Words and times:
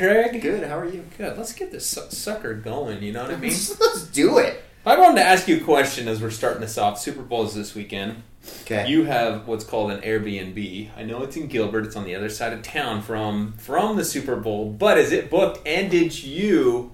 Craig? 0.00 0.40
Good. 0.40 0.66
How 0.66 0.78
are 0.78 0.88
you? 0.88 1.04
Good. 1.18 1.36
Let's 1.36 1.52
get 1.52 1.70
this 1.70 1.86
su- 1.86 2.08
sucker 2.08 2.54
going. 2.54 3.02
You 3.02 3.12
know 3.12 3.22
what 3.22 3.32
I 3.32 3.36
mean? 3.36 3.50
Let's 3.80 4.06
do 4.06 4.38
it. 4.38 4.64
I 4.86 4.98
wanted 4.98 5.16
to 5.16 5.26
ask 5.26 5.46
you 5.46 5.58
a 5.58 5.60
question 5.60 6.08
as 6.08 6.22
we're 6.22 6.30
starting 6.30 6.62
this 6.62 6.78
off. 6.78 6.98
Super 6.98 7.20
Bowl 7.20 7.44
is 7.44 7.54
this 7.54 7.74
weekend. 7.74 8.22
Okay. 8.62 8.88
You 8.88 9.04
have 9.04 9.46
what's 9.46 9.62
called 9.62 9.90
an 9.90 10.00
Airbnb. 10.00 10.88
I 10.96 11.02
know 11.02 11.22
it's 11.22 11.36
in 11.36 11.48
Gilbert. 11.48 11.84
It's 11.84 11.96
on 11.96 12.04
the 12.04 12.14
other 12.14 12.30
side 12.30 12.54
of 12.54 12.62
town 12.62 13.02
from 13.02 13.52
from 13.58 13.98
the 13.98 14.04
Super 14.06 14.36
Bowl. 14.36 14.72
But 14.72 14.96
is 14.96 15.12
it 15.12 15.28
booked? 15.28 15.68
And 15.68 15.90
did 15.90 16.24
you 16.24 16.92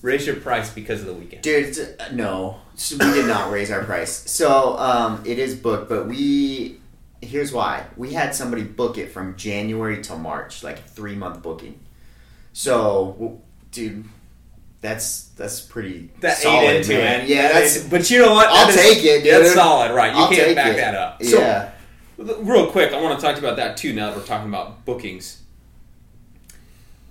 raise 0.00 0.24
your 0.24 0.36
price 0.36 0.70
because 0.70 1.00
of 1.00 1.08
the 1.08 1.14
weekend? 1.14 1.42
Dude, 1.42 1.76
uh, 1.98 2.12
no, 2.12 2.60
we 2.92 2.98
did 2.98 3.26
not 3.26 3.50
raise 3.50 3.72
our 3.72 3.82
price. 3.82 4.30
So 4.30 4.78
um, 4.78 5.24
it 5.26 5.40
is 5.40 5.56
booked, 5.56 5.88
but 5.88 6.06
we 6.06 6.78
here's 7.20 7.50
why: 7.52 7.84
we 7.96 8.12
had 8.12 8.32
somebody 8.32 8.62
book 8.62 8.96
it 8.96 9.10
from 9.10 9.34
January 9.36 10.00
till 10.02 10.18
March, 10.18 10.62
like 10.62 10.88
three 10.88 11.16
month 11.16 11.42
booking. 11.42 11.80
So, 12.54 13.42
dude, 13.72 14.04
that's 14.80 15.24
that's 15.36 15.60
pretty 15.60 16.10
That 16.20 16.36
solid, 16.38 16.64
ate 16.70 16.76
into 16.76 16.94
man. 16.94 17.20
it. 17.22 17.28
Yeah, 17.28 17.52
that's 17.52 17.82
but 17.88 18.08
you 18.10 18.20
know 18.20 18.32
what? 18.32 18.46
I'll 18.48 18.68
is- 18.68 18.76
take 18.76 19.04
it, 19.04 19.24
dude. 19.24 19.32
That's 19.42 19.54
solid, 19.54 19.92
right? 19.94 20.14
You 20.14 20.20
I'll 20.22 20.30
can't 20.30 20.54
back 20.56 20.72
it. 20.72 20.76
that 20.76 20.94
up. 20.94 21.22
So, 21.22 21.38
yeah. 21.38 21.72
real 22.16 22.70
quick, 22.70 22.92
I 22.92 23.02
want 23.02 23.18
to 23.18 23.24
talk 23.26 23.34
to 23.34 23.40
you 23.42 23.46
about 23.46 23.56
that 23.56 23.76
too. 23.76 23.92
Now 23.92 24.10
that 24.10 24.16
we're 24.16 24.24
talking 24.24 24.48
about 24.48 24.84
bookings, 24.84 25.42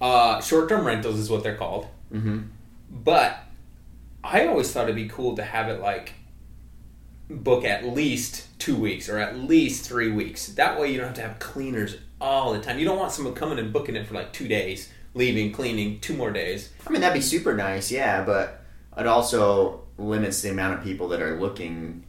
uh, 0.02 0.42
short-term 0.42 0.86
rentals 0.86 1.20
is 1.20 1.30
what 1.30 1.44
they're 1.44 1.56
called. 1.58 1.88
hmm 2.12 2.42
But 2.90 3.38
I 4.24 4.48
always 4.48 4.72
thought 4.72 4.84
it'd 4.86 4.96
be 4.96 5.10
cool 5.10 5.36
to 5.36 5.44
have 5.44 5.68
it 5.68 5.82
like 5.82 6.14
book 7.30 7.66
at 7.66 7.86
least 7.86 8.48
two 8.60 8.76
weeks 8.78 9.10
or 9.10 9.18
at 9.18 9.38
least 9.38 9.86
three 9.88 10.12
weeks. 10.12 10.48
That 10.48 10.80
way 10.80 10.92
you 10.92 10.98
don't 10.98 11.08
have 11.08 11.16
to 11.16 11.22
have 11.22 11.40
cleaners 11.40 11.98
all 12.22 12.54
the 12.54 12.60
time. 12.62 12.80
You 12.80 12.86
don't 12.86 12.98
want 13.00 13.12
someone 13.12 13.34
coming 13.34 13.60
and 13.60 13.74
booking 13.74 13.96
it 13.98 14.08
for 14.08 14.14
like 14.14 14.32
two 14.32 14.48
days, 14.48 14.90
leaving, 15.14 15.52
cleaning, 15.52 16.00
two 16.00 16.16
more 16.16 16.32
days. 16.32 16.70
I 16.86 16.90
mean, 16.90 17.02
that'd 17.02 17.14
be 17.14 17.22
super 17.22 17.54
nice, 17.56 17.92
yeah, 17.92 18.24
but 18.24 18.62
it 18.98 19.08
also 19.08 19.84
limits 19.98 20.42
the 20.42 20.50
amount 20.50 20.78
of 20.80 20.84
people 20.84 21.08
that 21.10 21.22
are 21.22 21.40
looking 21.40 22.04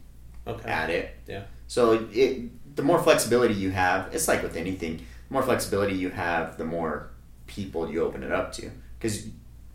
Okay. 0.47 0.69
at 0.69 0.89
it. 0.89 1.15
Yeah. 1.27 1.43
So 1.67 2.07
it, 2.11 2.75
the 2.75 2.83
more 2.83 3.01
flexibility 3.01 3.53
you 3.55 3.71
have, 3.71 4.13
it's 4.13 4.27
like 4.27 4.43
with 4.43 4.55
anything. 4.55 4.97
The 4.97 5.33
more 5.33 5.41
flexibility 5.43 5.95
you 5.95 6.09
have, 6.09 6.57
the 6.57 6.65
more 6.65 7.09
people 7.47 7.89
you 7.91 8.03
open 8.03 8.21
it 8.23 8.31
up 8.31 8.51
to. 8.53 8.69
Because 8.99 9.27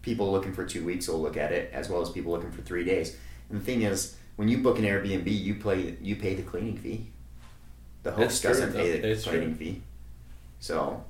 people 0.03 0.31
looking 0.31 0.53
for 0.53 0.65
two 0.65 0.85
weeks 0.85 1.09
will 1.09 1.21
look 1.21 1.37
at 1.37 1.51
it, 1.53 1.71
as 1.73 1.89
well 1.89 2.01
as 2.03 2.11
people 2.11 2.33
looking 2.33 2.53
for 2.53 2.63
three 2.63 2.85
days. 2.85 3.17
And 3.49 3.61
the 3.61 3.65
thing 3.65 3.83
is, 3.83 4.17
when 4.37 4.49
you 4.49 4.59
book 4.59 4.79
an 4.79 4.85
Airbnb, 4.85 5.27
you 5.27 5.57
play 5.57 5.97
you 6.01 6.17
pay 6.17 6.35
the 6.35 6.43
cleaning 6.43 6.77
fee. 6.79 7.09
The 8.05 8.13
host 8.13 8.43
doesn't 8.43 8.73
pay 8.73 8.93
the 9.01 9.09
that's 9.09 9.25
true. 9.25 9.33
cleaning 9.39 9.55
fee. 9.57 9.83
So 10.61 11.05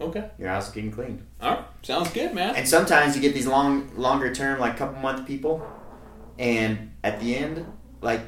Okay. 0.00 0.28
your 0.38 0.48
house 0.48 0.68
is 0.68 0.74
getting 0.74 0.90
cleaned. 0.90 1.24
All 1.40 1.54
right. 1.54 1.64
Sounds 1.82 2.10
good, 2.10 2.34
man. 2.34 2.56
And 2.56 2.68
sometimes 2.68 3.14
you 3.14 3.22
get 3.22 3.32
these 3.34 3.46
long, 3.46 3.90
longer 3.96 4.34
term, 4.34 4.58
like 4.60 4.76
couple 4.76 5.00
month 5.00 5.26
people, 5.26 5.64
and 6.38 6.92
at 7.04 7.20
the 7.20 7.36
end, 7.36 7.64
like, 8.00 8.22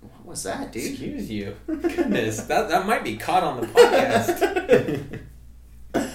what 0.00 0.24
was 0.26 0.42
that, 0.44 0.72
dude? 0.72 0.90
Excuse 0.90 1.30
you. 1.30 1.56
Goodness, 1.66 2.42
that 2.46 2.68
that 2.68 2.86
might 2.86 3.02
be 3.04 3.16
caught 3.16 3.42
on 3.42 3.60
the 3.60 3.66
podcast. 3.66 5.18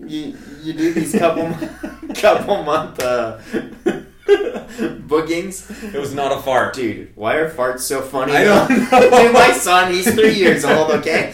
you 0.00 0.36
you 0.62 0.72
do 0.74 0.92
these 0.92 1.12
couple 1.16 1.50
couple 2.14 2.62
month 2.62 3.00
uh, 3.00 3.38
bookings, 5.06 5.70
it 5.82 5.98
was 5.98 6.14
not 6.14 6.32
a 6.32 6.40
fart. 6.42 6.74
dude. 6.74 7.12
Why 7.16 7.36
are 7.36 7.50
farts 7.50 7.80
so 7.80 8.02
funny? 8.02 8.32
I 8.32 8.44
don't 8.44 8.68
know. 8.70 9.00
Dude, 9.22 9.32
my 9.32 9.52
son, 9.52 9.92
he's 9.92 10.12
three 10.14 10.34
years 10.34 10.64
old. 10.64 10.90
Okay. 10.90 11.32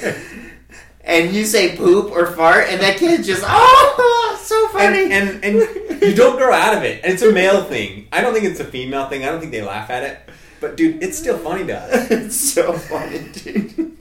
And 1.06 1.34
you 1.34 1.44
say 1.44 1.76
poop 1.76 2.10
or 2.12 2.26
fart, 2.28 2.68
and 2.70 2.80
that 2.80 2.96
kid 2.96 3.22
just 3.24 3.42
oh, 3.46 4.38
so 4.42 4.68
funny. 4.68 5.12
And, 5.12 5.44
and 5.44 5.44
and 5.44 6.02
you 6.02 6.14
don't 6.14 6.36
grow 6.38 6.52
out 6.52 6.74
of 6.76 6.82
it. 6.82 7.04
And 7.04 7.12
it's 7.12 7.22
a 7.22 7.30
male 7.30 7.62
thing. 7.64 8.08
I 8.10 8.22
don't 8.22 8.32
think 8.32 8.46
it's 8.46 8.60
a 8.60 8.64
female 8.64 9.06
thing. 9.08 9.22
I 9.22 9.26
don't 9.26 9.38
think 9.40 9.52
they 9.52 9.60
laugh 9.62 9.90
at 9.90 10.02
it. 10.02 10.18
But 10.60 10.76
dude, 10.78 11.02
it's 11.02 11.18
still 11.18 11.36
funny 11.36 11.66
to 11.66 11.76
us. 11.78 11.90
it's 12.10 12.40
so 12.40 12.72
funny, 12.72 13.18
dude. 13.34 13.98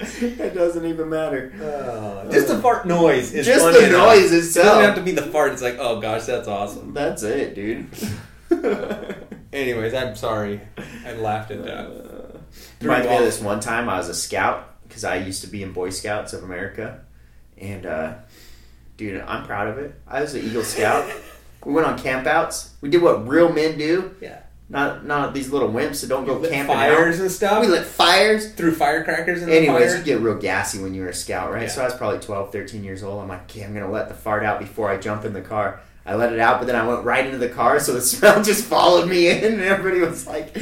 it 0.00 0.54
doesn't 0.54 0.84
even 0.86 1.08
matter. 1.08 1.52
Oh, 1.60 1.64
uh, 1.64 2.32
just 2.32 2.48
the 2.48 2.58
fart 2.60 2.86
noise 2.86 3.32
is 3.32 3.46
Just 3.46 3.64
funny 3.64 3.80
the 3.80 3.88
enough. 3.90 4.08
noise 4.16 4.32
It 4.32 4.38
itself. 4.38 4.66
doesn't 4.66 4.82
have 4.84 4.94
to 4.96 5.02
be 5.02 5.12
the 5.12 5.22
fart. 5.30 5.52
It's 5.52 5.62
like, 5.62 5.76
oh 5.78 6.00
gosh, 6.00 6.24
that's 6.24 6.48
awesome. 6.48 6.94
That's 6.94 7.22
it, 7.22 7.54
dude. 7.54 7.86
Anyways, 9.52 9.94
I'm 9.94 10.16
sorry. 10.16 10.60
I 11.06 11.12
laughed 11.14 11.50
at 11.52 11.64
that. 11.64 12.40
Reminds 12.80 13.06
me 13.08 13.14
of 13.16 13.20
this 13.24 13.40
one 13.40 13.60
time 13.60 13.88
I 13.88 13.98
was 13.98 14.08
a 14.08 14.14
scout 14.14 14.66
because 14.90 15.04
I 15.04 15.16
used 15.16 15.42
to 15.42 15.46
be 15.46 15.62
in 15.62 15.72
Boy 15.72 15.90
Scouts 15.90 16.32
of 16.32 16.42
America, 16.42 17.00
and 17.56 17.86
uh, 17.86 18.14
dude, 18.96 19.22
I'm 19.22 19.46
proud 19.46 19.68
of 19.68 19.78
it. 19.78 19.94
I 20.06 20.20
was 20.20 20.34
an 20.34 20.44
Eagle 20.44 20.64
Scout. 20.64 21.08
we 21.64 21.72
went 21.72 21.86
on 21.86 21.96
campouts. 21.96 22.70
We 22.80 22.90
did 22.90 23.00
what 23.00 23.26
real 23.26 23.52
men 23.52 23.78
do. 23.78 24.14
Yeah. 24.20 24.40
Not 24.68 25.06
not 25.06 25.32
these 25.32 25.50
little 25.50 25.68
wimps 25.68 26.00
that 26.00 26.08
don't 26.08 26.24
go 26.24 26.34
Lit 26.34 26.52
camping 26.52 26.74
fires 26.74 27.16
out. 27.16 27.22
and 27.22 27.30
stuff. 27.30 27.60
We 27.60 27.68
lit 27.68 27.84
fires. 27.84 28.52
threw 28.52 28.72
firecrackers 28.72 29.42
in 29.42 29.48
Anyways, 29.48 29.98
you 29.98 30.04
get 30.04 30.20
real 30.20 30.38
gassy 30.38 30.80
when 30.80 30.94
you're 30.94 31.08
a 31.08 31.14
scout, 31.14 31.52
right? 31.52 31.62
Yeah. 31.62 31.68
So 31.68 31.82
I 31.82 31.84
was 31.86 31.94
probably 31.94 32.20
12, 32.20 32.52
13 32.52 32.84
years 32.84 33.02
old. 33.02 33.20
I'm 33.20 33.28
like, 33.28 33.42
okay, 33.50 33.64
I'm 33.64 33.74
going 33.74 33.84
to 33.84 33.90
let 33.90 34.08
the 34.08 34.14
fart 34.14 34.44
out 34.44 34.60
before 34.60 34.88
I 34.88 34.96
jump 34.96 35.24
in 35.24 35.32
the 35.32 35.40
car. 35.40 35.80
I 36.06 36.14
let 36.14 36.32
it 36.32 36.38
out, 36.40 36.58
but 36.58 36.66
then 36.66 36.76
I 36.76 36.86
went 36.86 37.04
right 37.04 37.24
into 37.26 37.38
the 37.38 37.48
car, 37.48 37.78
so 37.78 37.92
the 37.92 38.00
smell 38.12 38.42
just 38.42 38.64
followed 38.64 39.08
me 39.08 39.28
in, 39.30 39.44
and 39.54 39.62
everybody 39.62 40.00
was 40.00 40.26
like, 40.26 40.54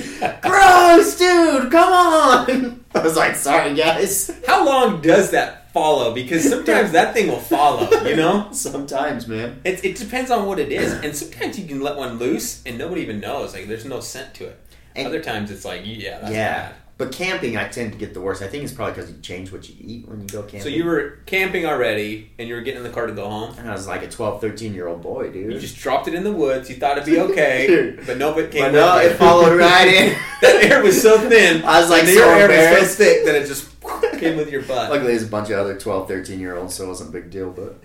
gross, 0.42 1.16
dude, 1.16 1.70
come 1.70 1.92
on. 1.92 2.84
I 2.94 3.02
was 3.02 3.16
like, 3.16 3.36
sorry, 3.36 3.74
guys. 3.74 4.30
How 4.46 4.64
long 4.64 5.00
does 5.00 5.30
that 5.30 5.72
follow? 5.72 6.12
Because 6.12 6.48
sometimes 6.48 6.92
that 6.92 7.14
thing 7.14 7.28
will 7.28 7.38
follow. 7.38 7.88
You 8.02 8.16
know. 8.16 8.48
Sometimes, 8.52 9.28
man. 9.28 9.60
It, 9.64 9.84
it 9.84 9.96
depends 9.96 10.30
on 10.30 10.46
what 10.46 10.58
it 10.58 10.72
is, 10.72 10.92
and 10.92 11.14
sometimes 11.14 11.58
you 11.58 11.66
can 11.68 11.80
let 11.80 11.96
one 11.96 12.18
loose 12.18 12.62
and 12.66 12.76
nobody 12.78 13.02
even 13.02 13.20
knows. 13.20 13.54
Like 13.54 13.68
there's 13.68 13.84
no 13.84 14.00
scent 14.00 14.34
to 14.34 14.46
it. 14.46 14.58
And- 14.96 15.06
Other 15.06 15.20
times 15.20 15.50
it's 15.50 15.64
like, 15.64 15.82
yeah, 15.84 16.18
that's 16.18 16.32
yeah. 16.32 16.68
bad. 16.70 16.74
But 16.98 17.12
camping, 17.12 17.56
I 17.56 17.68
tend 17.68 17.92
to 17.92 17.98
get 17.98 18.12
the 18.12 18.20
worst. 18.20 18.42
I 18.42 18.48
think 18.48 18.64
it's 18.64 18.72
probably 18.72 18.94
because 18.94 19.08
you 19.08 19.18
change 19.18 19.52
what 19.52 19.68
you 19.68 19.76
eat 19.78 20.08
when 20.08 20.20
you 20.20 20.26
go 20.26 20.42
camping. 20.42 20.62
So 20.62 20.68
you 20.68 20.84
were 20.84 21.20
camping 21.26 21.64
already, 21.64 22.32
and 22.40 22.48
you 22.48 22.56
were 22.56 22.60
getting 22.60 22.78
in 22.78 22.82
the 22.82 22.90
car 22.90 23.06
to 23.06 23.12
go 23.12 23.28
home. 23.30 23.54
And 23.56 23.68
I 23.68 23.72
was 23.72 23.86
like 23.86 24.02
a 24.02 24.08
12, 24.10 24.40
13 24.40 24.74
year 24.74 24.88
old 24.88 25.00
boy, 25.00 25.30
dude. 25.30 25.52
You 25.52 25.60
just 25.60 25.78
dropped 25.78 26.08
it 26.08 26.14
in 26.14 26.24
the 26.24 26.32
woods. 26.32 26.68
You 26.68 26.74
thought 26.74 26.98
it'd 26.98 27.06
be 27.06 27.20
okay, 27.20 27.96
but 28.06 28.18
no, 28.18 28.36
it 28.36 28.50
came. 28.50 28.62
but 28.62 28.72
no, 28.72 28.98
it 28.98 29.16
followed 29.16 29.56
right 29.56 29.86
in. 29.86 30.18
that 30.42 30.64
air 30.64 30.82
was 30.82 31.00
so 31.00 31.16
thin. 31.28 31.62
I 31.64 31.80
was 31.80 31.88
like 31.88 32.04
so 32.04 32.10
your 32.14 32.50
air 32.50 32.80
was 32.80 32.90
so 32.90 33.04
thick 33.04 33.24
that 33.26 33.36
it 33.36 33.46
just 33.46 33.80
came 34.18 34.36
with 34.36 34.50
your 34.50 34.62
butt. 34.62 34.90
Luckily, 34.90 35.12
there's 35.12 35.22
a 35.22 35.28
bunch 35.28 35.50
of 35.50 35.58
other 35.60 35.78
12, 35.78 36.08
13 36.08 36.40
year 36.40 36.56
olds, 36.56 36.74
so 36.74 36.86
it 36.86 36.88
wasn't 36.88 37.10
a 37.10 37.12
big 37.12 37.30
deal, 37.30 37.50
but 37.52 37.80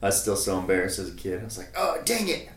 I 0.00 0.06
was 0.06 0.22
still 0.22 0.36
so 0.36 0.58
embarrassed 0.58 0.98
as 0.98 1.10
a 1.10 1.14
kid. 1.14 1.42
I 1.42 1.44
was 1.44 1.58
like, 1.58 1.74
oh, 1.76 2.00
dang 2.06 2.28
it. 2.28 2.48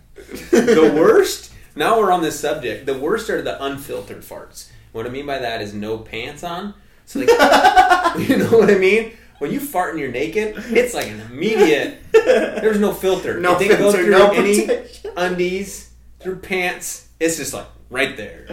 the 0.51 0.93
worst. 0.95 1.51
Now 1.75 1.99
we're 1.99 2.13
on 2.13 2.21
this 2.21 2.39
subject. 2.39 2.85
The 2.85 2.97
worst 2.97 3.29
are 3.29 3.41
the 3.41 3.61
unfiltered 3.61 4.21
farts. 4.21 4.69
What 4.97 5.05
I 5.05 5.09
mean 5.09 5.27
by 5.27 5.37
that 5.37 5.61
is 5.61 5.75
no 5.75 5.99
pants 5.99 6.43
on. 6.43 6.73
So 7.05 7.19
like, 7.19 7.29
you 8.27 8.37
know 8.37 8.49
what 8.57 8.71
I 8.71 8.79
mean? 8.79 9.11
When 9.37 9.51
you 9.51 9.59
fart 9.59 9.91
and 9.91 9.99
you're 9.99 10.11
naked, 10.11 10.55
it's 10.69 10.95
like 10.95 11.07
an 11.07 11.19
immediate. 11.21 11.99
There's 12.11 12.79
no 12.79 12.91
filter. 12.91 13.39
No 13.39 13.55
it 13.55 13.59
didn't 13.59 13.77
go 13.77 13.91
filter, 13.91 14.03
through 14.05 14.11
no 14.11 14.31
any 14.31 14.65
protection. 14.65 15.11
undies, 15.15 15.91
through 16.19 16.37
pants. 16.39 17.09
It's 17.19 17.37
just 17.37 17.53
like 17.53 17.67
right 17.91 18.17
there. 18.17 18.47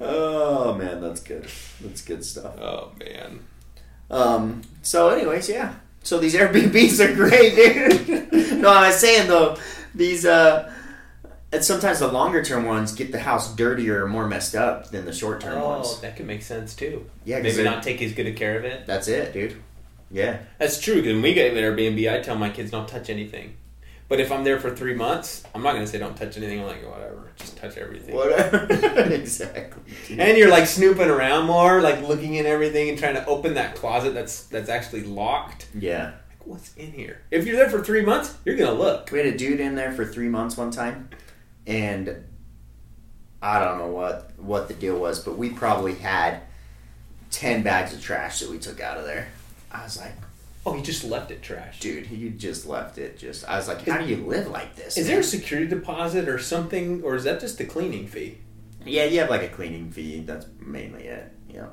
Oh, 0.00 0.74
man, 0.74 1.00
that's 1.00 1.20
good. 1.20 1.48
That's 1.80 2.02
good 2.02 2.24
stuff. 2.24 2.56
Oh 2.60 2.92
man. 3.00 3.40
Um, 4.08 4.62
so, 4.82 5.08
anyways, 5.08 5.48
yeah. 5.48 5.74
So 6.04 6.20
these 6.20 6.36
Airbnbs 6.36 7.04
are 7.04 7.12
great, 7.12 7.56
dude. 7.56 8.32
no, 8.62 8.70
I 8.70 8.86
was 8.86 9.00
saying, 9.00 9.26
though, 9.26 9.56
these, 9.96 10.24
uh, 10.24 10.72
and 11.52 11.64
sometimes 11.64 11.98
the 12.00 12.08
longer 12.08 12.42
term 12.44 12.64
ones 12.66 12.92
get 12.92 13.12
the 13.12 13.20
house 13.20 13.54
dirtier 13.54 14.04
or 14.04 14.08
more 14.08 14.26
messed 14.28 14.54
up 14.54 14.90
than 14.90 15.04
the 15.06 15.12
short 15.12 15.40
term 15.40 15.58
Oh, 15.58 15.68
ones. 15.78 16.00
that 16.00 16.16
could 16.16 16.26
make 16.26 16.42
sense 16.42 16.74
too. 16.74 17.06
Yeah, 17.24 17.40
Maybe 17.40 17.62
not 17.62 17.82
take 17.82 18.02
as 18.02 18.12
good 18.12 18.26
a 18.26 18.32
care 18.32 18.58
of 18.58 18.64
it. 18.64 18.86
That's 18.86 19.08
it, 19.08 19.32
dude. 19.32 19.56
Yeah. 20.10 20.38
That's 20.58 20.80
true. 20.80 20.96
Because 20.96 21.12
when 21.14 21.22
we 21.22 21.34
get 21.34 21.50
an 21.54 21.58
Airbnb, 21.62 22.12
I 22.12 22.20
tell 22.20 22.36
my 22.36 22.50
kids 22.50 22.70
don't 22.70 22.88
touch 22.88 23.10
anything. 23.10 23.56
But 24.08 24.20
if 24.20 24.32
I'm 24.32 24.42
there 24.42 24.58
for 24.58 24.74
three 24.74 24.94
months, 24.94 25.42
I'm 25.54 25.62
not 25.62 25.74
gonna 25.74 25.86
say 25.86 25.98
don't 25.98 26.16
touch 26.16 26.38
anything. 26.38 26.60
I'm 26.60 26.66
like 26.66 26.82
whatever, 26.82 27.30
just 27.36 27.58
touch 27.58 27.76
everything. 27.76 28.14
Whatever. 28.16 28.66
exactly. 29.12 29.82
dude. 30.08 30.18
And 30.18 30.38
you're 30.38 30.48
like 30.50 30.66
snooping 30.66 31.08
around 31.10 31.46
more, 31.46 31.82
like 31.82 32.00
looking 32.08 32.34
in 32.36 32.46
everything 32.46 32.88
and 32.88 32.98
trying 32.98 33.16
to 33.16 33.26
open 33.26 33.52
that 33.54 33.74
closet 33.74 34.14
that's 34.14 34.44
that's 34.44 34.70
actually 34.70 35.02
locked. 35.04 35.68
yeah. 35.74 36.12
Like 36.30 36.46
what's 36.46 36.74
in 36.76 36.92
here? 36.92 37.20
If 37.30 37.46
you're 37.46 37.56
there 37.56 37.68
for 37.68 37.84
three 37.84 38.00
months, 38.02 38.34
you're 38.46 38.56
gonna 38.56 38.72
look. 38.72 39.10
We 39.12 39.18
had 39.18 39.26
a 39.26 39.36
dude 39.36 39.60
in 39.60 39.74
there 39.74 39.92
for 39.92 40.06
three 40.06 40.28
months 40.30 40.56
one 40.56 40.70
time, 40.70 41.10
and 41.68 42.24
I 43.40 43.62
don't 43.62 43.78
know 43.78 43.86
what 43.88 44.32
what 44.38 44.66
the 44.66 44.74
deal 44.74 44.98
was, 44.98 45.20
but 45.24 45.38
we 45.38 45.50
probably 45.50 45.94
had 45.94 46.40
ten 47.30 47.62
bags 47.62 47.92
of 47.94 48.02
trash 48.02 48.40
that 48.40 48.50
we 48.50 48.58
took 48.58 48.80
out 48.80 48.98
of 48.98 49.04
there. 49.04 49.28
I 49.70 49.84
was 49.84 49.98
like, 49.98 50.14
Oh, 50.66 50.72
he 50.72 50.82
just 50.82 51.04
left 51.04 51.30
it 51.30 51.40
trash. 51.42 51.78
dude, 51.80 52.06
he 52.06 52.30
just 52.30 52.66
left 52.66 52.98
it. 52.98 53.16
Just 53.18 53.48
I 53.48 53.56
was 53.56 53.68
like, 53.68 53.86
how 53.86 53.98
do 53.98 54.06
you 54.06 54.16
live 54.16 54.48
like 54.48 54.74
this? 54.74 54.96
Is 54.96 55.04
man? 55.06 55.12
there 55.12 55.20
a 55.20 55.24
security 55.24 55.68
deposit 55.68 56.28
or 56.28 56.38
something, 56.38 57.02
or 57.04 57.14
is 57.14 57.24
that 57.24 57.40
just 57.40 57.58
the 57.58 57.64
cleaning 57.64 58.06
fee? 58.08 58.38
Yeah, 58.84 59.04
you 59.04 59.20
have 59.20 59.30
like 59.30 59.42
a 59.42 59.48
cleaning 59.48 59.90
fee. 59.90 60.20
That's 60.20 60.46
mainly 60.60 61.04
it. 61.04 61.30
Yeah. 61.48 61.66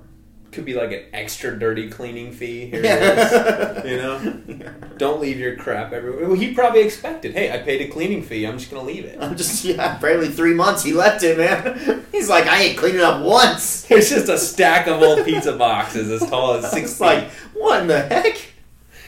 Could 0.56 0.66
be 0.66 0.74
like 0.74 0.92
an 0.92 1.04
extra 1.14 1.58
dirty 1.60 1.90
cleaning 1.90 2.32
fee. 2.32 2.68
Here 2.68 2.82
is. 2.84 3.86
you 3.86 3.98
know, 3.98 4.74
don't 4.98 5.22
leave 5.22 5.38
your 5.38 5.58
crap 5.58 5.92
everywhere. 5.92 6.28
Well, 6.28 6.38
he 6.38 6.54
probably 6.54 6.82
expected, 6.82 7.34
hey, 7.34 7.52
I 7.52 7.58
paid 7.58 7.82
a 7.82 7.92
cleaning 7.92 8.24
fee. 8.24 8.48
I'm 8.48 8.58
just 8.58 8.72
gonna 8.72 8.88
leave 8.88 9.04
it. 9.04 9.20
I'm 9.22 9.36
just 9.36 9.64
yeah, 9.66 9.98
barely 9.98 10.30
three 10.30 10.54
months 10.54 10.82
he 10.84 10.94
left 10.94 11.24
it, 11.24 11.38
man. 11.38 12.06
He's 12.12 12.30
like, 12.30 12.48
I 12.48 12.64
ain't 12.64 12.78
cleaned 12.78 12.96
it 12.96 13.04
up 13.04 13.24
once. 13.24 13.84
There's 13.84 14.10
just 14.10 14.30
a 14.30 14.38
stack 14.38 14.88
of 14.88 15.02
old 15.02 15.26
pizza 15.26 15.56
boxes 15.56 16.10
as 16.10 16.28
tall 16.28 16.54
as 16.54 16.72
six 16.72 16.92
It's 16.92 17.02
like, 17.02 17.30
what 17.54 17.82
in 17.82 17.88
the 17.88 18.02
heck? 18.02 18.38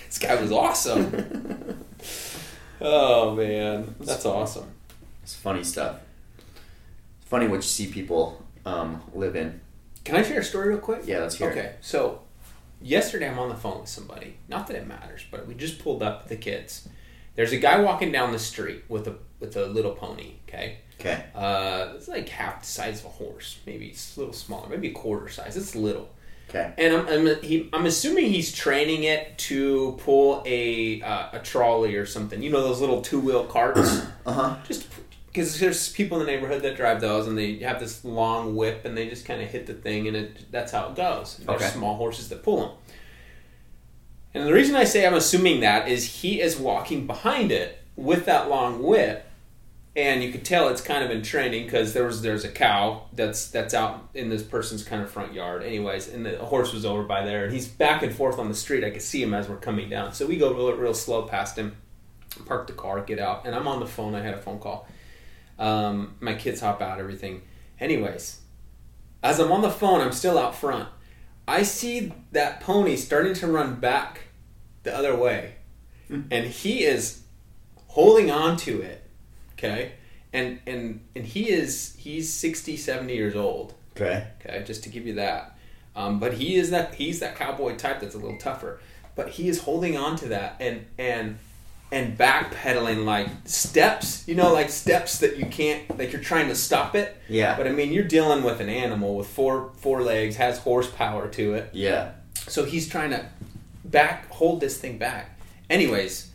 This 0.05 0.19
guy 0.19 0.35
was 0.39 0.51
awesome. 0.51 1.85
oh 2.81 3.33
man, 3.35 3.95
that's 4.01 4.25
awesome. 4.25 4.69
It's 5.23 5.33
funny 5.33 5.63
stuff. 5.63 6.01
It's 7.21 7.29
funny 7.29 7.47
what 7.47 7.57
you 7.57 7.61
see 7.61 7.87
people 7.87 8.45
um, 8.65 9.01
live 9.13 9.37
in. 9.37 9.61
Can 10.07 10.15
I 10.15 10.23
share 10.23 10.39
a 10.39 10.43
story 10.43 10.69
real 10.69 10.77
quick? 10.77 11.01
Yeah, 11.05 11.19
let's 11.19 11.35
hear 11.35 11.49
it. 11.49 11.57
Okay, 11.57 11.75
so 11.81 12.21
yesterday 12.81 13.29
I'm 13.29 13.37
on 13.39 13.49
the 13.49 13.55
phone 13.55 13.81
with 13.81 13.89
somebody. 13.89 14.37
Not 14.47 14.67
that 14.67 14.77
it 14.77 14.87
matters, 14.87 15.25
but 15.29 15.45
we 15.47 15.53
just 15.53 15.79
pulled 15.79 16.01
up 16.01 16.23
with 16.23 16.29
the 16.29 16.37
kids. 16.37 16.87
There's 17.35 17.51
a 17.51 17.57
guy 17.57 17.81
walking 17.81 18.11
down 18.11 18.31
the 18.31 18.39
street 18.39 18.83
with 18.87 19.07
a 19.07 19.15
with 19.39 19.55
a 19.57 19.65
little 19.67 19.91
pony. 19.91 20.31
Okay, 20.47 20.77
Okay. 20.99 21.25
uh, 21.35 21.89
it's 21.95 22.07
like 22.07 22.29
half 22.29 22.61
the 22.61 22.65
size 22.67 23.01
of 23.01 23.07
a 23.07 23.09
horse. 23.09 23.59
Maybe 23.65 23.87
it's 23.87 24.15
a 24.15 24.19
little 24.21 24.33
smaller. 24.33 24.69
Maybe 24.69 24.87
a 24.89 24.93
quarter 24.93 25.27
size. 25.29 25.57
It's 25.57 25.75
little. 25.75 26.09
Okay. 26.49 26.73
And 26.77 26.95
I'm 26.95 27.07
I'm, 27.27 27.41
he, 27.43 27.69
I'm 27.73 27.85
assuming 27.85 28.31
he's 28.31 28.53
training 28.53 29.03
it 29.03 29.37
to 29.49 29.99
pull 30.03 30.41
a 30.45 31.01
uh, 31.01 31.29
a 31.33 31.39
trolley 31.39 31.95
or 31.97 32.05
something. 32.05 32.41
You 32.41 32.49
know 32.49 32.63
those 32.63 32.79
little 32.79 33.01
two 33.01 33.19
wheel 33.19 33.43
carts. 33.45 34.01
Uh 34.25 34.33
huh. 34.33 34.55
just 34.67 34.87
because 35.27 35.59
there's 35.59 35.89
people 35.91 36.19
in 36.19 36.25
the 36.25 36.31
neighborhood 36.31 36.61
that 36.63 36.75
drive 36.75 36.99
those 37.01 37.27
and 37.27 37.37
they 37.37 37.59
have 37.59 37.79
this 37.79 38.03
long 38.03 38.55
whip 38.55 38.85
and 38.85 38.97
they 38.97 39.07
just 39.07 39.25
kind 39.25 39.41
of 39.41 39.47
hit 39.49 39.67
the 39.67 39.73
thing 39.73 40.07
and 40.07 40.17
it 40.17 40.51
that's 40.51 40.71
how 40.71 40.89
it 40.89 40.95
goes. 40.95 41.37
And 41.39 41.47
There's 41.47 41.61
Okay. 41.61 41.69
small 41.71 41.95
horses 41.95 42.29
that 42.29 42.43
pull 42.43 42.59
them. 42.61 42.69
And 44.33 44.45
the 44.47 44.53
reason 44.53 44.75
I 44.75 44.83
say 44.83 45.05
I'm 45.05 45.13
assuming 45.13 45.61
that 45.61 45.87
is 45.87 46.21
he 46.21 46.41
is 46.41 46.57
walking 46.57 47.07
behind 47.07 47.51
it 47.51 47.79
with 47.95 48.25
that 48.25 48.49
long 48.49 48.83
whip, 48.83 49.25
and 49.95 50.21
you 50.23 50.31
could 50.31 50.45
tell 50.45 50.69
it's 50.69 50.81
kind 50.81 51.03
of 51.03 51.09
in 51.09 51.23
training 51.23 51.63
because 51.63 51.93
there 51.93 52.05
was 52.05 52.21
there's 52.21 52.43
a 52.43 52.49
cow 52.51 53.03
that's 53.13 53.47
that's 53.47 53.73
out 53.73 54.09
in 54.13 54.29
this 54.29 54.43
person's 54.43 54.83
kind 54.83 55.01
of 55.01 55.09
front 55.09 55.33
yard, 55.33 55.63
anyways, 55.63 56.07
and 56.07 56.23
the 56.25 56.37
horse 56.37 56.71
was 56.71 56.85
over 56.85 57.01
by 57.03 57.25
there, 57.25 57.45
and 57.45 57.53
he's 57.53 57.67
back 57.67 58.03
and 58.03 58.13
forth 58.13 58.37
on 58.37 58.47
the 58.47 58.53
street. 58.53 58.83
I 58.83 58.91
could 58.91 59.01
see 59.01 59.23
him 59.23 59.33
as 59.33 59.49
we're 59.49 59.55
coming 59.57 59.89
down, 59.89 60.13
so 60.13 60.27
we 60.27 60.37
go 60.37 60.53
real, 60.53 60.71
real 60.75 60.93
slow 60.93 61.23
past 61.23 61.57
him, 61.57 61.75
park 62.45 62.67
the 62.67 62.73
car, 62.73 63.01
get 63.01 63.17
out, 63.17 63.43
and 63.47 63.55
I'm 63.55 63.67
on 63.67 63.79
the 63.79 63.87
phone. 63.87 64.13
I 64.13 64.21
had 64.21 64.35
a 64.35 64.41
phone 64.41 64.59
call. 64.59 64.87
Um, 65.59 66.15
my 66.19 66.35
kids 66.35 66.61
hop 66.61 66.81
out, 66.81 66.99
everything. 66.99 67.41
Anyways, 67.79 68.41
as 69.23 69.39
I'm 69.39 69.51
on 69.51 69.61
the 69.61 69.69
phone, 69.69 70.01
I'm 70.01 70.11
still 70.11 70.37
out 70.37 70.55
front. 70.55 70.89
I 71.47 71.63
see 71.63 72.13
that 72.31 72.59
pony 72.59 72.95
starting 72.95 73.33
to 73.35 73.47
run 73.47 73.75
back 73.75 74.21
the 74.83 74.95
other 74.95 75.15
way, 75.15 75.55
and 76.31 76.45
he 76.45 76.83
is 76.83 77.21
holding 77.87 78.29
on 78.29 78.57
to 78.57 78.81
it. 78.81 79.03
Okay, 79.53 79.93
and 80.33 80.59
and 80.67 81.01
and 81.15 81.25
he 81.25 81.49
is 81.49 81.95
he's 81.97 82.31
60, 82.33 82.77
70 82.77 83.15
years 83.15 83.35
old. 83.35 83.73
Okay. 83.95 84.27
Okay, 84.39 84.63
just 84.63 84.83
to 84.83 84.89
give 84.89 85.07
you 85.07 85.15
that. 85.15 85.57
Um, 85.95 86.19
but 86.19 86.33
he 86.33 86.55
is 86.55 86.69
that 86.69 86.95
he's 86.95 87.19
that 87.21 87.35
cowboy 87.35 87.75
type 87.75 88.01
that's 88.01 88.13
a 88.13 88.19
little 88.19 88.37
tougher. 88.37 88.79
But 89.15 89.29
he 89.29 89.49
is 89.49 89.61
holding 89.61 89.97
on 89.97 90.15
to 90.17 90.27
that 90.27 90.57
and 90.59 90.85
and 90.97 91.39
and 91.91 92.17
backpedaling 92.17 93.05
like 93.05 93.29
steps, 93.45 94.27
you 94.27 94.35
know, 94.35 94.51
like 94.51 94.69
steps 94.69 95.19
that 95.19 95.37
you 95.37 95.45
can't 95.45 95.97
like 95.97 96.11
you're 96.11 96.21
trying 96.21 96.49
to 96.49 96.55
stop 96.55 96.95
it. 96.95 97.17
Yeah. 97.29 97.55
But 97.55 97.67
I 97.67 97.71
mean, 97.71 97.93
you're 97.93 98.03
dealing 98.03 98.43
with 98.43 98.59
an 98.59 98.69
animal 98.69 99.15
with 99.15 99.27
four 99.27 99.71
four 99.77 100.03
legs, 100.03 100.35
has 100.35 100.59
horsepower 100.59 101.27
to 101.29 101.53
it. 101.53 101.69
Yeah. 101.73 102.11
So 102.47 102.65
he's 102.65 102.89
trying 102.89 103.11
to 103.11 103.25
back 103.85 104.29
hold 104.29 104.59
this 104.59 104.77
thing 104.77 104.97
back. 104.97 105.39
Anyways, 105.69 106.31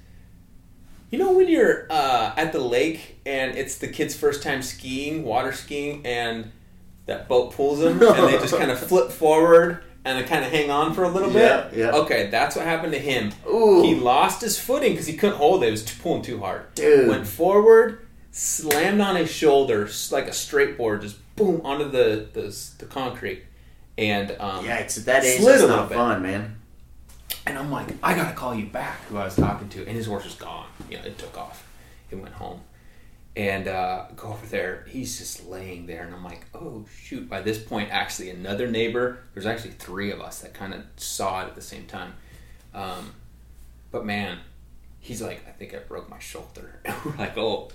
you 1.11 1.19
know 1.19 1.33
when 1.33 1.49
you're 1.49 1.87
uh, 1.91 2.33
at 2.37 2.53
the 2.53 2.61
lake 2.61 3.21
and 3.27 3.57
it's 3.57 3.77
the 3.77 3.89
kid's 3.89 4.17
first 4.17 4.43
time 4.43 4.63
skiing, 4.63 5.25
water 5.25 5.53
skiing, 5.53 6.05
and 6.07 6.51
that 7.07 7.29
boat 7.29 7.53
pulls 7.53 7.81
them 7.81 8.01
and 8.03 8.29
they 8.29 8.39
just 8.39 8.57
kind 8.57 8.71
of 8.71 8.79
flip 8.89 9.11
forward 9.11 9.85
and 10.05 10.19
I 10.19 10.23
kind 10.23 10.45
of 10.45 10.51
hang 10.51 10.71
on 10.71 10.95
for 10.95 11.05
a 11.05 11.09
little 11.09 11.31
Yeah, 11.33 11.69
bit. 11.69 11.79
yeah. 11.79 11.91
Okay, 11.93 12.29
that's 12.31 12.57
what 12.57 12.65
happened 12.65 12.93
to 12.93 12.99
him. 12.99 13.33
Ooh. 13.49 13.83
He 13.83 13.95
lost 13.95 14.41
his 14.41 14.59
footing 14.59 14.93
because 14.93 15.07
he 15.07 15.15
couldn't 15.17 15.37
hold 15.37 15.63
it. 15.63 15.69
It 15.69 15.71
was 15.73 15.85
too, 15.85 16.01
pulling 16.03 16.23
too 16.23 16.41
hard. 16.41 16.75
Dude. 16.75 17.09
Went 17.09 17.27
forward, 17.27 18.07
slammed 18.31 19.01
on 19.01 19.17
his 19.17 19.31
shoulder 19.31 19.89
like 20.11 20.27
a 20.27 20.33
straight 20.33 20.77
board, 20.77 21.03
just 21.03 21.17
boom 21.37 21.61
onto 21.65 21.89
the 21.91 22.27
the, 22.33 22.57
the 22.79 22.87
concrete, 22.87 23.45
and 23.99 24.31
um, 24.41 24.65
Yikes! 24.65 24.99
At 24.99 25.05
that 25.07 25.25
age, 25.25 25.41
that's 25.45 25.63
a 25.63 25.67
not 25.69 25.73
little 25.75 25.87
bit. 25.89 25.95
fun, 25.97 26.23
man. 26.23 26.57
and 27.47 27.59
I'm 27.59 27.71
like, 27.71 27.89
I 28.03 28.15
gotta 28.15 28.35
call 28.35 28.55
you 28.55 28.67
back, 28.67 29.03
who 29.05 29.17
I 29.19 29.25
was 29.25 29.37
talking 29.37 29.69
to, 29.71 29.81
and 29.87 29.91
his 29.97 30.07
horse 30.07 30.25
was 30.25 30.35
gone. 30.35 30.67
You 30.91 30.99
know, 30.99 31.05
it 31.05 31.17
took 31.19 31.37
off. 31.39 31.67
It 32.11 32.17
went 32.17 32.35
home. 32.35 32.61
And 33.35 33.67
uh, 33.67 34.07
go 34.15 34.29
over 34.29 34.45
there. 34.47 34.85
He's 34.89 35.17
just 35.17 35.47
laying 35.47 35.87
there, 35.87 36.05
and 36.05 36.15
I'm 36.15 36.23
like, 36.23 36.47
oh 36.55 36.85
shoot! 37.01 37.31
By 37.31 37.41
this 37.41 37.59
point, 37.59 37.91
actually, 37.91 38.29
another 38.29 38.69
neighbor. 38.69 39.21
There's 39.33 39.47
actually 39.47 39.71
three 39.71 40.11
of 40.11 40.21
us 40.21 40.41
that 40.41 40.53
kind 40.53 40.75
of 40.75 40.83
saw 40.97 41.43
it 41.43 41.47
at 41.47 41.55
the 41.55 41.63
same 41.63 41.87
time. 41.87 42.13
Um, 42.75 43.15
but 43.91 44.05
man, 44.05 44.39
he's 45.01 45.23
like, 45.23 45.47
I 45.49 45.53
think 45.53 45.75
I 45.75 45.79
broke 45.79 46.11
my 46.11 46.19
shoulder. 46.19 46.81
We're 47.05 47.17
like, 47.17 47.39
oh, 47.39 47.71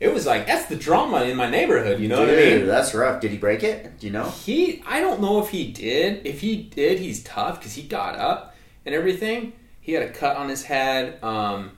it 0.00 0.12
was 0.12 0.26
like 0.26 0.46
that's 0.46 0.66
the 0.66 0.76
drama 0.76 1.22
in 1.22 1.36
my 1.36 1.48
neighborhood. 1.48 2.00
You 2.00 2.08
know 2.08 2.20
what 2.20 2.30
I 2.30 2.36
mean? 2.36 2.66
that's 2.66 2.94
rough. 2.94 3.20
Did 3.20 3.30
he 3.30 3.38
break 3.38 3.62
it? 3.62 3.98
Do 3.98 4.06
you 4.06 4.12
know? 4.12 4.28
He, 4.30 4.82
I 4.86 5.00
don't 5.00 5.20
know 5.20 5.42
if 5.42 5.50
he 5.50 5.72
did. 5.72 6.26
If 6.26 6.40
he 6.40 6.56
did, 6.56 6.98
he's 6.98 7.22
tough 7.22 7.58
because 7.58 7.74
he 7.74 7.82
got 7.82 8.16
up 8.16 8.54
and 8.84 8.94
everything. 8.94 9.52
He 9.80 9.92
had 9.92 10.02
a 10.02 10.10
cut 10.10 10.36
on 10.36 10.48
his 10.48 10.64
head. 10.64 11.22
Um, 11.22 11.72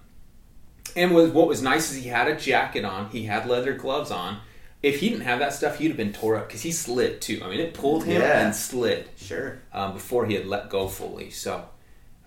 and 0.97 1.15
was, 1.15 1.31
what 1.31 1.47
was 1.49 1.63
nice 1.63 1.91
is 1.93 2.03
he 2.03 2.09
had 2.09 2.27
a 2.29 2.35
jacket 2.37 2.85
on. 2.85 3.11
He 3.11 3.25
had 3.25 3.47
leather 3.49 3.75
gloves 3.75 4.11
on. 4.11 4.39
If 4.83 5.01
he 5.01 5.09
didn't 5.09 5.25
have 5.25 5.39
that 5.41 5.53
stuff, 5.53 5.79
he'd 5.79 5.89
have 5.89 5.97
been 5.97 6.13
tore 6.13 6.37
up 6.37 6.47
because 6.49 6.63
he 6.63 6.73
slid 6.73 7.21
too. 7.21 7.41
I 7.45 7.49
mean, 7.49 7.61
it 7.61 7.75
pulled 7.75 8.05
him 8.05 8.21
Yeah. 8.21 8.45
and 8.47 8.55
slid 8.55 9.09
Sure. 9.17 9.59
um, 9.73 9.93
before 9.95 10.27
he 10.27 10.35
had 10.35 10.47
let 10.47 10.69
go 10.71 10.87
fully. 10.89 11.31
So, 11.31 11.65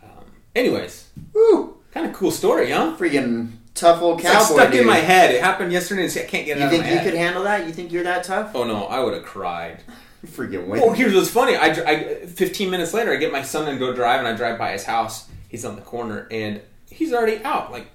um, 0.03 0.25
anyways, 0.55 1.09
Woo! 1.33 1.77
kind 1.93 2.05
of 2.05 2.13
cool 2.13 2.31
story, 2.31 2.71
huh? 2.71 2.95
Freaking 2.97 3.51
tough 3.75 4.01
old 4.01 4.19
It's 4.19 4.27
like 4.27 4.33
cowboy. 4.39 4.53
stuck 4.55 4.71
dude. 4.71 4.81
in 4.81 4.87
my 4.87 4.97
head. 4.97 5.31
It 5.33 5.41
happened 5.41 5.71
yesterday, 5.71 6.03
and 6.05 6.11
I 6.11 6.23
can't 6.25 6.45
get 6.45 6.57
it 6.57 6.61
You 6.63 6.69
think 6.69 6.83
you 6.85 6.89
head. 6.91 7.03
could 7.05 7.13
handle 7.13 7.43
that? 7.43 7.65
You 7.65 7.71
think 7.71 7.91
you're 7.91 8.03
that 8.03 8.23
tough? 8.23 8.51
oh 8.55 8.63
no, 8.65 8.85
I 8.85 8.99
would 8.99 9.13
have 9.13 9.23
cried. 9.23 9.83
Freaking 10.25 10.67
win. 10.67 10.81
Well, 10.81 10.91
here's 10.91 11.13
what's 11.15 11.29
funny. 11.29 11.55
I, 11.55 11.67
I 11.67 12.25
15 12.25 12.69
minutes 12.69 12.93
later, 12.93 13.13
I 13.13 13.15
get 13.15 13.31
my 13.31 13.41
son 13.43 13.69
and 13.69 13.79
go 13.79 13.93
drive, 13.93 14.19
and 14.19 14.27
I 14.27 14.35
drive 14.35 14.57
by 14.57 14.71
his 14.73 14.83
house. 14.83 15.29
He's 15.47 15.63
on 15.63 15.75
the 15.77 15.81
corner, 15.81 16.27
and 16.29 16.59
he's 16.89 17.13
already 17.13 17.41
out, 17.45 17.71
like 17.71 17.87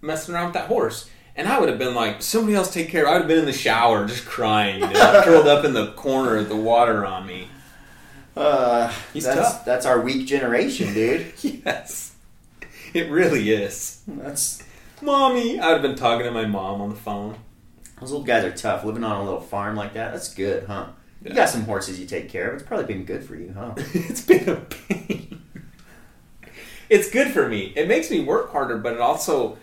messing 0.00 0.34
around 0.34 0.46
with 0.46 0.54
that 0.54 0.66
horse. 0.68 1.08
And 1.36 1.48
I 1.48 1.58
would 1.58 1.68
have 1.68 1.78
been 1.78 1.94
like, 1.94 2.22
somebody 2.22 2.54
else 2.54 2.72
take 2.72 2.88
care. 2.90 3.06
I 3.08 3.12
would 3.12 3.20
have 3.22 3.28
been 3.28 3.38
in 3.38 3.44
the 3.46 3.52
shower, 3.52 4.06
just 4.06 4.26
crying, 4.26 4.80
you 4.80 4.88
know, 4.90 5.22
curled 5.24 5.46
up 5.46 5.64
in 5.64 5.72
the 5.72 5.92
corner 5.92 6.36
with 6.38 6.48
the 6.48 6.56
water 6.56 7.06
on 7.06 7.26
me. 7.26 7.48
Uh, 8.36 8.92
He's 9.12 9.24
that's 9.24 9.40
tough. 9.40 9.64
that's 9.64 9.86
our 9.86 10.00
weak 10.00 10.26
generation, 10.26 10.92
dude. 10.94 11.32
Yes, 11.42 12.14
it 12.94 13.10
really 13.10 13.50
is. 13.50 14.02
That's 14.06 14.62
Mommy, 15.02 15.58
I 15.58 15.66
would 15.68 15.72
have 15.74 15.82
been 15.82 15.96
talking 15.96 16.24
to 16.26 16.30
my 16.30 16.44
mom 16.44 16.80
on 16.80 16.90
the 16.90 16.96
phone. 16.96 17.36
those 18.00 18.12
old 18.12 18.26
guys 18.26 18.44
are 18.44 18.52
tough. 18.52 18.84
Living 18.84 19.04
on 19.04 19.20
a 19.20 19.24
little 19.24 19.40
farm 19.40 19.76
like 19.76 19.94
that, 19.94 20.12
that's 20.12 20.32
good, 20.34 20.64
huh? 20.66 20.86
You 21.24 21.34
got 21.34 21.48
some 21.48 21.62
horses 21.64 21.98
you 22.00 22.06
take 22.06 22.28
care 22.28 22.48
of. 22.48 22.54
It's 22.54 22.62
probably 22.62 22.86
been 22.86 23.04
good 23.04 23.24
for 23.24 23.34
you, 23.34 23.52
huh? 23.56 23.72
it's 23.76 24.22
been 24.22 24.48
a 24.48 24.56
pain. 24.56 25.42
It's 26.88 27.10
good 27.10 27.28
for 27.32 27.48
me. 27.48 27.72
It 27.76 27.88
makes 27.88 28.10
me 28.10 28.20
work 28.20 28.50
harder, 28.52 28.78
but 28.78 28.94
it 28.94 29.00
also 29.00 29.58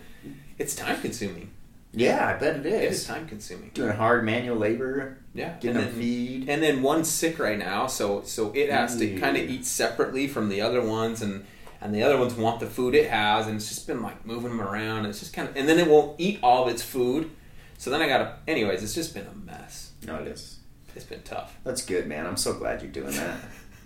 it's 0.58 0.74
time 0.74 1.00
consuming. 1.00 1.50
Yeah, 1.92 2.28
I 2.28 2.38
bet 2.38 2.56
it 2.56 2.66
It 2.66 2.84
is 2.84 3.00
is. 3.00 3.06
time 3.06 3.26
consuming. 3.26 3.70
Doing 3.72 3.96
hard 3.96 4.22
manual 4.24 4.56
labor, 4.58 5.18
Yeah, 5.34 5.54
getting 5.54 5.70
and 5.70 5.78
them 5.78 5.84
then, 5.92 6.00
feed. 6.00 6.48
and 6.48 6.62
then 6.62 6.82
one's 6.82 7.08
sick 7.08 7.38
right 7.38 7.58
now, 7.58 7.86
so 7.86 8.22
so 8.22 8.52
it 8.54 8.70
has 8.70 8.96
to 8.98 9.18
kind 9.18 9.36
of 9.36 9.48
eat 9.48 9.64
separately 9.64 10.28
from 10.28 10.48
the 10.50 10.60
other 10.60 10.82
ones, 10.82 11.22
and 11.22 11.44
and 11.80 11.94
the 11.94 12.02
other 12.02 12.18
ones 12.18 12.34
want 12.34 12.60
the 12.60 12.66
food 12.66 12.94
it 12.94 13.08
has, 13.08 13.46
and 13.46 13.56
it's 13.56 13.68
just 13.68 13.86
been 13.86 14.02
like 14.02 14.26
moving 14.26 14.50
them 14.50 14.60
around. 14.60 15.06
It's 15.06 15.20
just 15.20 15.32
kind 15.32 15.48
of, 15.48 15.56
and 15.56 15.68
then 15.68 15.78
it 15.78 15.88
won't 15.88 16.20
eat 16.20 16.40
all 16.42 16.64
of 16.66 16.72
its 16.72 16.82
food, 16.82 17.30
so 17.78 17.88
then 17.90 18.02
I 18.02 18.08
gotta. 18.08 18.36
Anyways, 18.46 18.82
it's 18.82 18.94
just 18.94 19.14
been 19.14 19.26
a 19.26 19.34
mess. 19.46 19.92
No, 20.06 20.16
it 20.16 20.26
is. 20.28 20.58
It's 20.94 21.04
been 21.06 21.22
tough. 21.22 21.56
That's 21.64 21.84
good, 21.84 22.06
man. 22.06 22.26
I'm 22.26 22.36
so 22.36 22.52
glad 22.52 22.82
you're 22.82 22.90
doing 22.90 23.12
that. 23.12 23.36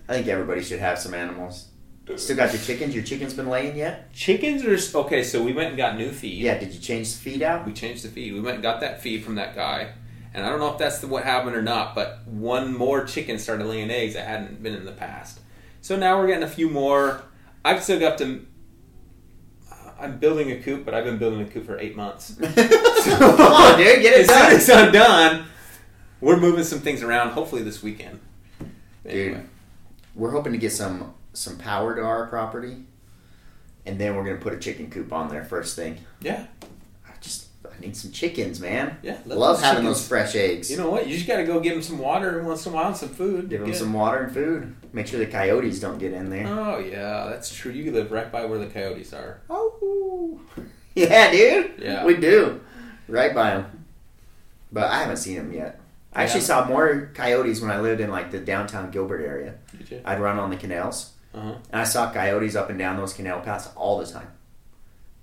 I 0.09 0.13
think 0.15 0.27
everybody 0.27 0.61
should 0.63 0.79
have 0.79 0.99
some 0.99 1.13
animals. 1.13 1.67
Still 2.17 2.35
got 2.35 2.51
your 2.51 2.61
chickens? 2.61 2.93
Your 2.93 3.03
chickens 3.03 3.33
been 3.33 3.47
laying 3.47 3.77
yet? 3.77 4.11
Chickens 4.13 4.65
are 4.65 4.99
okay. 4.99 5.23
So 5.23 5.41
we 5.41 5.53
went 5.53 5.69
and 5.69 5.77
got 5.77 5.97
new 5.97 6.11
feed. 6.11 6.41
Yeah. 6.41 6.57
Did 6.57 6.73
you 6.73 6.79
change 6.79 7.13
the 7.13 7.19
feed 7.19 7.41
out? 7.41 7.65
We 7.65 7.71
changed 7.73 8.03
the 8.03 8.09
feed. 8.09 8.33
We 8.33 8.41
went 8.41 8.55
and 8.55 8.63
got 8.63 8.81
that 8.81 9.01
feed 9.01 9.23
from 9.23 9.35
that 9.35 9.55
guy, 9.55 9.93
and 10.33 10.45
I 10.45 10.49
don't 10.49 10.59
know 10.59 10.71
if 10.71 10.77
that's 10.77 10.99
the, 10.99 11.07
what 11.07 11.23
happened 11.23 11.55
or 11.55 11.61
not. 11.61 11.95
But 11.95 12.27
one 12.27 12.75
more 12.75 13.05
chicken 13.05 13.39
started 13.39 13.65
laying 13.65 13.89
eggs 13.89 14.15
that 14.15 14.27
hadn't 14.27 14.61
been 14.61 14.75
in 14.75 14.83
the 14.85 14.91
past. 14.91 15.39
So 15.81 15.95
now 15.95 16.19
we're 16.19 16.27
getting 16.27 16.43
a 16.43 16.49
few 16.49 16.69
more. 16.69 17.23
I've 17.63 17.81
still 17.81 17.99
got 17.99 18.17
to. 18.17 18.45
I'm 19.97 20.19
building 20.19 20.51
a 20.51 20.57
coop, 20.57 20.83
but 20.83 20.93
I've 20.93 21.05
been 21.05 21.17
building 21.17 21.39
a 21.41 21.45
coop 21.45 21.65
for 21.65 21.79
eight 21.79 21.95
months. 21.95 22.35
Come 22.37 23.39
on, 23.39 23.77
dude, 23.77 24.01
get 24.01 24.13
it 24.13 24.21
as 24.21 24.27
done. 24.27 24.51
as 24.51 24.69
I'm 24.69 24.91
done, 24.91 25.45
we're 26.19 26.37
moving 26.37 26.65
some 26.65 26.79
things 26.79 27.01
around. 27.01 27.29
Hopefully 27.29 27.63
this 27.63 27.81
weekend. 27.81 28.19
Dude. 29.07 29.47
We're 30.15 30.31
hoping 30.31 30.51
to 30.51 30.59
get 30.59 30.73
some 30.73 31.13
some 31.33 31.57
power 31.57 31.95
to 31.95 32.01
our 32.01 32.27
property, 32.27 32.77
and 33.85 33.99
then 33.99 34.15
we're 34.15 34.23
gonna 34.23 34.37
put 34.37 34.53
a 34.53 34.57
chicken 34.59 34.89
coop 34.89 35.11
on 35.11 35.29
there 35.29 35.43
first 35.43 35.75
thing. 35.75 35.97
Yeah. 36.21 36.45
I 37.05 37.11
just 37.21 37.47
I 37.65 37.79
need 37.79 37.95
some 37.97 38.11
chickens, 38.11 38.59
man. 38.59 38.97
Yeah. 39.01 39.17
Love 39.25 39.61
having 39.61 39.81
chickens- 39.83 39.97
those 39.99 40.07
fresh 40.07 40.35
eggs. 40.35 40.69
You 40.69 40.77
know 40.77 40.89
what? 40.89 41.07
You 41.07 41.15
just 41.15 41.27
got 41.27 41.37
to 41.37 41.43
go 41.45 41.59
give 41.59 41.73
them 41.73 41.81
some 41.81 41.97
water 41.97 42.27
every 42.29 42.43
once 42.43 42.65
in 42.65 42.71
a 42.71 42.75
while 42.75 42.87
and 42.87 42.97
some 42.97 43.09
food. 43.09 43.49
Give 43.49 43.61
them 43.61 43.69
Good. 43.71 43.77
some 43.79 43.93
water 43.93 44.19
and 44.23 44.33
food. 44.33 44.75
Make 44.93 45.07
sure 45.07 45.17
the 45.19 45.25
coyotes 45.25 45.79
don't 45.79 45.97
get 45.97 46.13
in 46.13 46.29
there. 46.29 46.45
Oh 46.47 46.77
yeah, 46.77 47.25
that's 47.29 47.53
true. 47.53 47.71
You 47.71 47.91
live 47.91 48.11
right 48.11 48.31
by 48.31 48.45
where 48.45 48.59
the 48.59 48.67
coyotes 48.67 49.11
are. 49.13 49.41
Oh, 49.49 50.39
yeah, 50.95 51.31
dude. 51.31 51.73
Yeah. 51.79 52.05
we 52.05 52.15
do. 52.17 52.61
Right 53.07 53.33
by 53.33 53.55
them. 53.55 53.85
But 54.71 54.85
I 54.91 54.99
haven't 54.99 55.17
seen 55.17 55.37
them 55.37 55.51
yet. 55.53 55.79
I 56.13 56.23
actually 56.23 56.41
saw 56.41 56.65
more 56.67 57.09
coyotes 57.15 57.59
when 57.59 57.71
I 57.71 57.79
lived 57.79 57.99
in 58.01 58.11
like 58.11 58.29
the 58.29 58.39
downtown 58.39 58.91
Gilbert 58.91 59.23
area. 59.25 59.55
Did 59.75 59.89
you? 59.89 60.01
I'd 60.05 60.19
run 60.19 60.37
on 60.37 60.51
the 60.51 60.57
canals, 60.57 61.12
Uh-huh. 61.33 61.55
and 61.71 61.81
I 61.81 61.83
saw 61.83 62.11
coyotes 62.11 62.55
up 62.55 62.69
and 62.69 62.77
down 62.77 62.97
those 62.97 63.13
canal 63.13 63.39
paths 63.41 63.69
all 63.75 63.97
the 63.99 64.05
time. 64.05 64.27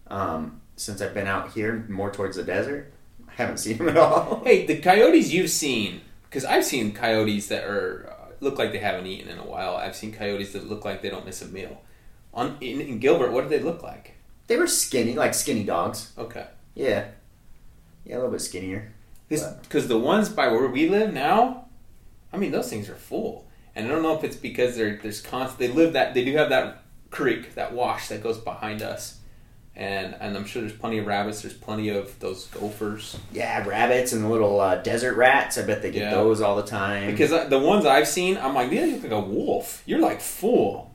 Um, 0.08 0.60
since 0.76 1.00
I've 1.00 1.14
been 1.14 1.26
out 1.28 1.52
here 1.52 1.84
more 1.88 2.10
towards 2.10 2.36
the 2.36 2.42
desert, 2.42 2.92
I 3.28 3.32
haven't 3.34 3.58
seen 3.58 3.78
them 3.78 3.88
at 3.90 3.96
all. 3.96 4.42
Hey, 4.44 4.66
the 4.66 4.78
coyotes 4.80 5.32
you've 5.32 5.50
seen, 5.50 6.00
because 6.24 6.44
I've 6.44 6.64
seen 6.64 6.92
coyotes 6.92 7.46
that 7.48 7.64
are 7.64 8.08
uh, 8.10 8.32
look 8.40 8.58
like 8.58 8.72
they 8.72 8.78
haven't 8.78 9.06
eaten 9.06 9.28
in 9.30 9.38
a 9.38 9.46
while. 9.46 9.76
I've 9.76 9.94
seen 9.94 10.12
coyotes 10.12 10.52
that 10.52 10.68
look 10.68 10.84
like 10.84 11.00
they 11.02 11.10
don't 11.10 11.26
miss 11.26 11.42
a 11.42 11.46
meal. 11.46 11.80
On 12.34 12.56
in, 12.60 12.80
in 12.80 12.98
Gilbert, 12.98 13.30
what 13.32 13.42
do 13.44 13.48
they 13.48 13.62
look 13.62 13.82
like? 13.82 14.14
They 14.46 14.56
were 14.56 14.66
skinny, 14.66 15.14
like 15.14 15.34
skinny 15.34 15.62
dogs. 15.64 16.12
Okay, 16.18 16.46
Yeah, 16.74 17.06
yeah, 18.04 18.14
a 18.14 18.16
little 18.16 18.30
bit 18.32 18.40
skinnier. 18.40 18.92
Because 19.28 19.86
the 19.86 19.98
ones 19.98 20.28
by 20.28 20.48
where 20.48 20.66
we 20.66 20.88
live 20.88 21.12
now, 21.14 21.66
I 22.32 22.36
mean, 22.36 22.50
those 22.50 22.68
things 22.68 22.88
are 22.88 22.96
full. 22.96 23.46
And 23.76 23.86
I 23.86 23.88
don't 23.90 24.02
know 24.02 24.16
if 24.16 24.24
it's 24.24 24.36
because 24.36 24.76
they're, 24.76 24.98
there's 25.02 25.20
constant. 25.20 25.58
They 25.58 25.68
live 25.68 25.92
that 25.94 26.14
they 26.14 26.24
do 26.24 26.36
have 26.36 26.48
that 26.50 26.82
creek, 27.10 27.54
that 27.54 27.72
wash 27.72 28.08
that 28.08 28.22
goes 28.22 28.38
behind 28.38 28.82
us, 28.82 29.18
and 29.76 30.14
and 30.20 30.36
I'm 30.36 30.44
sure 30.44 30.62
there's 30.62 30.72
plenty 30.74 30.98
of 30.98 31.06
rabbits. 31.06 31.42
There's 31.42 31.54
plenty 31.54 31.88
of 31.88 32.18
those 32.18 32.46
gophers. 32.48 33.16
Yeah, 33.32 33.66
rabbits 33.66 34.12
and 34.12 34.24
the 34.24 34.28
little 34.28 34.60
uh, 34.60 34.76
desert 34.76 35.16
rats. 35.16 35.56
I 35.56 35.62
bet 35.62 35.82
they 35.82 35.90
get 35.92 36.02
Yeah. 36.02 36.10
those 36.10 36.40
all 36.40 36.56
the 36.56 36.64
time. 36.66 37.10
Because 37.12 37.32
I- 37.32 37.44
the 37.46 37.58
ones 37.60 37.86
I've 37.86 38.08
seen, 38.08 38.36
I'm 38.38 38.54
like, 38.54 38.70
you 38.72 38.84
look 38.86 39.02
like 39.04 39.12
a 39.12 39.20
wolf. 39.20 39.82
You're 39.86 40.00
like 40.00 40.20
full. 40.20 40.92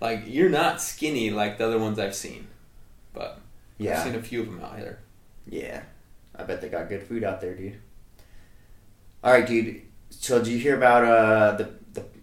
Like 0.00 0.22
you're 0.26 0.48
not 0.50 0.80
skinny 0.80 1.30
like 1.30 1.58
the 1.58 1.66
other 1.66 1.78
ones 1.78 1.98
I've 1.98 2.14
seen. 2.14 2.46
But 3.12 3.32
I've 3.78 3.84
yeah, 3.86 4.02
seen 4.04 4.14
a 4.14 4.22
few 4.22 4.40
of 4.40 4.46
them 4.46 4.60
out 4.62 4.78
here. 4.78 5.00
yeah, 5.46 5.82
I 6.34 6.44
bet 6.44 6.60
they 6.62 6.68
got 6.68 6.88
good 6.88 7.02
food 7.02 7.22
out 7.24 7.40
there, 7.40 7.54
dude. 7.54 7.78
All 9.22 9.32
right, 9.32 9.46
dude. 9.46 9.82
So 10.10 10.38
did 10.38 10.48
you 10.48 10.58
hear 10.58 10.76
about 10.76 11.04
uh 11.04 11.56
the? 11.56 11.77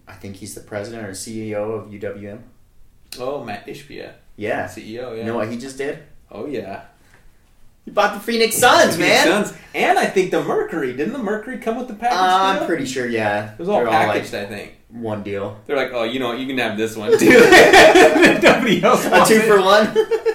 I 0.07 0.13
think 0.13 0.35
he's 0.37 0.53
the 0.55 0.61
president 0.61 1.07
or 1.07 1.11
CEO 1.11 1.83
of 1.85 1.89
UWM. 1.91 2.41
Oh, 3.19 3.43
Matt 3.43 3.65
Ishbia, 3.67 4.13
Yeah. 4.35 4.65
CEO. 4.67 5.11
Yeah. 5.11 5.15
You 5.15 5.23
know 5.23 5.35
what 5.35 5.49
he 5.51 5.57
just 5.57 5.77
did? 5.77 5.99
oh 6.31 6.45
yeah. 6.47 6.81
He 7.85 7.91
bought 7.91 8.15
the 8.15 8.19
Phoenix 8.19 8.55
Suns, 8.57 8.95
Phoenix 8.95 8.97
man. 8.97 9.27
Suns. 9.45 9.57
And 9.75 9.99
I 9.99 10.07
think 10.07 10.31
the 10.31 10.43
Mercury. 10.43 10.93
Didn't 10.97 11.13
the 11.13 11.19
Mercury 11.19 11.59
come 11.59 11.77
with 11.77 11.87
the 11.87 11.93
package? 11.93 12.17
I'm 12.17 12.65
pretty 12.65 12.85
sure. 12.85 13.05
Yeah, 13.07 13.53
It 13.53 13.59
was 13.59 13.69
all 13.69 13.79
They're 13.81 13.87
packaged, 13.89 14.33
like 14.33 14.41
I 14.43 14.45
think. 14.47 14.71
one 14.89 15.21
deal. 15.21 15.59
They're 15.67 15.77
like, 15.77 15.91
oh, 15.93 16.03
you 16.03 16.19
know 16.19 16.29
what? 16.29 16.39
You 16.39 16.47
can 16.47 16.57
have 16.57 16.77
this 16.77 16.95
one 16.97 17.11
too. 17.19 17.29
Nobody 18.41 18.81
else 18.83 19.05
A 19.05 19.23
two 19.27 19.35
it. 19.35 19.47
for 19.47 19.61
one. 19.61 19.85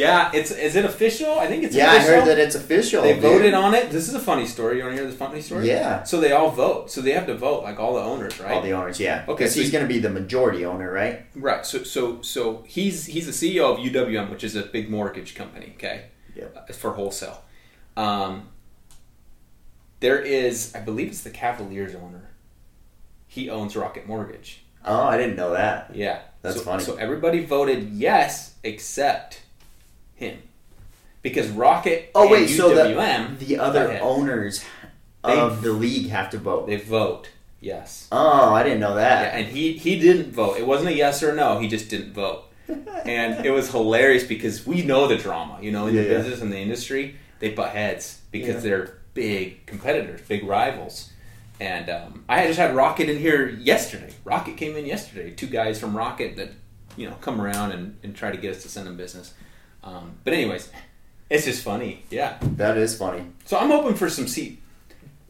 Yeah, 0.00 0.30
it's 0.32 0.50
is 0.50 0.76
it 0.76 0.84
official? 0.84 1.38
I 1.38 1.46
think 1.46 1.64
it's 1.64 1.74
yeah, 1.74 1.90
I 1.90 1.98
heard 1.98 2.26
that 2.26 2.38
it's 2.38 2.54
official. 2.54 3.02
They 3.02 3.14
dude. 3.14 3.22
voted 3.22 3.54
on 3.54 3.74
it. 3.74 3.90
This 3.90 4.08
is 4.08 4.14
a 4.14 4.20
funny 4.20 4.46
story. 4.46 4.78
You 4.78 4.84
want 4.84 4.96
to 4.96 5.02
hear 5.02 5.10
this 5.10 5.18
funny 5.18 5.40
story? 5.40 5.68
Yeah. 5.68 6.02
So 6.04 6.20
they 6.20 6.32
all 6.32 6.50
vote. 6.50 6.90
So 6.90 7.00
they 7.00 7.12
have 7.12 7.26
to 7.26 7.36
vote, 7.36 7.62
like 7.62 7.78
all 7.78 7.94
the 7.94 8.00
owners, 8.00 8.40
right? 8.40 8.52
All 8.52 8.62
the 8.62 8.72
owners, 8.72 8.98
yeah. 8.98 9.24
Okay, 9.28 9.46
so 9.46 9.60
he's 9.60 9.70
going 9.70 9.84
to 9.84 9.88
be 9.88 9.98
the 9.98 10.10
majority 10.10 10.64
owner, 10.64 10.90
right? 10.90 11.26
Right. 11.34 11.64
So 11.66 11.82
so 11.82 12.22
so 12.22 12.64
he's 12.66 13.06
he's 13.06 13.26
the 13.26 13.32
CEO 13.32 13.72
of 13.72 13.78
UWM, 13.78 14.30
which 14.30 14.42
is 14.42 14.56
a 14.56 14.62
big 14.62 14.90
mortgage 14.90 15.34
company. 15.34 15.74
Okay. 15.76 16.06
Yep. 16.34 16.56
Uh, 16.56 16.72
for 16.72 16.92
wholesale. 16.92 17.42
Um, 17.96 18.48
there 20.00 20.18
is, 20.18 20.74
I 20.74 20.80
believe 20.80 21.08
it's 21.08 21.22
the 21.22 21.30
Cavaliers 21.30 21.94
owner. 21.94 22.30
He 23.26 23.50
owns 23.50 23.76
Rocket 23.76 24.06
Mortgage. 24.06 24.64
Oh, 24.84 25.04
I 25.04 25.18
didn't 25.18 25.36
know 25.36 25.52
that. 25.52 25.94
Yeah. 25.94 26.22
That's 26.42 26.56
so, 26.56 26.62
funny. 26.62 26.82
So 26.82 26.96
everybody 26.96 27.44
voted 27.44 27.90
yes 27.90 28.54
except 28.64 29.42
him. 30.20 30.38
Because 31.22 31.48
Rocket 31.48 32.10
Oh 32.14 32.30
wait, 32.30 32.46
so 32.48 32.70
UWM 32.70 33.38
the 33.38 33.44
the 33.46 33.58
other 33.58 33.98
owners 34.00 34.64
They- 35.24 35.38
of 35.38 35.62
the 35.62 35.72
league 35.72 36.08
have 36.10 36.30
to 36.30 36.38
vote. 36.38 36.66
they 36.66 36.76
vote 36.76 37.28
yes. 37.60 38.06
oh, 38.12 38.54
I 38.54 38.62
didn't 38.62 38.80
know 38.80 38.90
Yeah, 38.96 39.22
that. 39.22 39.34
and 39.34 39.46
he 39.48 39.72
he 39.74 39.98
didn't 39.98 40.32
vote. 40.32 40.56
It 40.58 40.66
wasn't 40.66 40.90
a 40.90 40.94
yes 40.94 41.22
or 41.22 41.30
a 41.30 41.34
no. 41.34 41.58
He 41.58 41.68
just 41.68 41.88
didn't 41.90 42.12
vote. 42.14 42.44
and 43.04 43.44
it 43.44 43.50
was 43.50 43.70
hilarious 43.70 44.22
because 44.24 44.64
we 44.66 44.82
know 44.82 45.08
the 45.08 45.16
drama, 45.16 45.58
you 45.60 45.72
know, 45.72 45.88
in 45.88 45.94
the 45.96 46.02
Yeah, 46.02 46.08
yeah. 46.10 46.16
business 46.18 46.40
and 46.40 46.52
the 46.52 46.58
industry, 46.58 47.16
they 47.40 47.50
butt 47.50 47.70
heads 47.70 48.20
because 48.30 48.56
Yeah. 48.56 48.60
they're 48.70 48.98
big 49.12 49.66
competitors, 49.66 50.20
big 50.28 50.44
rivals. 50.44 51.10
And 51.58 51.90
um, 51.90 52.24
I 52.28 52.46
just 52.46 52.58
had 52.58 52.74
Rocket 52.74 53.10
in 53.10 53.18
here 53.18 53.48
yesterday. 53.50 54.14
Rocket 54.24 54.56
came 54.56 54.76
in 54.76 54.86
yesterday. 54.86 55.30
Two 55.32 55.48
guys 55.48 55.78
from 55.78 55.94
Rocket 55.96 56.36
that 56.36 56.50
you 56.96 57.06
know 57.10 57.16
come 57.20 57.40
around 57.42 57.72
and, 57.72 57.98
and 58.02 58.14
try 58.16 58.30
to 58.30 58.38
get 58.38 58.56
us 58.56 58.62
to 58.62 58.68
send 58.70 58.86
them 58.86 58.96
business. 58.96 59.34
Um, 59.82 60.12
but 60.24 60.32
anyways, 60.32 60.70
it's 61.28 61.44
just 61.44 61.62
funny, 61.62 62.02
yeah. 62.10 62.38
that 62.56 62.76
is 62.76 62.96
funny. 62.96 63.24
So 63.44 63.58
I'm 63.58 63.70
hoping 63.70 63.94
for 63.94 64.10
some 64.10 64.26
seat. 64.26 64.60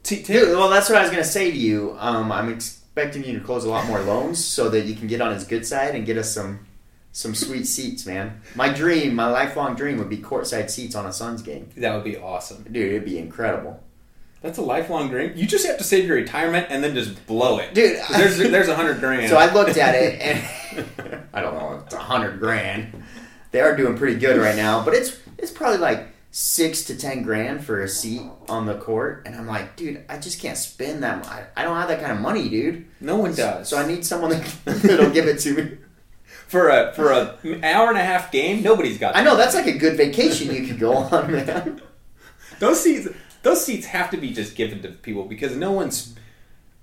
seat 0.03 0.25
Dude, 0.25 0.49
well, 0.49 0.69
that's 0.69 0.89
what 0.89 0.97
I 0.97 1.01
was 1.01 1.11
gonna 1.11 1.23
say 1.23 1.51
to 1.51 1.57
you. 1.57 1.95
Um, 1.99 2.31
I'm 2.31 2.49
expecting 2.49 3.23
you 3.23 3.39
to 3.39 3.45
close 3.45 3.63
a 3.63 3.69
lot 3.69 3.87
more 3.87 4.01
loans 4.01 4.43
so 4.43 4.69
that 4.69 4.85
you 4.85 4.95
can 4.95 5.07
get 5.07 5.21
on 5.21 5.33
his 5.33 5.45
good 5.45 5.65
side 5.65 5.95
and 5.95 6.05
get 6.05 6.17
us 6.17 6.33
some 6.33 6.65
some 7.13 7.35
sweet 7.35 7.65
seats, 7.65 8.05
man. 8.05 8.41
My 8.55 8.69
dream, 8.69 9.15
my 9.15 9.27
lifelong 9.27 9.75
dream, 9.75 9.97
would 9.97 10.09
be 10.09 10.17
courtside 10.17 10.69
seats 10.69 10.95
on 10.95 11.05
a 11.05 11.13
Suns 11.13 11.41
game. 11.41 11.69
That 11.77 11.93
would 11.93 12.05
be 12.05 12.17
awesome. 12.17 12.63
Dude, 12.63 12.91
it'd 12.91 13.05
be 13.05 13.17
incredible. 13.17 13.81
That's 14.41 14.57
a 14.57 14.61
lifelong 14.61 15.09
dream. 15.09 15.33
You 15.35 15.45
just 15.45 15.67
have 15.67 15.77
to 15.77 15.83
save 15.83 16.07
your 16.07 16.15
retirement 16.15 16.67
and 16.69 16.83
then 16.83 16.95
just 16.95 17.27
blow 17.27 17.59
it. 17.59 17.75
dude. 17.75 17.99
there's 18.09 18.37
there's 18.37 18.69
a 18.69 18.75
hundred 18.75 18.99
grand. 18.99 19.21
So 19.29 19.37
I 19.37 19.53
looked 19.53 19.77
at 19.77 19.93
it, 19.93 20.19
and 20.19 21.23
I 21.33 21.41
don't 21.41 21.53
know, 21.53 21.81
it's 21.85 21.93
a 21.93 21.99
hundred 21.99 22.39
grand. 22.39 23.03
They 23.51 23.59
are 23.61 23.75
doing 23.75 23.97
pretty 23.97 24.19
good 24.19 24.37
right 24.37 24.55
now, 24.55 24.83
but 24.83 24.93
it's 24.93 25.17
it's 25.37 25.51
probably 25.51 25.79
like 25.79 26.07
six 26.31 26.85
to 26.85 26.97
ten 26.97 27.21
grand 27.23 27.63
for 27.65 27.81
a 27.81 27.87
seat 27.89 28.21
on 28.47 28.65
the 28.65 28.75
court, 28.75 29.23
and 29.25 29.35
I'm 29.35 29.47
like, 29.47 29.75
dude, 29.75 30.03
I 30.07 30.17
just 30.17 30.41
can't 30.41 30.57
spend 30.57 31.03
that. 31.03 31.25
I, 31.27 31.45
I 31.57 31.63
don't 31.63 31.75
have 31.75 31.89
that 31.89 31.99
kind 31.99 32.13
of 32.13 32.19
money, 32.19 32.47
dude. 32.49 32.85
no 33.01 33.17
one 33.17 33.35
does. 33.35 33.67
So 33.69 33.77
I 33.77 33.85
need 33.85 34.05
someone 34.05 34.31
that, 34.31 34.45
that'll 34.65 35.09
give 35.09 35.27
it 35.27 35.39
to 35.39 35.53
me. 35.55 35.77
for 36.47 36.69
a 36.69 36.93
for 36.93 37.11
a 37.11 37.37
hour 37.63 37.89
and 37.89 37.97
a 37.97 38.03
half 38.03 38.31
game. 38.31 38.63
Nobody's 38.63 38.97
got. 38.97 39.15
I 39.15 39.23
know 39.23 39.35
that's 39.35 39.55
like 39.55 39.67
a 39.67 39.77
good 39.77 39.97
vacation 39.97 40.53
you 40.53 40.65
could 40.67 40.79
go 40.79 40.93
on, 40.93 41.31
man. 41.31 41.81
those 42.59 42.81
seats. 42.81 43.07
Those 43.43 43.65
seats 43.65 43.87
have 43.87 44.11
to 44.11 44.17
be 44.17 44.31
just 44.31 44.55
given 44.55 44.81
to 44.83 44.89
people 44.89 45.25
because 45.25 45.55
no 45.55 45.71
one's. 45.71 46.15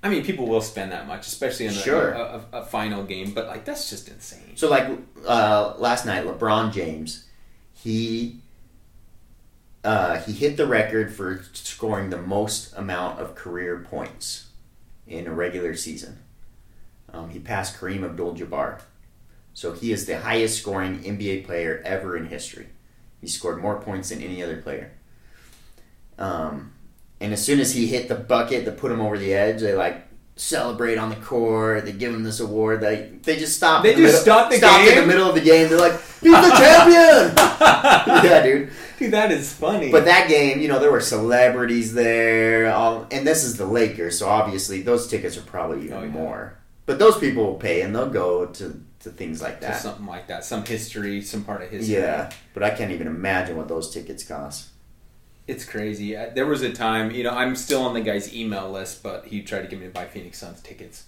I 0.02 0.08
mean, 0.08 0.24
people 0.24 0.46
will 0.46 0.60
spend 0.60 0.92
that 0.92 1.06
much, 1.08 1.26
especially 1.26 1.66
in 1.66 1.72
a, 1.72 1.74
Sure. 1.74 2.12
a, 2.12 2.44
a, 2.52 2.58
a 2.60 2.64
final 2.64 3.02
game. 3.04 3.32
But 3.32 3.48
like, 3.48 3.64
that's 3.64 3.90
just 3.90 4.08
insane. 4.08 4.56
So 4.56 4.68
like 4.70 4.88
uh, 5.26 5.74
last 5.78 6.06
night, 6.06 6.24
LeBron 6.24 6.72
James, 6.72 7.26
he 7.74 8.40
uh, 9.84 10.18
he 10.20 10.32
hit 10.32 10.56
the 10.56 10.66
record 10.66 11.14
for 11.14 11.42
scoring 11.52 12.10
the 12.10 12.20
most 12.20 12.74
amount 12.76 13.20
of 13.20 13.34
career 13.34 13.78
points 13.88 14.46
in 15.06 15.26
a 15.26 15.32
regular 15.32 15.74
season. 15.74 16.18
Um, 17.12 17.30
he 17.30 17.38
passed 17.38 17.78
Kareem 17.80 18.04
Abdul-Jabbar, 18.04 18.80
so 19.54 19.72
he 19.72 19.92
is 19.92 20.04
the 20.04 20.20
highest 20.20 20.60
scoring 20.60 21.02
NBA 21.02 21.46
player 21.46 21.80
ever 21.84 22.16
in 22.16 22.26
history. 22.26 22.66
He 23.20 23.26
scored 23.28 23.62
more 23.62 23.80
points 23.80 24.10
than 24.10 24.20
any 24.20 24.42
other 24.42 24.58
player. 24.60 24.92
Um, 26.18 26.72
and 27.20 27.32
as 27.32 27.44
soon 27.44 27.60
as 27.60 27.72
he 27.74 27.86
hit 27.86 28.08
the 28.08 28.14
bucket 28.14 28.64
that 28.64 28.76
put 28.78 28.90
him 28.92 29.00
over 29.00 29.18
the 29.18 29.34
edge, 29.34 29.60
they 29.60 29.74
like 29.74 30.04
celebrate 30.36 30.98
on 30.98 31.08
the 31.10 31.16
court. 31.16 31.84
They 31.84 31.92
give 31.92 32.14
him 32.14 32.22
this 32.22 32.40
award. 32.40 32.80
They 32.80 33.10
they 33.22 33.36
just 33.36 33.56
stop. 33.56 33.82
They 33.82 33.94
in 33.94 34.00
the 34.02 34.08
just 34.08 34.24
middle, 34.26 34.38
stop 34.40 34.50
the 34.50 34.56
stop 34.58 34.80
in 34.86 35.00
the 35.00 35.06
middle 35.06 35.28
of 35.28 35.34
the 35.34 35.40
game. 35.40 35.68
They're 35.68 35.78
like, 35.78 35.92
"He's 36.20 36.32
the 36.32 36.54
champion!" 36.56 37.34
yeah, 38.24 38.42
dude. 38.42 38.70
Dude, 38.98 39.12
that 39.12 39.30
is 39.30 39.52
funny. 39.52 39.92
But 39.92 40.06
that 40.06 40.28
game, 40.28 40.60
you 40.60 40.66
know, 40.68 40.80
there 40.80 40.90
were 40.90 41.00
celebrities 41.00 41.94
there, 41.94 42.72
all, 42.72 43.06
and 43.12 43.24
this 43.24 43.44
is 43.44 43.56
the 43.56 43.64
Lakers, 43.66 44.18
so 44.18 44.28
obviously 44.28 44.82
those 44.82 45.06
tickets 45.06 45.36
are 45.36 45.42
probably 45.42 45.84
even 45.84 45.98
Oh, 45.98 46.02
yeah. 46.02 46.08
more. 46.08 46.58
But 46.84 46.98
those 46.98 47.16
people 47.18 47.44
will 47.44 47.54
pay, 47.54 47.82
and 47.82 47.94
they'll 47.94 48.10
go 48.10 48.46
to 48.46 48.80
to 49.00 49.10
things 49.10 49.40
like 49.40 49.60
that. 49.60 49.80
something 49.80 50.06
like 50.06 50.26
that, 50.26 50.44
some 50.44 50.64
history, 50.64 51.22
some 51.22 51.44
part 51.44 51.62
of 51.62 51.70
history. 51.70 51.94
Yeah, 51.94 52.30
but 52.54 52.64
I 52.64 52.70
can't 52.70 52.90
even 52.90 53.06
imagine 53.06 53.56
what 53.56 53.68
those 53.68 53.92
tickets 53.94 54.24
cost. 54.24 54.68
It's 55.48 55.64
crazy. 55.64 56.14
Uh, 56.16 56.30
There 56.34 56.46
was 56.46 56.62
a 56.62 56.72
time, 56.72 57.10
you 57.10 57.24
know, 57.24 57.30
I'm 57.32 57.56
still 57.56 57.82
on 57.82 57.94
the 57.94 58.00
guy's 58.00 58.32
email 58.34 58.70
list, 58.70 59.02
but 59.02 59.24
he 59.26 59.42
tried 59.42 59.62
to 59.62 59.66
get 59.68 59.80
me 59.80 59.86
to 59.86 59.92
buy 59.92 60.04
Phoenix 60.06 60.38
Suns 60.38 60.60
tickets 60.60 61.04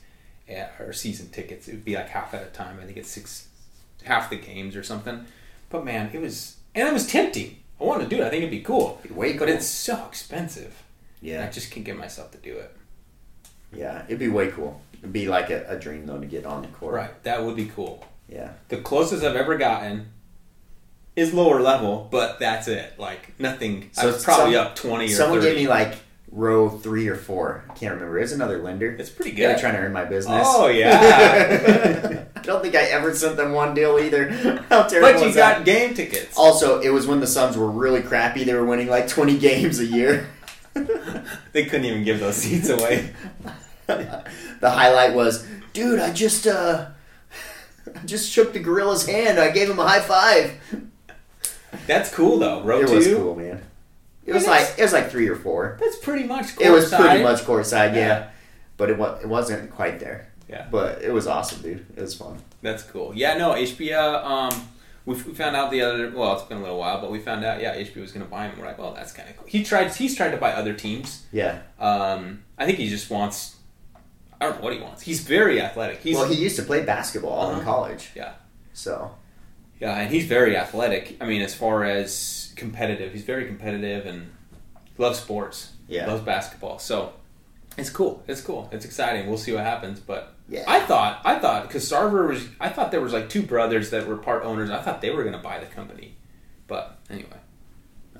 uh, 0.50 0.64
or 0.82 0.92
season 0.92 1.28
tickets. 1.28 1.68
It 1.68 1.72
would 1.72 1.84
be 1.84 1.94
like 1.94 2.08
half 2.08 2.34
at 2.34 2.42
a 2.42 2.46
time. 2.46 2.78
I 2.82 2.86
think 2.86 2.96
it's 2.96 3.10
six, 3.10 3.48
half 4.04 4.30
the 4.30 4.36
games 4.36 4.74
or 4.74 4.82
something. 4.82 5.26
But 5.68 5.84
man, 5.84 6.10
it 6.12 6.20
was, 6.20 6.56
and 6.74 6.88
it 6.88 6.92
was 6.92 7.06
tempting. 7.06 7.58
I 7.80 7.84
wanted 7.84 8.10
to 8.10 8.16
do 8.16 8.22
it. 8.22 8.26
I 8.26 8.30
think 8.30 8.38
it'd 8.42 8.50
be 8.50 8.60
cool. 8.62 8.98
It'd 9.04 9.14
be 9.14 9.20
way 9.20 9.32
But 9.34 9.46
cool. 9.46 9.54
it's 9.56 9.66
so 9.66 10.04
expensive. 10.06 10.82
And 11.22 11.44
I 11.44 11.50
just 11.50 11.70
can't 11.70 11.84
get 11.86 11.96
myself 11.98 12.30
to 12.32 12.38
do 12.38 12.56
it. 12.56 12.74
Yeah, 13.74 14.04
it'd 14.06 14.18
be 14.18 14.28
way 14.28 14.48
cool. 14.50 14.80
It'd 14.98 15.12
be 15.12 15.28
like 15.28 15.50
a, 15.50 15.64
a 15.68 15.78
dream 15.78 16.06
though 16.06 16.18
to 16.18 16.26
get 16.26 16.44
on 16.46 16.62
the 16.62 16.68
court. 16.68 16.94
Right, 16.94 17.22
that 17.24 17.44
would 17.44 17.56
be 17.56 17.66
cool. 17.66 18.06
Yeah. 18.28 18.52
The 18.68 18.78
closest 18.78 19.22
I've 19.22 19.36
ever 19.36 19.56
gotten 19.58 20.08
is 21.20 21.32
lower 21.34 21.60
level, 21.60 22.08
but 22.10 22.38
that's 22.40 22.66
it. 22.68 22.98
Like 22.98 23.38
nothing. 23.38 23.90
So 23.92 24.02
I 24.02 24.06
was 24.06 24.24
probably 24.24 24.54
some- 24.54 24.66
up 24.66 24.76
twenty 24.76 25.06
or 25.06 25.16
Someone 25.16 25.40
thirty. 25.40 25.54
gave 25.54 25.62
me 25.64 25.68
like 25.68 25.94
row 26.32 26.68
three 26.68 27.08
or 27.08 27.16
four. 27.16 27.64
I 27.68 27.74
can't 27.74 27.92
remember. 27.94 28.18
It's 28.18 28.32
another 28.32 28.58
lender. 28.58 28.92
it's 28.92 29.10
pretty 29.10 29.32
They're 29.32 29.54
good. 29.54 29.60
trying 29.60 29.74
to 29.74 29.80
earn 29.80 29.92
my 29.92 30.04
business. 30.04 30.46
Oh, 30.48 30.68
yeah. 30.68 32.24
I 32.36 32.40
don't 32.42 32.62
think 32.62 32.76
I 32.76 32.82
ever 32.84 33.12
sent 33.14 33.36
them 33.36 33.50
one 33.52 33.74
deal 33.74 33.98
either. 33.98 34.30
How 34.70 34.84
terrible 34.84 35.20
but 35.20 35.28
you 35.28 35.34
got 35.34 35.56
that? 35.58 35.64
game 35.64 35.92
tickets. 35.94 36.36
Also, 36.38 36.80
it 36.80 36.90
was 36.90 37.06
when 37.08 37.18
the 37.18 37.26
Suns 37.26 37.56
were 37.56 37.68
really 37.68 38.00
crappy. 38.00 38.44
They 38.44 38.54
were 38.54 38.64
winning 38.64 38.86
like 38.88 39.08
20 39.08 39.38
games 39.38 39.78
a 39.80 39.86
year. 39.86 40.28
They 41.52 41.64
couldn't 41.64 41.84
even 41.86 42.04
give 42.04 42.20
those 42.20 42.36
seats 42.36 42.68
away. 42.68 43.12
the 43.88 44.24
highlight 44.70 45.14
was, 45.14 45.44
dude, 45.72 45.98
I 45.98 46.12
just 46.12 46.46
uh, 46.46 46.86
I 47.92 48.06
just 48.06 48.30
shook 48.30 48.52
the 48.52 48.60
gorilla's 48.60 49.04
hand. 49.04 49.40
I 49.40 49.50
gave 49.50 49.68
him 49.68 49.80
a 49.80 49.86
high 49.86 50.00
five. 50.00 50.79
That's 51.86 52.12
cool 52.14 52.38
though. 52.38 52.62
Row 52.62 52.80
it 52.80 52.88
two. 52.88 52.94
was 52.94 53.06
cool, 53.06 53.34
man. 53.36 53.62
It 54.26 54.32
was 54.32 54.46
like 54.46 54.74
it 54.78 54.82
was 54.82 54.92
like 54.92 55.10
three 55.10 55.28
or 55.28 55.36
four. 55.36 55.76
That's 55.80 55.96
pretty 55.98 56.24
much. 56.24 56.58
It 56.60 56.70
was 56.70 56.88
pretty 56.88 57.04
courtside. 57.04 57.22
much 57.22 57.40
courtside, 57.42 57.94
yeah. 57.94 58.06
Yeah. 58.08 58.30
But 58.76 58.90
it 58.90 58.98
was 58.98 59.22
it 59.22 59.28
wasn't 59.28 59.70
quite 59.70 59.98
there. 60.00 60.28
Yeah. 60.48 60.66
But 60.70 61.02
it 61.02 61.12
was 61.12 61.26
awesome, 61.26 61.62
dude. 61.62 61.86
It 61.96 62.00
was 62.00 62.14
fun. 62.14 62.38
That's 62.62 62.82
cool. 62.82 63.12
Yeah, 63.14 63.36
no, 63.36 63.50
Ishbia. 63.52 64.24
Um, 64.24 64.68
we, 65.06 65.14
we 65.14 65.32
found 65.34 65.54
out 65.56 65.70
the 65.70 65.82
other. 65.82 66.10
Well, 66.10 66.34
it's 66.34 66.42
been 66.44 66.58
a 66.58 66.62
little 66.62 66.78
while, 66.78 67.00
but 67.00 67.10
we 67.10 67.18
found 67.20 67.44
out. 67.44 67.60
Yeah, 67.60 67.74
Ishbia 67.76 68.00
was 68.00 68.12
going 68.12 68.24
to 68.24 68.30
buy 68.30 68.46
him. 68.48 68.58
We're 68.58 68.66
like, 68.66 68.78
well, 68.78 68.92
that's 68.92 69.12
kind 69.12 69.28
of 69.30 69.36
cool. 69.36 69.46
He 69.48 69.62
tried. 69.64 69.94
He's 69.94 70.14
tried 70.16 70.30
to 70.32 70.36
buy 70.36 70.52
other 70.52 70.74
teams. 70.74 71.24
Yeah. 71.32 71.60
Um, 71.78 72.42
I 72.58 72.66
think 72.66 72.78
he 72.78 72.88
just 72.88 73.10
wants. 73.10 73.56
I 74.40 74.46
don't 74.46 74.56
know 74.58 74.62
what 74.64 74.72
he 74.74 74.80
wants. 74.80 75.02
He's 75.02 75.20
very 75.20 75.60
athletic. 75.60 76.00
He's 76.00 76.16
well, 76.16 76.26
he 76.28 76.34
used 76.34 76.56
to 76.56 76.62
play 76.62 76.82
basketball 76.84 77.50
in 77.50 77.56
Uh-huh. 77.56 77.64
college. 77.64 78.10
Yeah. 78.14 78.32
So 78.72 79.14
yeah, 79.80 79.96
and 79.98 80.10
he's 80.12 80.26
very 80.26 80.56
athletic. 80.56 81.16
I 81.20 81.26
mean, 81.26 81.42
as 81.42 81.54
far 81.54 81.84
as 81.84 82.52
competitive, 82.56 83.12
he's 83.12 83.24
very 83.24 83.46
competitive 83.46 84.06
and 84.06 84.30
loves 84.98 85.18
sports. 85.18 85.72
yeah. 85.88 86.06
Loves 86.06 86.22
basketball. 86.22 86.78
So 86.78 87.12
it's 87.78 87.90
cool. 87.90 88.22
It's 88.28 88.40
cool. 88.42 88.68
It's 88.72 88.84
exciting. 88.84 89.26
We'll 89.28 89.38
see 89.38 89.52
what 89.52 89.64
happens. 89.64 89.98
But 90.00 90.34
Yeah. 90.48 90.64
I 90.68 90.80
thought, 90.80 91.20
I 91.24 91.38
thought, 91.38 91.66
because 91.66 91.90
Sarver 91.90 92.28
was, 92.28 92.46
I 92.60 92.68
thought 92.68 92.90
there 92.90 93.00
was 93.00 93.12
like 93.12 93.28
two 93.28 93.42
brothers 93.42 93.90
that 93.90 94.06
were 94.06 94.16
part 94.16 94.44
owners. 94.44 94.70
I 94.70 94.82
thought 94.82 95.00
they 95.00 95.10
were 95.10 95.22
going 95.22 95.34
to 95.36 95.42
buy 95.42 95.58
the 95.60 95.66
company, 95.66 96.14
but 96.66 96.98
anyway, 97.08 97.38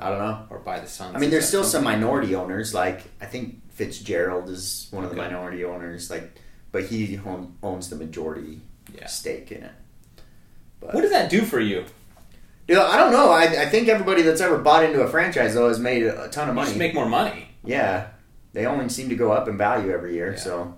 I 0.01 0.09
don't 0.09 0.19
know. 0.19 0.47
or 0.49 0.61
buy 0.61 0.81
the 0.81 0.87
Suns. 0.87 1.15
I 1.15 1.19
mean, 1.19 1.31
there's 1.31 1.47
still 1.47 1.63
that 1.63 1.69
some 1.69 1.85
minority 1.85 2.35
owners. 2.35 2.73
Like 2.73 3.03
I 3.21 3.27
think 3.27 3.61
Fitzgerald 3.73 4.49
is 4.49 4.89
one 4.91 5.05
of 5.05 5.11
the 5.11 5.17
minority 5.17 5.65
owners. 5.65 6.09
Like, 6.11 6.41
but 6.73 6.85
he 6.85 7.21
owns 7.63 7.91
the 7.91 7.97
majority 7.97 8.61
Yeah. 8.95 9.07
stake 9.07 9.53
in 9.53 9.65
it. 9.65 9.73
But 10.81 10.95
What 10.95 11.03
does 11.03 11.11
that 11.11 11.31
do 11.31 11.43
for 11.43 11.61
you? 11.61 11.85
Know, 12.69 12.87
I 12.87 12.97
don't 12.97 13.13
know. 13.13 13.31
I, 13.31 13.63
I 13.63 13.67
think 13.69 13.89
everybody 13.89 14.23
that's 14.23 14.41
ever 14.41 14.59
bought 14.59 14.85
into 14.85 15.01
a 15.03 15.09
franchise 15.09 15.55
though 15.55 15.69
has 15.69 15.81
made 15.81 16.05
a 16.05 16.29
ton 16.29 16.49
of 16.49 16.55
You 16.55 16.55
money. 16.55 16.67
just 16.69 16.79
make 16.79 16.95
more 16.95 17.09
money. 17.09 17.49
yeah, 17.65 18.09
they 18.53 18.65
only 18.67 18.89
seem 18.89 19.09
to 19.09 19.17
go 19.17 19.33
up 19.33 19.49
in 19.49 19.59
value 19.59 19.91
every 19.91 20.15
year. 20.15 20.33
Yeah. 20.33 20.39
So 20.39 20.75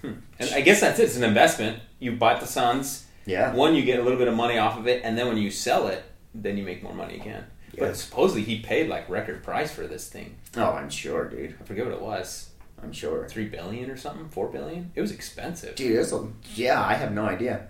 hmm. 0.00 0.12
And 0.38 0.50
I 0.54 0.60
guess 0.62 0.80
that's 0.80 0.98
it. 0.98 1.04
It's 1.04 1.16
an 1.16 1.24
investment. 1.24 1.80
You 1.98 2.12
bought 2.12 2.40
the 2.40 2.46
Suns. 2.46 3.04
yeah, 3.26 3.52
One, 3.54 3.74
you 3.74 3.82
get 3.82 3.98
a 4.00 4.02
little 4.02 4.18
bit 4.18 4.26
of 4.28 4.34
money 4.34 4.56
off 4.56 4.78
of 4.78 4.86
it, 4.86 5.02
and 5.04 5.18
then 5.18 5.28
when 5.28 5.36
you 5.36 5.50
sell 5.50 5.86
it, 5.88 6.02
then 6.34 6.56
you 6.56 6.64
make 6.64 6.82
more 6.82 6.94
money 6.94 7.16
again. 7.16 7.44
Yeah. 7.74 7.80
But 7.86 7.96
supposedly 7.98 8.42
he 8.42 8.60
paid 8.60 8.88
like 8.88 9.08
record 9.10 9.42
price 9.44 9.70
for 9.72 9.86
this 9.86 10.08
thing. 10.08 10.36
oh, 10.56 10.72
I'm 10.72 10.88
sure, 10.88 11.28
dude. 11.28 11.56
I 11.60 11.64
forget 11.64 11.84
what 11.84 11.94
it 11.94 12.00
was. 12.00 12.48
I'm 12.82 12.92
sure, 12.92 13.28
Three 13.28 13.44
billion 13.44 13.90
or 13.90 13.98
something? 13.98 14.26
Four 14.30 14.48
billion? 14.48 14.90
It 14.94 15.02
was 15.02 15.12
expensive. 15.12 15.74
dude. 15.74 15.98
It's 15.98 16.12
a, 16.12 16.26
yeah, 16.54 16.82
I 16.82 16.94
have 16.94 17.12
no 17.12 17.26
idea. 17.26 17.68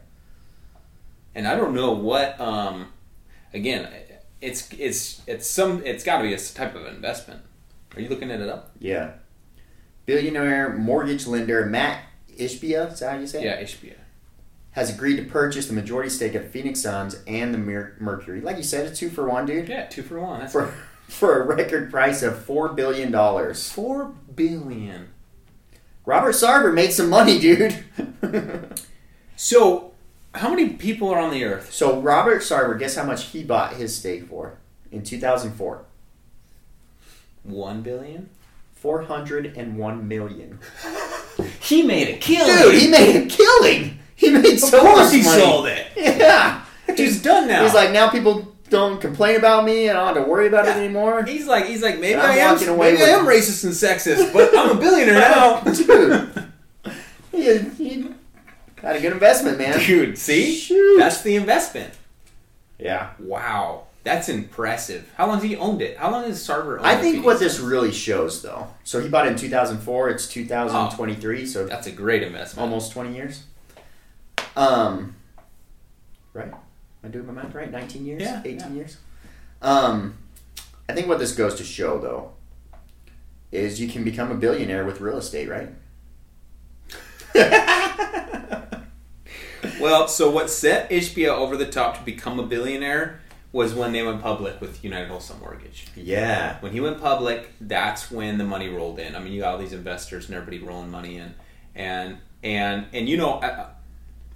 And 1.34 1.46
I 1.46 1.54
don't 1.56 1.74
know 1.74 1.92
what. 1.92 2.40
Um, 2.40 2.88
again, 3.54 3.88
it's 4.40 4.72
it's 4.72 5.22
it's 5.26 5.46
some. 5.46 5.82
It's 5.84 6.02
got 6.04 6.18
to 6.18 6.24
be 6.24 6.34
a 6.34 6.38
type 6.38 6.74
of 6.74 6.86
investment. 6.86 7.42
Are 7.94 8.00
you 8.00 8.08
looking 8.08 8.30
at 8.30 8.40
it 8.40 8.48
up? 8.48 8.70
Yeah, 8.78 9.12
billionaire 10.06 10.76
mortgage 10.76 11.26
lender 11.26 11.66
Matt 11.66 12.04
Ishbia, 12.38 12.92
is 12.92 13.00
that 13.00 13.12
how 13.12 13.18
you 13.18 13.26
say 13.26 13.42
it? 13.42 13.44
Yeah, 13.44 13.62
Ishbia. 13.62 13.94
Has 14.72 14.94
agreed 14.94 15.16
to 15.16 15.24
purchase 15.24 15.66
the 15.66 15.72
majority 15.72 16.08
stake 16.10 16.34
of 16.36 16.48
Phoenix 16.48 16.80
Suns 16.80 17.16
and 17.26 17.52
the 17.52 17.58
Mer- 17.58 17.96
Mercury. 17.98 18.40
Like 18.40 18.56
you 18.56 18.62
said, 18.62 18.86
it's 18.86 19.00
two 19.00 19.10
for 19.10 19.28
one, 19.28 19.44
dude. 19.44 19.68
Yeah, 19.68 19.86
two 19.86 20.02
for 20.02 20.20
one. 20.20 20.40
That's 20.40 20.52
For 20.52 20.72
for 21.08 21.42
a 21.42 21.46
record 21.46 21.90
price 21.90 22.22
of 22.22 22.44
four 22.44 22.68
billion 22.68 23.10
dollars. 23.10 23.68
four 23.70 24.14
billion. 24.34 25.08
Robert 26.06 26.32
Sarver 26.34 26.72
made 26.72 26.92
some 26.92 27.08
money, 27.10 27.38
dude. 27.38 27.84
So, 29.36 29.89
how 30.34 30.50
many 30.50 30.70
people 30.70 31.08
are 31.10 31.18
on 31.18 31.30
the 31.30 31.44
earth? 31.44 31.72
so 31.72 32.00
Robert 32.00 32.42
Sarver, 32.42 32.78
guess 32.78 32.96
how 32.96 33.04
much 33.04 33.26
he 33.26 33.42
bought 33.42 33.74
his 33.74 33.96
stake 33.96 34.26
for 34.28 34.58
in 34.92 35.02
2004? 35.02 35.84
One 37.44 37.82
billion. 37.82 38.28
401 38.74 40.08
million. 40.08 40.58
He 41.60 41.82
made 41.82 42.08
a 42.08 42.18
killing. 42.18 42.54
Dude, 42.58 42.82
he 42.82 42.88
made 42.88 43.16
a 43.16 43.26
killing. 43.26 43.98
He 44.14 44.28
made 44.30 44.54
of 44.54 44.60
so 44.60 44.80
course 44.80 45.10
he 45.12 45.22
money. 45.22 45.40
sold 45.40 45.66
it. 45.68 45.86
Yeah. 45.96 46.64
He's 46.96 47.22
done 47.22 47.48
now. 47.48 47.62
He's 47.62 47.72
like, 47.72 47.92
now 47.92 48.10
people 48.10 48.54
don't 48.68 49.00
complain 49.00 49.36
about 49.36 49.64
me 49.64 49.88
and 49.88 49.96
I 49.96 50.06
don't 50.08 50.16
have 50.16 50.24
to 50.26 50.30
worry 50.30 50.48
about 50.48 50.66
it 50.66 50.76
anymore. 50.76 51.22
He's 51.24 51.46
like, 51.46 51.64
he's 51.66 51.82
like, 51.82 51.98
maybe 51.98 52.20
I 52.20 52.34
am, 52.36 52.58
maybe 52.78 53.02
I 53.02 53.08
am 53.10 53.24
racist 53.24 53.64
and 53.64 53.72
sexist, 53.72 54.32
but 54.34 54.54
I'm 54.56 54.76
a 54.76 54.80
billionaire 54.80 55.20
now. 55.20 55.60
Dude. 55.62 56.52
He, 57.32 57.58
he 57.82 58.08
had 58.82 58.96
a 58.96 59.00
good 59.00 59.10
investment, 59.20 59.59
man. 59.59 59.78
Dude, 59.87 60.16
see, 60.16 60.56
Shoot. 60.56 60.98
that's 60.98 61.20
the 61.22 61.37
investment. 61.37 61.92
yeah. 62.78 63.11
Wow, 63.18 63.85
that's 64.02 64.28
impressive. 64.30 65.12
How 65.16 65.26
long 65.26 65.37
has 65.37 65.44
he 65.44 65.56
owned 65.56 65.83
it? 65.83 65.98
How 65.98 66.11
long 66.11 66.24
has 66.24 66.38
Sarver 66.38 66.78
owned 66.78 66.87
I 66.87 66.96
think 66.96 67.24
what 67.24 67.38
this 67.38 67.61
really 67.61 67.92
shows, 67.92 68.40
though. 68.42 68.68
So 68.83 69.00
he 69.00 69.09
bought 69.09 69.26
it 69.26 69.33
in 69.33 69.37
2004. 69.38 70.09
It's 70.09 70.26
2023, 70.26 71.46
so 71.46 71.66
That's 71.66 71.87
a 71.87 71.92
great 71.92 72.22
investment. 72.22 72.66
almost 72.66 72.92
20 72.92 73.14
years. 73.14 73.44
Um, 74.56 75.14
right? 76.33 76.48
Am 76.48 76.54
I 77.04 77.09
doing 77.09 77.26
my 77.26 77.33
math 77.33 77.54
right? 77.54 77.70
19 77.70 78.06
years? 78.06 78.22
Yeah, 78.22 78.40
18 78.44 78.59
yeah. 78.59 78.68
years? 78.70 78.96
Um, 79.61 80.16
I 80.88 80.94
think 80.94 81.06
what 81.09 81.18
this 81.18 81.33
goes 81.33 81.54
to 81.56 81.64
show, 81.64 81.98
though, 81.98 82.33
is 83.52 83.80
you 83.80 83.88
can 83.88 84.02
become 84.02 84.30
a 84.30 84.35
billionaire 84.35 84.87
with 84.87 85.00
real 85.00 85.18
estate, 85.18 85.48
right? 85.48 85.68
Well, 89.80 90.08
so 90.08 90.30
what 90.30 90.50
set 90.50 90.90
Ishbia 90.90 91.28
over 91.28 91.56
the 91.56 91.66
top 91.66 91.98
to 91.98 92.02
become 92.04 92.38
a 92.38 92.44
billionaire 92.44 93.20
was 93.52 93.74
when 93.74 93.92
they 93.92 94.02
went 94.02 94.22
public 94.22 94.60
with 94.60 94.84
United 94.84 95.08
Wholesale 95.08 95.38
Mortgage. 95.38 95.86
Yeah. 95.96 96.58
When 96.60 96.72
he 96.72 96.80
went 96.80 97.00
public, 97.00 97.50
that's 97.60 98.10
when 98.10 98.38
the 98.38 98.44
money 98.44 98.68
rolled 98.68 98.98
in. 99.00 99.16
I 99.16 99.18
mean, 99.18 99.32
you 99.32 99.40
got 99.40 99.54
all 99.54 99.58
these 99.58 99.72
investors 99.72 100.26
and 100.26 100.34
everybody 100.36 100.58
rolling 100.64 100.90
money 100.90 101.16
in, 101.16 101.34
and 101.74 102.18
and 102.44 102.86
and 102.92 103.08
you 103.08 103.16
know, 103.16 103.40
I, 103.42 103.66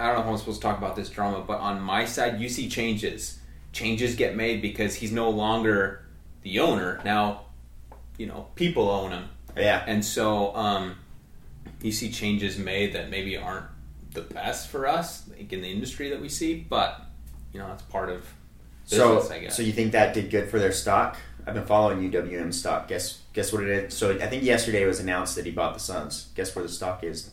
I 0.01 0.07
don't 0.09 0.17
know 0.17 0.23
how 0.25 0.31
I'm 0.33 0.39
supposed 0.39 0.61
to 0.61 0.67
talk 0.67 0.79
about 0.79 0.97
this 0.97 1.09
drama, 1.11 1.45
but 1.47 1.61
on 1.61 1.81
my 1.81 2.05
side, 2.05 2.41
you 2.41 2.49
see 2.49 2.69
changes. 2.69 3.39
Changes 3.73 4.15
get 4.17 4.37
made 4.37 4.61
because 4.63 4.95
he's 4.97 5.13
no 5.13 5.31
longer 5.31 6.05
the 6.43 6.59
owner 6.61 7.01
now. 7.05 7.43
You 8.19 8.27
know, 8.27 8.47
people 8.57 8.89
own 8.89 9.11
him, 9.13 9.29
Yeah. 9.57 9.83
and 9.87 10.05
so 10.05 10.55
um, 10.55 10.97
you 11.83 11.91
see 11.93 12.11
changes 12.11 12.59
made 12.59 12.93
that 12.95 13.11
maybe 13.11 13.37
aren't 13.37 13.67
the 14.15 14.23
best 14.23 14.69
for 14.69 14.87
us, 14.87 15.29
like 15.29 15.53
in 15.53 15.61
the 15.61 15.71
industry 15.71 16.09
that 16.11 16.21
we 16.21 16.29
see, 16.29 16.55
but 16.69 17.01
you 17.53 17.61
know, 17.61 17.67
that's 17.69 17.83
part 17.83 18.09
of 18.11 18.25
So, 18.85 19.17
business, 19.17 19.31
I 19.33 19.39
guess. 19.41 19.57
so 19.57 19.63
you 19.63 19.73
think 19.73 19.93
that 19.93 20.15
did 20.15 20.31
good 20.31 20.49
for 20.49 20.59
their 20.59 20.73
stock? 20.73 21.17
I've 21.47 21.55
been 21.55 21.67
following 21.67 22.11
UWM 22.11 22.55
stock. 22.55 22.89
Guess 22.89 23.21
guess 23.35 23.53
what 23.53 23.63
it 23.63 23.69
is. 23.69 23.95
So 23.95 24.13
I 24.13 24.27
think 24.29 24.43
yesterday 24.45 24.83
it 24.83 24.87
was 24.87 24.99
announced 25.01 25.37
that 25.37 25.45
he 25.45 25.51
bought 25.51 25.75
the 25.75 25.81
Suns. 25.81 26.29
Guess 26.35 26.57
where 26.57 26.63
the 26.63 26.71
stock 26.71 27.05
is 27.05 27.31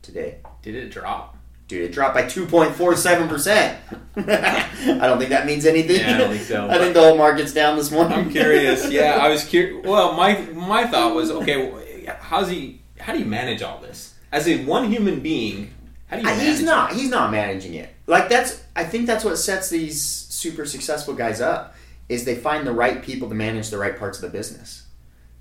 today? 0.00 0.38
Did 0.62 0.74
it 0.76 0.90
drop? 0.90 1.36
Dude, 1.68 1.82
it 1.82 1.92
dropped 1.92 2.14
by 2.14 2.26
two 2.26 2.46
point 2.46 2.74
four 2.74 2.96
seven 2.96 3.28
percent. 3.28 3.78
I 4.16 4.66
don't 5.06 5.18
think 5.18 5.30
that 5.30 5.44
means 5.46 5.66
anything. 5.66 6.00
Yeah, 6.00 6.14
I 6.14 6.18
don't 6.18 6.30
think 6.30 6.42
so, 6.42 6.68
I 6.70 6.78
think 6.78 6.94
the 6.94 7.00
whole 7.00 7.16
market's 7.18 7.52
down 7.52 7.76
this 7.76 7.90
morning. 7.90 8.12
I'm 8.18 8.30
curious. 8.30 8.88
Yeah, 8.90 9.18
I 9.20 9.28
was 9.28 9.44
curious. 9.44 9.84
Well, 9.86 10.14
my 10.14 10.38
my 10.54 10.86
thought 10.86 11.14
was, 11.14 11.30
okay, 11.30 12.06
how's 12.18 12.48
he? 12.48 12.80
How 12.98 13.12
do 13.12 13.18
you 13.18 13.24
manage 13.26 13.62
all 13.62 13.78
this 13.80 14.14
as 14.32 14.48
a 14.48 14.64
one 14.64 14.90
human 14.90 15.20
being? 15.20 15.72
How 16.10 16.16
do 16.16 16.22
you? 16.22 16.28
I- 16.28 16.32
Manage 16.32 16.46
he's 16.48 16.60
it? 16.60 16.64
not. 16.64 16.92
He's 16.92 17.08
not 17.10 17.30
managing 17.30 17.74
it. 17.74 17.88
Like 18.06 18.28
that's. 18.28 18.62
I 18.74 18.84
think 18.84 19.06
that's 19.06 19.24
what 19.24 19.36
sets 19.38 19.70
these 19.70 20.02
super 20.02 20.66
successful 20.66 21.14
guys 21.14 21.40
up. 21.40 21.74
Is 22.08 22.24
they 22.24 22.34
find 22.34 22.66
the 22.66 22.72
right 22.72 23.00
people 23.02 23.28
to 23.28 23.34
manage 23.36 23.70
the 23.70 23.78
right 23.78 23.96
parts 23.96 24.18
of 24.18 24.22
the 24.22 24.36
business. 24.36 24.84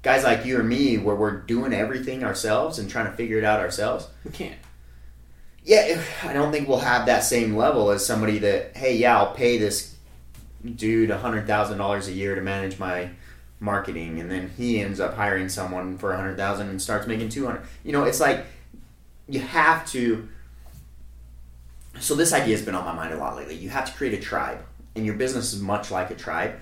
Guys 0.03 0.23
like 0.23 0.45
you 0.45 0.57
or 0.59 0.63
me, 0.63 0.97
where 0.97 1.15
we're 1.15 1.41
doing 1.41 1.73
everything 1.73 2.23
ourselves 2.23 2.77
and 2.79 2.89
trying 2.89 3.07
to 3.07 3.11
figure 3.11 3.37
it 3.39 3.43
out 3.43 3.59
ourselves. 3.59 4.07
We 4.23 4.31
can't. 4.31 4.55
Yeah, 5.63 5.99
I 6.23 6.31
don't 6.31 6.51
think 6.51 6.67
we'll 6.69 6.79
have 6.79 7.07
that 7.07 7.23
same 7.23 7.55
level 7.57 7.91
as 7.91 8.05
somebody 8.05 8.37
that, 8.39 8.77
hey, 8.77 8.95
yeah, 8.95 9.17
I'll 9.17 9.33
pay 9.33 9.57
this 9.57 9.95
dude 10.75 11.09
hundred 11.09 11.47
thousand 11.47 11.79
dollars 11.79 12.07
a 12.07 12.11
year 12.13 12.33
to 12.35 12.41
manage 12.41 12.79
my 12.79 13.09
marketing, 13.59 14.19
and 14.19 14.31
then 14.31 14.51
he 14.57 14.79
ends 14.79 14.99
up 14.99 15.15
hiring 15.15 15.49
someone 15.49 15.97
for 15.97 16.13
a 16.13 16.17
hundred 16.17 16.37
thousand 16.37 16.69
and 16.69 16.81
starts 16.81 17.07
making 17.07 17.29
two 17.29 17.45
hundred. 17.45 17.63
You 17.83 17.91
know, 17.91 18.03
it's 18.03 18.19
like 18.19 18.45
you 19.27 19.39
have 19.41 19.85
to. 19.91 20.29
So 21.99 22.15
this 22.15 22.33
idea 22.33 22.55
has 22.55 22.65
been 22.65 22.75
on 22.75 22.85
my 22.85 22.93
mind 22.93 23.13
a 23.13 23.17
lot 23.17 23.35
lately. 23.35 23.55
You 23.55 23.69
have 23.69 23.85
to 23.85 23.91
create 23.93 24.13
a 24.13 24.21
tribe, 24.21 24.59
and 24.95 25.05
your 25.05 25.15
business 25.15 25.53
is 25.53 25.61
much 25.61 25.91
like 25.91 26.11
a 26.11 26.15
tribe 26.15 26.55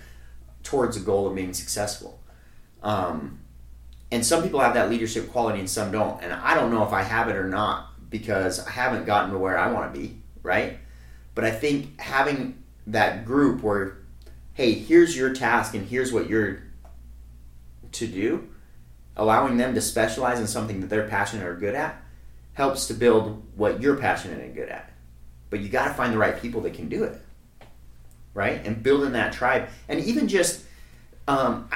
towards 0.63 0.97
a 0.97 0.99
goal 0.99 1.27
of 1.27 1.35
being 1.35 1.53
successful. 1.53 2.19
Um, 2.83 3.39
and 4.11 4.25
some 4.25 4.43
people 4.43 4.59
have 4.59 4.73
that 4.75 4.89
leadership 4.89 5.31
quality 5.31 5.59
and 5.59 5.69
some 5.69 5.91
don't. 5.91 6.21
And 6.23 6.31
I 6.31 6.55
don't 6.55 6.71
know 6.71 6.83
if 6.83 6.93
I 6.93 7.03
have 7.03 7.27
it 7.27 7.35
or 7.35 7.47
not 7.47 7.89
because 8.09 8.65
I 8.65 8.71
haven't 8.71 9.05
gotten 9.05 9.31
to 9.31 9.37
where 9.37 9.57
I 9.57 9.71
want 9.71 9.93
to 9.93 9.99
be, 9.99 10.17
right? 10.43 10.77
But 11.35 11.43
I 11.43 11.51
think 11.51 11.99
having 11.99 12.63
that 12.87 13.25
group 13.25 13.61
where, 13.61 13.97
hey, 14.53 14.73
here's 14.73 15.15
your 15.15 15.33
task 15.33 15.73
and 15.73 15.87
here's 15.87 16.13
what 16.13 16.29
you're 16.29 16.63
to 17.93 18.07
do, 18.07 18.47
allowing 19.15 19.57
them 19.57 19.73
to 19.73 19.81
specialize 19.81 20.39
in 20.39 20.47
something 20.47 20.81
that 20.81 20.87
they're 20.87 21.07
passionate 21.07 21.45
or 21.45 21.55
good 21.55 21.75
at, 21.75 22.01
helps 22.53 22.87
to 22.87 22.93
build 22.93 23.43
what 23.55 23.81
you're 23.81 23.97
passionate 23.97 24.43
and 24.43 24.55
good 24.55 24.69
at. 24.69 24.91
But 25.49 25.61
you 25.61 25.69
got 25.69 25.87
to 25.87 25.93
find 25.93 26.13
the 26.13 26.17
right 26.17 26.39
people 26.41 26.61
that 26.61 26.73
can 26.73 26.89
do 26.89 27.03
it, 27.03 27.21
right? 28.33 28.65
And 28.65 28.81
building 28.83 29.13
that 29.13 29.33
tribe, 29.33 29.69
and 29.87 29.99
even 29.99 30.27
just, 30.27 30.65
um, 31.27 31.69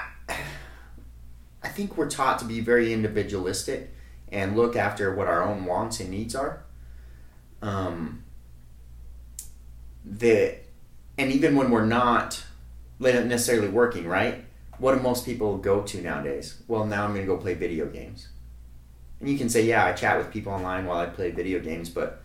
I, 1.64 1.70
think 1.70 1.96
we're 1.98 2.10
taught 2.10 2.40
to 2.40 2.46
be 2.46 2.60
very 2.60 2.92
individualistic 2.92 3.94
and 4.30 4.58
look 4.58 4.76
after 4.76 5.16
what 5.16 5.28
our 5.28 5.44
own 5.44 5.66
wants 5.66 6.00
and 6.02 6.10
needs 6.10 6.36
are. 6.36 6.64
Um, 7.62 8.24
that, 10.04 10.66
and 11.18 11.32
even 11.32 11.56
when 11.56 11.72
we're 11.72 11.86
not 11.86 12.44
necessarily 13.00 13.70
working, 13.70 14.08
right? 14.08 14.44
What 14.78 14.96
do 14.96 15.02
most 15.02 15.26
people 15.26 15.58
go 15.58 15.82
to 15.82 16.02
nowadays? 16.02 16.62
Well, 16.68 16.86
now 16.86 17.06
I'm 17.06 17.14
going 17.14 17.26
to 17.26 17.28
go 17.28 17.38
play 17.38 17.54
video 17.54 17.86
games. 17.86 18.30
And 19.20 19.30
you 19.30 19.38
can 19.38 19.50
say, 19.50 19.64
yeah, 19.64 19.86
I 19.86 19.94
chat 19.94 20.18
with 20.18 20.32
people 20.32 20.52
online 20.52 20.86
while 20.86 21.00
I 21.00 21.06
play 21.06 21.32
video 21.32 21.60
games, 21.60 21.90
but 21.90 22.24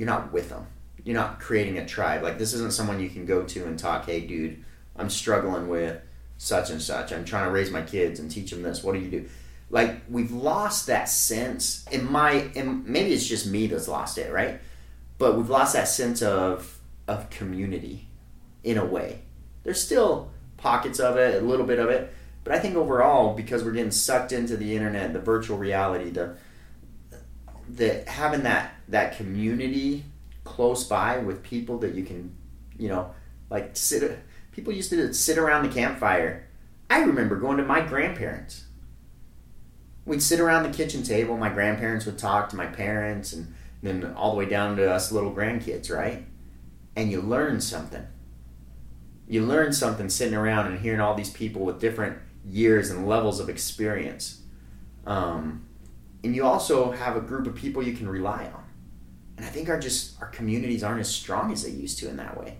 you're 0.00 0.06
not 0.06 0.32
with 0.32 0.48
them. 0.48 0.66
You're 1.04 1.14
not 1.14 1.40
creating 1.40 1.76
a 1.76 1.84
tribe. 1.84 2.22
Like, 2.22 2.38
this 2.38 2.54
isn't 2.54 2.72
someone 2.72 3.00
you 3.00 3.10
can 3.10 3.26
go 3.26 3.42
to 3.42 3.66
and 3.66 3.78
talk, 3.78 4.06
hey, 4.06 4.22
dude, 4.22 4.64
I'm 4.96 5.10
struggling 5.10 5.68
with 5.68 6.00
such 6.38 6.70
and 6.70 6.80
such. 6.80 7.12
I'm 7.12 7.26
trying 7.26 7.44
to 7.44 7.50
raise 7.50 7.70
my 7.70 7.82
kids 7.82 8.18
and 8.18 8.30
teach 8.30 8.50
them 8.50 8.62
this. 8.62 8.82
What 8.82 8.94
do 8.94 9.00
you 9.00 9.10
do? 9.10 9.28
Like, 9.68 10.00
we've 10.08 10.32
lost 10.32 10.86
that 10.86 11.10
sense. 11.10 11.84
In 11.92 12.10
my, 12.10 12.50
and 12.56 12.86
maybe 12.86 13.12
it's 13.12 13.26
just 13.26 13.46
me 13.46 13.66
that's 13.66 13.88
lost 13.88 14.16
it, 14.16 14.32
right? 14.32 14.58
But 15.18 15.36
we've 15.36 15.50
lost 15.50 15.74
that 15.74 15.86
sense 15.86 16.22
of 16.22 16.78
of 17.06 17.28
community 17.28 18.08
in 18.64 18.78
a 18.78 18.84
way. 18.86 19.20
There's 19.64 19.84
still 19.84 20.30
pockets 20.56 20.98
of 20.98 21.18
it, 21.18 21.42
a 21.42 21.46
little 21.46 21.66
bit 21.66 21.78
of 21.78 21.90
it, 21.90 22.10
but 22.42 22.54
I 22.54 22.58
think 22.58 22.74
overall, 22.74 23.34
because 23.34 23.62
we're 23.62 23.72
getting 23.72 23.90
sucked 23.90 24.32
into 24.32 24.56
the 24.56 24.74
internet, 24.74 25.12
the 25.12 25.20
virtual 25.20 25.58
reality, 25.58 26.08
the 26.08 26.36
the 27.68 28.02
having 28.06 28.44
that 28.44 28.72
that 28.90 29.16
community 29.16 30.04
close 30.44 30.84
by 30.84 31.18
with 31.18 31.42
people 31.42 31.78
that 31.78 31.94
you 31.94 32.04
can, 32.04 32.34
you 32.78 32.88
know, 32.88 33.14
like 33.48 33.70
sit. 33.76 34.18
People 34.52 34.72
used 34.72 34.90
to 34.90 35.14
sit 35.14 35.38
around 35.38 35.62
the 35.62 35.74
campfire. 35.74 36.48
I 36.88 37.00
remember 37.00 37.36
going 37.36 37.56
to 37.58 37.64
my 37.64 37.80
grandparents. 37.80 38.64
We'd 40.04 40.22
sit 40.22 40.40
around 40.40 40.64
the 40.64 40.76
kitchen 40.76 41.02
table. 41.02 41.36
My 41.36 41.50
grandparents 41.50 42.04
would 42.06 42.18
talk 42.18 42.48
to 42.48 42.56
my 42.56 42.66
parents, 42.66 43.32
and 43.32 43.54
then 43.82 44.12
all 44.16 44.32
the 44.32 44.36
way 44.36 44.46
down 44.46 44.76
to 44.76 44.92
us 44.92 45.12
little 45.12 45.32
grandkids, 45.32 45.94
right? 45.94 46.24
And 46.96 47.10
you 47.10 47.20
learn 47.20 47.60
something. 47.60 48.06
You 49.28 49.44
learn 49.44 49.72
something 49.72 50.08
sitting 50.08 50.34
around 50.34 50.66
and 50.66 50.80
hearing 50.80 51.00
all 51.00 51.14
these 51.14 51.30
people 51.30 51.62
with 51.64 51.80
different 51.80 52.18
years 52.44 52.90
and 52.90 53.06
levels 53.06 53.38
of 53.38 53.48
experience. 53.48 54.40
Um, 55.06 55.66
and 56.24 56.34
you 56.34 56.44
also 56.44 56.90
have 56.90 57.16
a 57.16 57.20
group 57.20 57.46
of 57.46 57.54
people 57.54 57.82
you 57.82 57.92
can 57.92 58.08
rely 58.08 58.50
on. 58.52 58.64
And 59.40 59.48
I 59.48 59.52
think 59.52 59.70
our 59.70 59.80
just 59.80 60.20
our 60.20 60.26
communities 60.26 60.84
aren't 60.84 61.00
as 61.00 61.08
strong 61.08 61.50
as 61.50 61.62
they 61.62 61.70
used 61.70 61.98
to 62.00 62.10
in 62.10 62.18
that 62.18 62.38
way. 62.38 62.58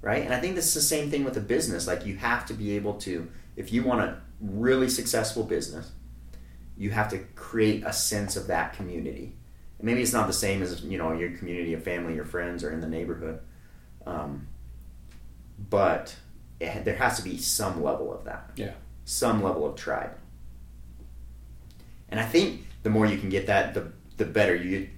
Right? 0.00 0.22
And 0.22 0.32
I 0.32 0.38
think 0.38 0.54
this 0.54 0.68
is 0.68 0.74
the 0.74 0.80
same 0.82 1.10
thing 1.10 1.24
with 1.24 1.36
a 1.36 1.40
business. 1.40 1.88
Like 1.88 2.06
you 2.06 2.14
have 2.18 2.46
to 2.46 2.54
be 2.54 2.76
able 2.76 2.94
to, 2.98 3.28
if 3.56 3.72
you 3.72 3.82
want 3.82 4.02
a 4.02 4.18
really 4.40 4.88
successful 4.88 5.42
business, 5.42 5.90
you 6.76 6.90
have 6.90 7.08
to 7.08 7.18
create 7.34 7.82
a 7.84 7.92
sense 7.92 8.36
of 8.36 8.46
that 8.46 8.74
community. 8.74 9.34
And 9.78 9.86
maybe 9.86 10.00
it's 10.00 10.12
not 10.12 10.28
the 10.28 10.32
same 10.32 10.62
as 10.62 10.84
you 10.84 10.96
know 10.96 11.12
your 11.12 11.36
community 11.38 11.74
of 11.74 11.82
family, 11.82 12.14
your 12.14 12.24
friends, 12.24 12.62
or 12.62 12.70
in 12.70 12.80
the 12.80 12.86
neighborhood, 12.88 13.40
um, 14.06 14.46
but 15.70 16.14
it, 16.60 16.84
there 16.84 16.94
has 16.94 17.16
to 17.16 17.24
be 17.24 17.36
some 17.36 17.82
level 17.82 18.14
of 18.14 18.26
that. 18.26 18.48
Yeah. 18.54 18.74
Some 19.06 19.42
level 19.42 19.66
of 19.66 19.74
tribe. 19.74 20.16
And 22.10 22.20
I 22.20 22.24
think 22.24 22.64
the 22.84 22.90
more 22.90 23.06
you 23.06 23.18
can 23.18 23.28
get 23.28 23.48
that, 23.48 23.74
the 23.74 23.90
the 24.16 24.24
better 24.24 24.54
you 24.54 24.88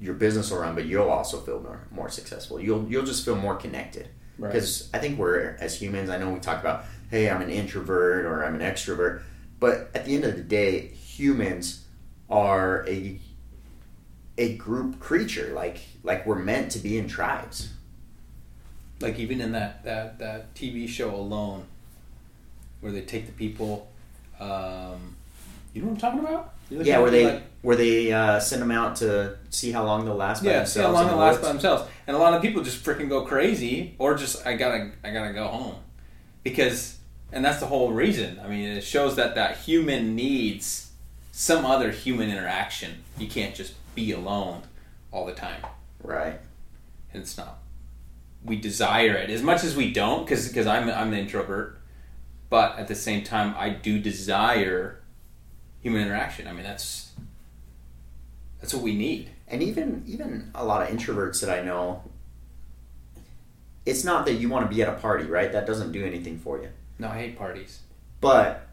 your 0.00 0.14
business 0.14 0.50
will 0.50 0.60
run, 0.60 0.74
but 0.74 0.86
you'll 0.86 1.10
also 1.10 1.40
feel 1.40 1.60
more, 1.60 1.86
more 1.90 2.08
successful. 2.08 2.58
You'll 2.58 2.86
you'll 2.88 3.04
just 3.04 3.24
feel 3.24 3.36
more 3.36 3.56
connected 3.56 4.08
because 4.40 4.88
right. 4.92 4.98
I 4.98 5.02
think 5.02 5.18
we're 5.18 5.56
as 5.60 5.80
humans. 5.80 6.08
I 6.08 6.18
know 6.18 6.30
we 6.30 6.40
talk 6.40 6.60
about, 6.60 6.86
hey, 7.10 7.28
I'm 7.28 7.42
an 7.42 7.50
introvert 7.50 8.24
or 8.24 8.44
I'm 8.44 8.54
an 8.54 8.62
extrovert, 8.62 9.22
but 9.58 9.90
at 9.94 10.06
the 10.06 10.14
end 10.14 10.24
of 10.24 10.36
the 10.36 10.42
day, 10.42 10.88
humans 10.88 11.84
are 12.30 12.86
a 12.88 13.20
a 14.38 14.56
group 14.56 14.98
creature. 15.00 15.52
Like 15.54 15.80
like 16.02 16.26
we're 16.26 16.38
meant 16.38 16.72
to 16.72 16.78
be 16.78 16.96
in 16.96 17.06
tribes. 17.06 17.70
Like 19.00 19.18
even 19.18 19.40
in 19.40 19.52
that 19.52 19.84
that 19.84 20.18
that 20.18 20.54
TV 20.54 20.88
show 20.88 21.14
Alone, 21.14 21.64
where 22.80 22.90
they 22.92 23.02
take 23.02 23.26
the 23.26 23.32
people. 23.32 23.88
Um, 24.38 25.16
you 25.74 25.82
know 25.82 25.88
what 25.88 25.94
I'm 25.94 25.96
talking 25.98 26.20
about? 26.20 26.54
Yeah, 26.70 26.98
where 27.00 27.10
they 27.10 27.24
like, 27.26 27.42
where 27.62 27.76
they 27.76 28.12
uh, 28.12 28.40
send 28.40 28.62
them 28.62 28.70
out 28.70 28.96
to 28.96 29.36
see 29.50 29.70
how 29.70 29.84
long 29.84 30.04
they'll 30.04 30.14
last. 30.14 30.42
By 30.42 30.50
yeah, 30.50 30.64
see 30.64 30.80
how 30.80 30.90
long 30.90 31.06
they'll 31.06 31.16
last 31.16 31.42
by 31.42 31.48
themselves. 31.48 31.88
And 32.06 32.16
a 32.16 32.18
lot 32.18 32.34
of 32.34 32.42
people 32.42 32.62
just 32.62 32.82
freaking 32.82 33.08
go 33.08 33.24
crazy, 33.24 33.94
or 33.98 34.14
just 34.14 34.46
I 34.46 34.54
gotta 34.56 34.92
I 35.04 35.10
gotta 35.10 35.32
go 35.32 35.46
home, 35.46 35.76
because 36.42 36.98
and 37.32 37.44
that's 37.44 37.60
the 37.60 37.66
whole 37.66 37.92
reason. 37.92 38.40
I 38.42 38.48
mean, 38.48 38.68
it 38.68 38.82
shows 38.82 39.16
that 39.16 39.34
that 39.34 39.58
human 39.58 40.16
needs 40.16 40.90
some 41.32 41.64
other 41.64 41.90
human 41.90 42.30
interaction. 42.30 43.02
You 43.18 43.28
can't 43.28 43.54
just 43.54 43.74
be 43.94 44.12
alone 44.12 44.62
all 45.12 45.26
the 45.26 45.32
time. 45.32 45.62
Right. 46.02 46.38
And 47.12 47.22
it's 47.22 47.36
not. 47.36 47.58
We 48.44 48.56
desire 48.56 49.14
it 49.14 49.30
as 49.30 49.42
much 49.42 49.64
as 49.64 49.76
we 49.76 49.92
don't, 49.92 50.24
because 50.24 50.48
because 50.48 50.66
I'm 50.66 50.88
I'm 50.88 51.12
an 51.12 51.18
introvert, 51.18 51.78
but 52.48 52.78
at 52.78 52.88
the 52.88 52.94
same 52.94 53.22
time 53.22 53.54
I 53.58 53.70
do 53.70 53.98
desire 53.98 55.02
human 55.82 56.02
interaction. 56.02 56.46
I 56.46 56.52
mean, 56.52 56.64
that's 56.64 57.09
that's 58.60 58.74
what 58.74 58.82
we 58.82 58.94
need. 58.94 59.30
And 59.48 59.62
even 59.62 60.04
even 60.06 60.50
a 60.54 60.64
lot 60.64 60.82
of 60.82 60.96
introverts 60.96 61.40
that 61.40 61.50
I 61.50 61.62
know, 61.62 62.02
it's 63.84 64.04
not 64.04 64.26
that 64.26 64.34
you 64.34 64.48
want 64.48 64.68
to 64.68 64.74
be 64.74 64.82
at 64.82 64.88
a 64.88 64.92
party, 64.92 65.24
right? 65.24 65.50
That 65.50 65.66
doesn't 65.66 65.92
do 65.92 66.04
anything 66.04 66.38
for 66.38 66.60
you. 66.60 66.68
No, 66.98 67.08
I 67.08 67.18
hate 67.18 67.38
parties. 67.38 67.80
But 68.20 68.68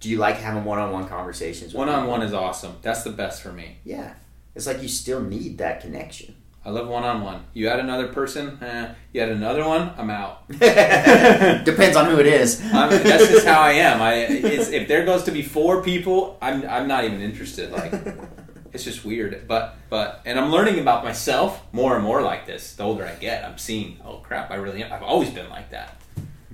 do 0.00 0.08
you 0.08 0.18
like 0.18 0.36
having 0.36 0.64
one-on-one 0.64 1.08
conversations? 1.08 1.74
One-on-one 1.74 2.22
is 2.22 2.32
awesome. 2.32 2.76
That's 2.82 3.02
the 3.02 3.10
best 3.10 3.42
for 3.42 3.52
me. 3.52 3.78
Yeah, 3.84 4.14
it's 4.54 4.66
like 4.66 4.80
you 4.82 4.88
still 4.88 5.20
need 5.20 5.58
that 5.58 5.80
connection. 5.80 6.36
I 6.64 6.70
love 6.70 6.88
one-on-one. 6.88 7.44
You 7.54 7.68
add 7.68 7.78
another 7.78 8.08
person, 8.08 8.58
eh, 8.60 8.92
you 9.12 9.20
add 9.20 9.28
another 9.28 9.64
one, 9.64 9.92
I'm 9.96 10.10
out. 10.10 10.48
Depends 10.48 11.96
on 11.96 12.10
who 12.10 12.18
it 12.18 12.26
is. 12.26 12.60
That's 12.70 13.28
just 13.28 13.46
how 13.46 13.60
I 13.60 13.72
am. 13.72 14.02
I 14.02 14.14
if 14.14 14.88
there 14.88 15.04
goes 15.04 15.22
to 15.24 15.30
be 15.30 15.42
four 15.42 15.82
people, 15.82 16.36
I'm 16.42 16.68
I'm 16.68 16.88
not 16.88 17.04
even 17.04 17.20
interested. 17.20 17.70
Like 17.70 17.92
it's 18.72 18.84
just 18.84 19.04
weird. 19.04 19.46
But 19.46 19.76
but 19.90 20.22
and 20.24 20.38
I'm 20.38 20.50
learning 20.50 20.78
about 20.78 21.04
myself 21.04 21.62
more 21.72 21.94
and 21.94 22.04
more 22.04 22.22
like 22.22 22.46
this. 22.46 22.74
The 22.74 22.82
older 22.82 23.06
I 23.06 23.14
get, 23.14 23.44
I'm 23.44 23.58
seeing, 23.58 23.98
oh 24.04 24.18
crap, 24.18 24.50
I 24.50 24.56
really 24.56 24.82
am. 24.82 24.92
I've 24.92 25.02
always 25.02 25.30
been 25.30 25.48
like 25.48 25.70
that. 25.70 26.00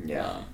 Yeah. 0.05 0.27
Um, 0.27 0.45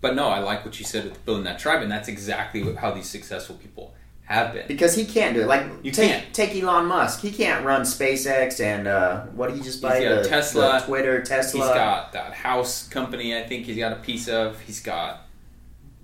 but 0.00 0.14
no, 0.14 0.28
I 0.28 0.40
like 0.40 0.64
what 0.64 0.78
you 0.78 0.84
said 0.84 1.04
with 1.04 1.24
building 1.24 1.44
that 1.44 1.58
tribe, 1.58 1.82
and 1.82 1.90
that's 1.90 2.08
exactly 2.08 2.74
how 2.74 2.92
these 2.92 3.08
successful 3.08 3.56
people 3.56 3.94
have 4.26 4.52
been. 4.52 4.66
Because 4.66 4.94
he 4.94 5.04
can't 5.04 5.34
do 5.34 5.42
it. 5.42 5.46
Like 5.46 5.66
you 5.82 5.90
take, 5.90 6.10
can't 6.10 6.34
take 6.34 6.62
Elon 6.62 6.86
Musk. 6.86 7.20
He 7.20 7.30
can't 7.30 7.64
run 7.64 7.82
SpaceX 7.82 8.60
and 8.60 8.86
uh, 8.86 9.22
what 9.26 9.48
did 9.48 9.56
he 9.56 9.62
just 9.62 9.80
buy? 9.80 10.00
The, 10.00 10.24
Tesla, 10.28 10.80
the 10.80 10.86
Twitter, 10.86 11.22
Tesla. 11.22 11.60
He's 11.60 11.74
got 11.74 12.12
that 12.12 12.34
house 12.34 12.88
company. 12.88 13.36
I 13.36 13.42
think 13.44 13.66
he's 13.66 13.78
got 13.78 13.92
a 13.92 13.96
piece 13.96 14.28
of. 14.28 14.60
He's 14.60 14.80
got 14.80 15.25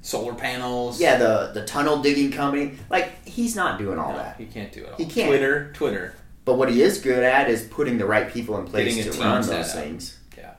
solar 0.03 0.35
panels. 0.35 1.01
Yeah, 1.01 1.17
the 1.17 1.53
the 1.55 1.65
tunnel 1.65 2.03
digging 2.03 2.31
company. 2.31 2.75
Like 2.91 3.25
he's 3.27 3.57
not 3.57 3.79
doing 3.79 3.99
all 3.99 4.13
no, 4.13 4.19
that. 4.19 4.37
He 4.37 4.45
can't 4.45 4.71
do 4.71 4.85
it. 4.85 4.91
All. 4.91 4.97
He 4.99 5.07
can't. 5.07 5.29
Twitter, 5.29 5.73
Twitter. 5.73 6.15
But 6.45 6.59
what 6.59 6.71
he 6.71 6.83
is 6.83 7.01
good 7.01 7.23
at 7.23 7.49
is 7.49 7.63
putting 7.63 7.99
the 7.99 8.05
right 8.05 8.31
people 8.31 8.59
in 8.59 8.67
place 8.67 9.03
to 9.05 9.13
run 9.21 9.47
those 9.47 9.73
things. 9.73 10.19
Yeah, 10.37 10.55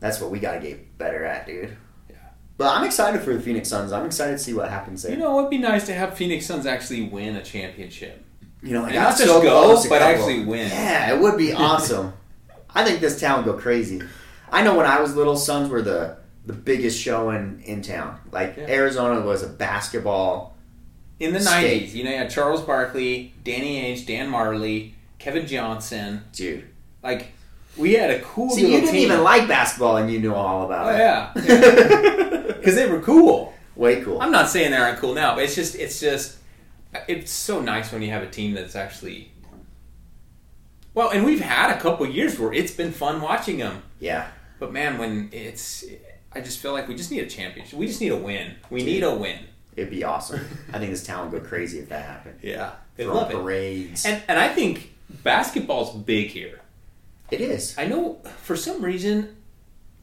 that's 0.00 0.20
what 0.20 0.30
we 0.30 0.38
got 0.38 0.54
to 0.54 0.60
get 0.60 0.96
better 0.96 1.24
at, 1.24 1.46
dude. 1.46 1.76
Yeah. 2.08 2.16
But 2.56 2.76
I'm 2.76 2.86
excited 2.86 3.20
for 3.20 3.34
the 3.34 3.40
Phoenix 3.40 3.68
Suns. 3.68 3.92
I'm 3.92 4.06
excited 4.06 4.32
to 4.32 4.38
see 4.38 4.54
what 4.54 4.70
happens 4.70 5.02
there. 5.02 5.12
You 5.12 5.18
know, 5.18 5.38
it'd 5.40 5.50
be 5.50 5.58
nice 5.58 5.84
to 5.86 5.94
have 5.94 6.16
Phoenix 6.16 6.46
Suns 6.46 6.64
actually 6.64 7.02
win 7.02 7.36
a 7.36 7.42
championship. 7.42 8.24
You 8.62 8.72
know, 8.72 8.82
like 8.82 8.94
not 8.94 9.18
just 9.18 9.24
so 9.24 9.42
go, 9.42 9.82
but 9.88 10.00
actually 10.00 10.44
win. 10.44 10.70
Yeah, 10.70 11.14
it 11.14 11.20
would 11.20 11.36
be 11.36 11.52
awesome. 11.52 12.14
I 12.74 12.84
think 12.84 13.00
this 13.00 13.20
town 13.20 13.44
would 13.44 13.52
go 13.52 13.60
crazy. 13.60 14.00
I 14.50 14.62
know 14.62 14.76
when 14.76 14.86
I 14.86 15.00
was 15.00 15.14
little, 15.14 15.36
Suns 15.36 15.68
were 15.68 15.82
the 15.82 16.16
the 16.46 16.52
biggest 16.52 17.00
show 17.00 17.30
in, 17.30 17.60
in 17.64 17.82
town. 17.82 18.18
Like 18.32 18.56
Yeah. 18.56 18.66
Arizona 18.68 19.20
was 19.20 19.42
a 19.42 19.48
basketball. 19.48 20.54
In 21.20 21.32
the 21.32 21.40
State. 21.40 21.88
90s, 21.90 21.94
you 21.94 22.04
know, 22.04 22.10
you 22.10 22.16
had 22.18 22.30
Charles 22.30 22.60
Barkley, 22.62 23.32
Danny 23.44 23.80
Ainge, 23.82 24.04
Dan 24.06 24.30
Majerle, 24.30 24.92
Kevin 25.18 25.46
Johnson. 25.46 26.22
Dude. 26.32 26.64
Like, 27.02 27.28
we 27.76 27.92
had 27.94 28.10
a 28.10 28.20
cool 28.20 28.50
See, 28.50 28.62
you 28.62 28.80
didn't 28.80 28.90
team. 28.92 29.10
even 29.10 29.22
like 29.22 29.46
basketball 29.48 29.96
and 29.96 30.10
you 30.12 30.18
knew 30.18 30.34
all 30.34 30.66
about 30.66 30.86
Oh, 30.86 30.94
it. 30.94 30.98
yeah. 30.98 32.30
Because 32.54 32.74
they 32.76 32.90
were 32.90 33.00
cool. 33.00 33.52
Way 33.76 34.00
cool. 34.02 34.20
I'm 34.22 34.30
not 34.32 34.48
saying 34.48 34.70
they 34.70 34.76
aren't 34.76 34.98
cool 34.98 35.12
now, 35.14 35.34
but 35.34 35.44
it's 35.44 35.54
just, 35.54 35.74
it's 35.74 36.00
just, 36.00 36.38
it's 37.08 37.30
so 37.30 37.60
nice 37.60 37.92
when 37.92 38.00
you 38.02 38.10
have 38.10 38.22
a 38.22 38.28
team 38.30 38.54
that's 38.54 38.74
actually. 38.74 39.30
Well, 40.94 41.10
and 41.10 41.24
we've 41.24 41.40
had 41.40 41.76
a 41.76 41.80
couple 41.80 42.06
years 42.06 42.38
where 42.38 42.52
it's 42.52 42.72
been 42.72 42.92
fun 42.92 43.20
watching 43.20 43.58
them. 43.58 43.82
yeah. 44.00 44.28
But 44.60 44.72
man, 44.72 44.96
when 44.98 45.28
it's, 45.32 45.84
I 46.34 46.40
just 46.40 46.58
feel 46.58 46.72
like 46.72 46.88
we 46.88 46.94
just 46.94 47.10
need 47.10 47.20
a 47.20 47.26
championship. 47.28 47.78
We 47.78 47.86
just 47.86 48.00
need 48.00 48.12
a 48.12 48.16
win. 48.16 48.54
We 48.70 48.82
need 48.84 49.02
a 49.02 49.14
win. 49.14 49.38
It'd 49.76 49.90
be 49.90 50.04
awesome. 50.04 50.40
I 50.72 50.78
think 50.78 50.90
this 50.90 51.04
town 51.04 51.30
would 51.30 51.42
go 51.42 51.46
crazy 51.48 51.78
if 51.78 51.88
that 51.88 52.04
happened. 52.04 52.38
Yeah, 52.42 52.72
they 52.96 53.06
love 53.06 53.30
it. 53.30 53.34
parades. 53.36 54.04
And 54.04 54.22
and 54.28 54.38
I 54.38 54.48
think 54.48 54.92
basketball's 55.22 55.94
big 55.94 56.28
here. 56.28 56.60
it 57.30 57.40
is. 57.40 57.74
I 57.78 57.86
know 57.86 58.18
for 58.42 58.56
some 58.56 58.82
reason 58.82 59.36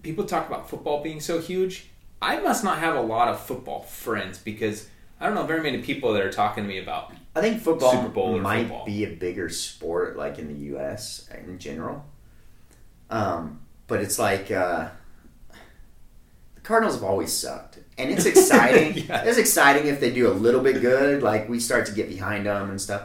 people 0.03 0.25
talk 0.25 0.47
about 0.47 0.69
football 0.69 1.01
being 1.03 1.19
so 1.21 1.39
huge. 1.39 1.87
I 2.21 2.39
must 2.39 2.63
not 2.63 2.79
have 2.79 2.95
a 2.95 3.01
lot 3.01 3.29
of 3.29 3.39
football 3.45 3.81
friends 3.81 4.37
because 4.37 4.87
I 5.19 5.25
don't 5.25 5.35
know 5.35 5.43
very 5.45 5.61
many 5.61 5.79
people 5.81 6.13
that 6.13 6.21
are 6.23 6.31
talking 6.31 6.63
to 6.63 6.67
me 6.67 6.77
about. 6.79 7.13
I 7.35 7.41
think 7.41 7.61
football 7.61 7.91
Super 7.91 8.09
Bowl 8.09 8.37
might 8.39 8.63
football. 8.63 8.85
be 8.85 9.05
a 9.05 9.09
bigger 9.09 9.49
sport, 9.49 10.17
like 10.17 10.37
in 10.37 10.47
the 10.47 10.59
U.S. 10.71 11.29
in 11.45 11.57
general. 11.59 12.05
Um, 13.09 13.61
but 13.87 14.01
it's 14.01 14.19
like 14.19 14.51
uh, 14.51 14.89
Cardinals 16.63 16.95
have 16.95 17.03
always 17.03 17.31
sucked, 17.33 17.79
and 17.97 18.09
it's 18.11 18.25
exciting. 18.25 19.03
Yeah. 19.07 19.23
It's 19.23 19.37
exciting 19.37 19.87
if 19.87 19.99
they 19.99 20.11
do 20.13 20.27
a 20.31 20.33
little 20.33 20.61
bit 20.61 20.81
good, 20.81 21.23
like 21.23 21.49
we 21.49 21.59
start 21.59 21.85
to 21.87 21.91
get 21.91 22.07
behind 22.09 22.45
them 22.45 22.69
and 22.69 22.79
stuff. 22.79 23.03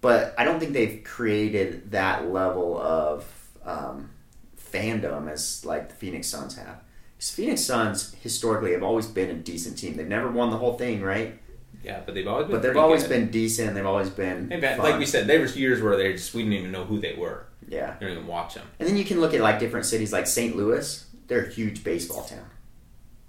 But 0.00 0.34
I 0.36 0.44
don't 0.44 0.58
think 0.60 0.72
they've 0.72 1.02
created 1.04 1.92
that 1.92 2.28
level 2.30 2.76
of 2.80 3.24
um, 3.64 4.10
fandom 4.58 5.30
as 5.30 5.64
like 5.64 5.88
the 5.88 5.94
Phoenix 5.94 6.26
Suns 6.28 6.56
have. 6.56 6.80
Because 7.16 7.30
Phoenix 7.30 7.60
Suns 7.62 8.14
historically 8.22 8.72
have 8.72 8.82
always 8.82 9.06
been 9.06 9.30
a 9.30 9.34
decent 9.34 9.78
team. 9.78 9.96
They've 9.96 10.06
never 10.08 10.30
won 10.30 10.50
the 10.50 10.56
whole 10.56 10.76
thing, 10.76 11.02
right? 11.02 11.38
Yeah, 11.84 12.00
but 12.04 12.14
they've 12.14 12.26
always 12.26 12.46
been. 12.46 12.56
But 12.56 12.62
they've 12.62 12.76
always 12.76 13.02
good. 13.02 13.08
been 13.10 13.30
decent. 13.30 13.74
They've 13.74 13.86
always 13.86 14.10
been 14.10 14.48
They've 14.48 14.62
had- 14.62 14.76
fun. 14.78 14.90
like 14.90 14.98
we 14.98 15.06
said, 15.06 15.26
there 15.26 15.40
was 15.40 15.56
years 15.56 15.80
where 15.82 15.96
they 15.96 16.12
just 16.12 16.34
we 16.34 16.42
didn't 16.42 16.58
even 16.58 16.72
know 16.72 16.84
who 16.84 17.00
they 17.00 17.14
were. 17.14 17.46
yeah. 17.68 17.94
We 18.00 18.06
didn't 18.06 18.18
even 18.18 18.26
watch 18.28 18.54
them. 18.54 18.66
And 18.78 18.88
then 18.88 18.96
you 18.96 19.04
can 19.04 19.20
look 19.20 19.34
at 19.34 19.40
like 19.40 19.58
different 19.58 19.86
cities, 19.86 20.12
like 20.12 20.26
St. 20.26 20.56
Louis. 20.56 21.06
They're 21.28 21.44
a 21.46 21.50
huge 21.50 21.82
baseball 21.84 22.24
town, 22.24 22.44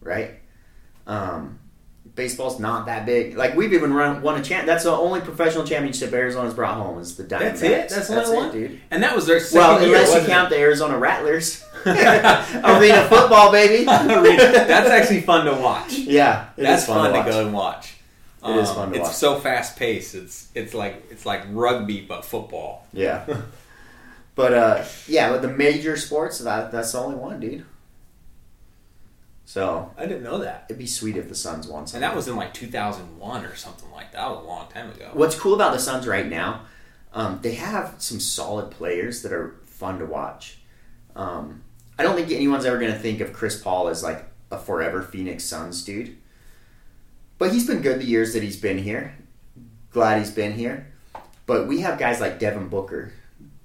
right? 0.03 0.31
Um, 1.07 1.59
baseball's 2.15 2.59
not 2.59 2.85
that 2.85 3.05
big. 3.05 3.35
Like 3.35 3.55
we've 3.55 3.73
even 3.73 3.93
run 3.93 4.21
won 4.21 4.39
a 4.39 4.43
champ. 4.43 4.65
That's 4.65 4.83
the 4.83 4.91
only 4.91 5.21
professional 5.21 5.63
championship 5.65 6.13
Arizona's 6.13 6.53
brought 6.53 6.75
home 6.75 6.99
is 6.99 7.15
the 7.17 7.23
Diamondbacks. 7.23 7.39
That's 7.39 7.61
it. 7.63 7.89
That's 7.89 8.07
the 8.07 8.23
only 8.23 8.35
it, 8.37 8.39
one? 8.39 8.51
dude. 8.51 8.81
And 8.91 9.03
that 9.03 9.15
was 9.15 9.25
their 9.25 9.39
second 9.39 9.59
Well, 9.59 9.79
year. 9.81 9.87
unless 9.95 10.07
you 10.09 10.13
wasn't 10.15 10.29
count 10.31 10.47
it? 10.51 10.55
the 10.55 10.61
Arizona 10.61 10.97
Rattlers, 10.97 11.63
arena 11.85 13.07
football, 13.09 13.51
baby. 13.51 13.83
That's 13.85 14.89
actually 14.89 15.21
fun 15.21 15.45
to 15.45 15.53
watch. 15.53 15.93
yeah, 15.93 16.49
it 16.57 16.63
That's 16.63 16.83
is 16.83 16.87
fun, 16.87 17.11
to, 17.11 17.17
watch. 17.17 17.27
go 17.27 17.45
and 17.45 17.53
watch. 17.53 17.93
Um, 18.43 18.57
It 18.57 18.61
is 18.63 18.71
fun 18.71 18.89
to 18.91 18.95
it's 18.97 19.07
watch. 19.07 19.15
so 19.15 19.39
fast 19.39 19.77
paced. 19.77 20.15
It's 20.15 20.49
it's 20.53 20.73
like 20.73 21.03
it's 21.09 21.25
like 21.25 21.43
rugby 21.51 22.01
but 22.01 22.23
football. 22.25 22.85
Yeah. 22.93 23.25
But 24.35 24.53
uh, 24.53 24.85
yeah, 25.07 25.29
but 25.29 25.41
the 25.41 25.47
major 25.47 25.95
sports 25.95 26.39
that 26.39 26.71
that's 26.71 26.91
the 26.91 26.99
only 26.99 27.15
one, 27.15 27.39
dude. 27.39 27.65
So 29.45 29.91
I 29.97 30.05
didn't 30.05 30.23
know 30.23 30.39
that. 30.39 30.65
it'd 30.69 30.79
be 30.79 30.87
sweet 30.87 31.17
if 31.17 31.27
the 31.27 31.35
Suns 31.35 31.67
won 31.67 31.85
And 31.93 32.03
that 32.03 32.15
was 32.15 32.27
in 32.27 32.35
like 32.35 32.53
2001 32.53 33.45
or 33.45 33.55
something 33.55 33.91
like 33.91 34.11
that. 34.11 34.19
That 34.19 34.29
was 34.29 34.39
a 34.43 34.47
long 34.47 34.69
time 34.69 34.89
ago. 34.89 35.09
What's 35.13 35.37
cool 35.37 35.53
about 35.53 35.73
the 35.73 35.79
Suns 35.79 36.07
right 36.07 36.27
now, 36.27 36.61
um, 37.13 37.39
they 37.41 37.55
have 37.55 37.95
some 37.97 38.19
solid 38.19 38.71
players 38.71 39.21
that 39.23 39.33
are 39.33 39.55
fun 39.65 39.99
to 39.99 40.05
watch. 40.05 40.59
Um, 41.15 41.63
I 41.99 42.03
don't 42.03 42.15
think 42.15 42.31
anyone's 42.31 42.65
ever 42.65 42.79
going 42.79 42.91
to 42.91 42.97
think 42.97 43.19
of 43.19 43.33
Chris 43.33 43.61
Paul 43.61 43.89
as 43.89 44.01
like 44.01 44.25
a 44.49 44.57
forever 44.57 45.01
Phoenix 45.01 45.43
Suns 45.43 45.83
dude. 45.83 46.17
But 47.37 47.51
he's 47.51 47.67
been 47.67 47.81
good 47.81 47.99
the 47.99 48.05
years 48.05 48.33
that 48.33 48.43
he's 48.43 48.57
been 48.57 48.77
here. 48.77 49.15
Glad 49.91 50.19
he's 50.19 50.31
been 50.31 50.53
here. 50.53 50.87
But 51.45 51.67
we 51.67 51.81
have 51.81 51.99
guys 51.99 52.21
like 52.21 52.39
Devin 52.39 52.69
Booker 52.69 53.11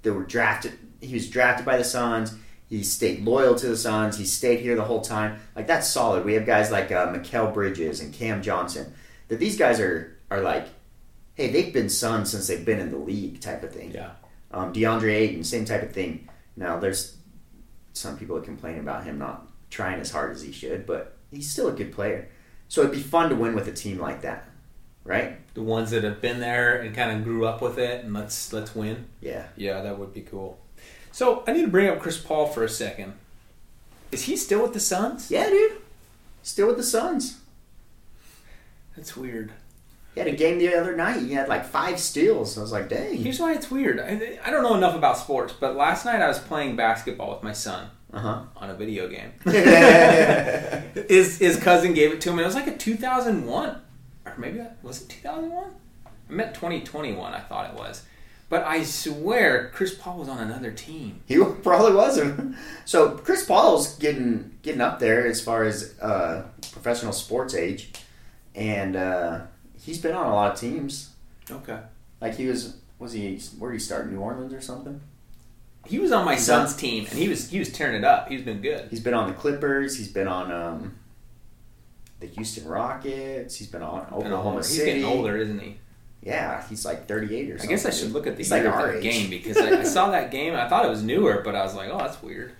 that 0.03 0.13
were 0.13 0.25
drafted. 0.25 0.73
He 1.01 1.13
was 1.13 1.29
drafted 1.29 1.65
by 1.65 1.77
the 1.77 1.83
Suns. 1.83 2.35
He 2.69 2.83
stayed 2.83 3.25
loyal 3.25 3.55
to 3.55 3.67
the 3.67 3.75
Suns. 3.75 4.17
He 4.17 4.25
stayed 4.25 4.59
here 4.59 4.75
the 4.75 4.83
whole 4.83 5.01
time. 5.01 5.39
Like 5.55 5.65
that's 5.65 5.87
solid. 5.89 6.23
We 6.23 6.35
have 6.35 6.45
guys 6.45 6.71
like 6.71 6.91
uh, 6.91 7.11
Mikal 7.11 7.53
Bridges 7.53 7.99
and 7.99 8.13
Cam 8.13 8.43
Johnson. 8.43 8.93
That 9.27 9.39
these 9.39 9.57
guys 9.57 9.79
are 9.79 10.17
are 10.29 10.41
like, 10.41 10.67
hey, 11.33 11.49
they've 11.51 11.73
been 11.73 11.89
Suns 11.89 12.29
since 12.29 12.47
they've 12.47 12.63
been 12.63 12.79
in 12.79 12.91
the 12.91 12.97
league, 12.97 13.41
type 13.41 13.63
of 13.63 13.73
thing. 13.73 13.91
Yeah. 13.91 14.11
Um, 14.51 14.71
DeAndre 14.71 15.13
Ayton, 15.13 15.43
same 15.43 15.65
type 15.65 15.81
of 15.81 15.91
thing. 15.91 16.29
Now 16.55 16.79
there's 16.79 17.17
some 17.93 18.17
people 18.17 18.35
that 18.35 18.45
complain 18.45 18.79
about 18.79 19.03
him 19.03 19.17
not 19.17 19.47
trying 19.71 19.99
as 19.99 20.11
hard 20.11 20.31
as 20.31 20.41
he 20.41 20.51
should, 20.51 20.85
but 20.85 21.17
he's 21.31 21.49
still 21.49 21.69
a 21.69 21.73
good 21.73 21.91
player. 21.91 22.29
So 22.67 22.81
it'd 22.81 22.93
be 22.93 23.01
fun 23.01 23.29
to 23.29 23.35
win 23.35 23.55
with 23.55 23.67
a 23.67 23.71
team 23.71 23.97
like 23.97 24.21
that, 24.21 24.47
right? 25.03 25.37
The 25.55 25.63
ones 25.63 25.89
that 25.89 26.03
have 26.03 26.21
been 26.21 26.39
there 26.39 26.81
and 26.81 26.95
kind 26.95 27.17
of 27.17 27.23
grew 27.23 27.47
up 27.47 27.63
with 27.63 27.79
it, 27.79 28.03
and 28.03 28.13
let's 28.13 28.53
let's 28.53 28.75
win. 28.75 29.07
Yeah. 29.21 29.47
Yeah, 29.55 29.81
that 29.81 29.97
would 29.97 30.13
be 30.13 30.21
cool. 30.21 30.59
So 31.11 31.43
I 31.47 31.53
need 31.53 31.61
to 31.63 31.67
bring 31.67 31.87
up 31.89 31.99
Chris 31.99 32.17
Paul 32.17 32.47
for 32.47 32.63
a 32.63 32.69
second. 32.69 33.13
Is 34.11 34.23
he 34.23 34.35
still 34.37 34.61
with 34.63 34.73
the 34.73 34.79
Suns? 34.79 35.29
Yeah, 35.29 35.49
dude. 35.49 35.73
Still 36.43 36.67
with 36.67 36.77
the 36.77 36.83
Suns. 36.83 37.39
That's 38.95 39.15
weird. 39.15 39.51
He 40.15 40.19
had 40.19 40.27
a 40.27 40.35
game 40.35 40.57
the 40.57 40.75
other 40.75 40.95
night. 40.95 41.21
He 41.21 41.33
had 41.33 41.47
like 41.47 41.65
five 41.65 41.99
steals. 41.99 42.57
I 42.57 42.61
was 42.61 42.71
like, 42.71 42.89
dang. 42.89 43.15
Here's 43.15 43.39
why 43.39 43.53
it's 43.53 43.69
weird. 43.69 43.99
I, 43.99 44.39
I 44.43 44.49
don't 44.49 44.63
know 44.63 44.75
enough 44.75 44.95
about 44.95 45.17
sports, 45.17 45.53
but 45.57 45.75
last 45.75 46.05
night 46.05 46.21
I 46.21 46.27
was 46.27 46.39
playing 46.39 46.75
basketball 46.75 47.31
with 47.33 47.43
my 47.43 47.53
son 47.53 47.89
Uh 48.11 48.43
on 48.55 48.69
a 48.71 48.73
video 48.73 49.07
game. 49.07 49.31
his 51.07 51.37
his 51.37 51.57
cousin 51.57 51.93
gave 51.93 52.11
it 52.11 52.21
to 52.21 52.29
him. 52.29 52.39
and 52.39 52.41
It 52.43 52.45
was 52.47 52.55
like 52.55 52.67
a 52.67 52.75
2001, 52.77 53.81
or 54.25 54.33
maybe 54.37 54.57
that 54.57 54.77
was 54.81 55.03
it 55.03 55.09
2001. 55.09 55.63
I 56.05 56.09
meant 56.31 56.53
2021. 56.55 57.33
I 57.33 57.39
thought 57.39 57.71
it 57.71 57.77
was, 57.79 58.03
but 58.49 58.63
I 58.63 58.83
swear 58.83 59.69
Chris 59.73 59.93
Paul 59.93 60.17
was 60.19 60.27
on 60.29 60.39
another 60.39 60.71
team. 60.71 61.21
he 61.27 61.37
probably 61.63 61.93
wasn't. 61.95 62.55
So 62.85 63.11
Chris 63.11 63.45
Paul's 63.45 63.95
getting 63.97 64.57
getting 64.61 64.81
up 64.81 64.99
there 64.99 65.27
as 65.27 65.39
far 65.41 65.63
as 65.63 65.97
uh, 66.01 66.45
professional 66.71 67.13
sports 67.13 67.53
age, 67.53 67.91
and 68.55 68.95
uh, 68.95 69.41
he's 69.81 69.99
been 69.99 70.15
on 70.15 70.25
a 70.27 70.33
lot 70.33 70.53
of 70.53 70.59
teams. 70.59 71.11
Okay. 71.49 71.79
Like 72.21 72.35
he 72.35 72.47
was, 72.47 72.77
was 72.99 73.13
he? 73.13 73.39
Where 73.57 73.71
did 73.71 73.79
he 73.79 73.83
start? 73.83 74.11
New 74.11 74.19
Orleans 74.19 74.53
or 74.53 74.61
something? 74.61 74.99
He 75.85 75.97
was 75.97 76.11
on 76.11 76.25
my 76.25 76.35
He's 76.35 76.45
son's 76.45 76.73
on- 76.73 76.79
team, 76.79 77.05
and 77.09 77.17
he 77.17 77.29
was 77.29 77.49
he 77.49 77.57
was 77.59 77.71
tearing 77.71 77.95
it 77.95 78.03
up. 78.03 78.27
He's 78.29 78.41
been 78.41 78.61
good. 78.61 78.87
He's 78.89 78.99
been 78.99 79.13
on 79.13 79.27
the 79.29 79.33
Clippers. 79.33 79.97
He's 79.97 80.09
been 80.11 80.27
on 80.27 80.51
um, 80.51 80.95
the 82.19 82.27
Houston 82.27 82.67
Rockets. 82.67 83.55
He's 83.55 83.67
been 83.67 83.81
on 83.81 84.03
Been 84.05 84.13
Oklahoma 84.13 84.49
older. 84.57 84.67
He's 84.67 84.77
getting 84.77 85.05
older, 85.05 85.37
isn't 85.37 85.59
he? 85.59 85.77
Yeah, 86.29 86.67
he's 86.67 86.85
like 86.85 87.07
38 87.07 87.49
or 87.49 87.57
something. 87.57 87.69
I 87.69 87.73
guess 87.73 87.85
I 87.85 87.89
should 87.89 88.11
look 88.11 88.27
at 88.27 88.35
the 88.35 88.43
He's 88.43 88.51
year 88.51 88.63
like 88.63 88.73
of 88.73 88.93
that 88.93 89.01
game 89.01 89.29
because 89.29 89.57
I, 89.57 89.79
I 89.79 89.83
saw 89.83 90.09
that 90.11 90.31
game. 90.31 90.55
I 90.55 90.69
thought 90.69 90.85
it 90.85 90.89
was 90.89 91.03
newer, 91.03 91.41
but 91.43 91.55
I 91.55 91.63
was 91.63 91.75
like, 91.75 91.89
oh, 91.89 91.97
that's 91.97 92.21
weird. 92.21 92.53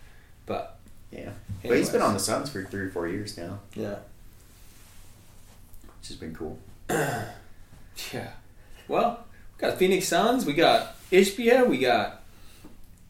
But 0.45 0.77
Yeah, 1.11 1.29
but 1.63 1.77
he's 1.77 1.89
been 1.89 2.01
on 2.01 2.13
the 2.13 2.19
Suns 2.19 2.49
for 2.49 2.63
three 2.63 2.81
or 2.81 2.89
four 2.89 3.07
years 3.07 3.37
now, 3.37 3.59
yeah, 3.75 3.99
which 5.99 6.07
has 6.07 6.17
been 6.17 6.35
cool. 6.35 6.57
yeah. 6.89 8.31
Well, 8.87 9.23
we 9.57 9.67
got 9.67 9.77
Phoenix 9.77 10.07
Suns. 10.07 10.45
We 10.45 10.53
got 10.53 10.95
Ishbia. 11.11 11.67
We 11.67 11.77
got 11.77 12.19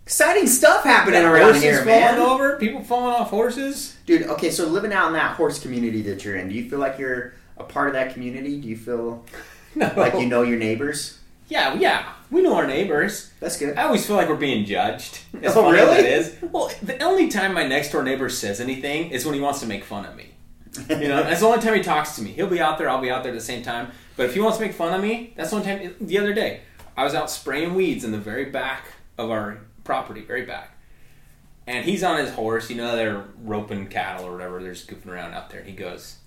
Exciting 0.10 0.48
stuff 0.48 0.86
happening 0.86 1.24
around 1.24 1.54
horses 1.54 1.62
here, 1.62 1.86
falling 1.86 2.18
over. 2.18 2.58
People 2.58 2.84
falling 2.84 3.14
off 3.14 3.30
horses. 3.30 3.96
Dude, 4.08 4.24
okay, 4.24 4.50
so 4.50 4.66
living 4.66 4.92
out 4.92 5.06
in 5.06 5.14
that 5.14 5.36
horse 5.36 5.60
community 5.60 6.02
that 6.02 6.26
you're 6.26 6.36
in, 6.36 6.50
do 6.50 6.56
you 6.56 6.68
feel 6.68 6.80
like 6.80 6.98
you're 6.98 7.36
a 7.60 7.64
part 7.64 7.90
of 7.90 7.94
that 7.94 8.14
community? 8.14 8.60
Do 8.60 8.68
you 8.68 8.76
feel 8.76 9.24
No, 9.76 9.92
like 9.96 10.14
you 10.14 10.26
know 10.26 10.42
your 10.42 10.58
neighbors? 10.58 11.20
Yeah, 11.48 11.74
yeah. 11.76 12.14
We 12.32 12.42
know 12.42 12.56
our 12.56 12.68
neighbors. 12.68 13.32
That's 13.40 13.58
good. 13.58 13.78
I 13.78 13.84
always 13.84 14.06
feel 14.06 14.16
like 14.16 14.30
we're 14.30 14.36
being 14.36 14.66
judged. 14.66 15.20
As 15.42 15.56
Oh, 15.56 15.64
funny 15.64 15.80
as 15.80 15.88
really? 15.88 16.00
it 16.00 16.06
is. 16.06 16.36
Well, 16.52 16.72
the 16.84 17.02
only 17.04 17.28
time 17.30 17.54
my 17.54 17.66
next 17.66 17.92
door 17.92 18.04
neighbor 18.04 18.30
says 18.30 18.60
anything 18.62 19.10
is 19.12 19.26
when 19.26 19.34
he 19.36 19.42
wants 19.42 19.60
to 19.62 19.66
make 19.66 19.84
fun 19.84 20.06
of 20.06 20.16
me. 20.16 20.32
You 20.90 21.08
know, 21.08 21.24
that's 21.24 21.40
the 21.40 21.48
only 21.48 21.60
time 21.62 21.74
he 21.74 21.82
talks 21.82 22.16
to 22.18 22.22
me. 22.22 22.32
He'll 22.32 22.48
be 22.48 22.60
out 22.62 22.78
there, 22.78 22.88
I'll 22.90 23.02
be 23.02 23.10
out 23.10 23.24
there 23.24 23.32
at 23.32 23.38
the 23.38 23.44
same 23.44 23.64
time. 23.64 23.92
But 24.16 24.28
if 24.28 24.34
he 24.36 24.40
wants 24.40 24.58
to 24.60 24.64
make 24.64 24.74
fun 24.74 24.94
of 24.94 25.02
me, 25.02 25.34
that's 25.36 25.50
the 25.50 25.56
only 25.56 25.68
time. 25.68 25.96
The 26.00 26.20
other 26.20 26.34
day, 26.34 26.62
I 26.96 27.04
was 27.04 27.16
out 27.16 27.32
spraying 27.32 27.74
weeds 27.74 28.04
in 28.04 28.12
the 28.12 28.18
very 28.20 28.46
back 28.46 28.86
of 29.18 29.32
our 29.32 29.60
property, 29.84 30.22
very 30.22 30.46
back. 30.46 30.78
And 31.66 31.86
he's 31.86 32.04
on 32.04 32.20
his 32.20 32.32
horse, 32.32 32.70
you 32.70 32.76
know, 32.78 32.96
they're 32.96 33.24
roping 33.44 33.88
cattle 33.88 34.26
or 34.28 34.32
whatever, 34.34 34.62
they're 34.62 34.74
just 34.74 34.88
goofing 34.90 35.08
around 35.12 35.34
out 35.34 35.50
there. 35.50 35.60
And 35.62 35.70
He 35.70 35.76
goes, 35.76 36.18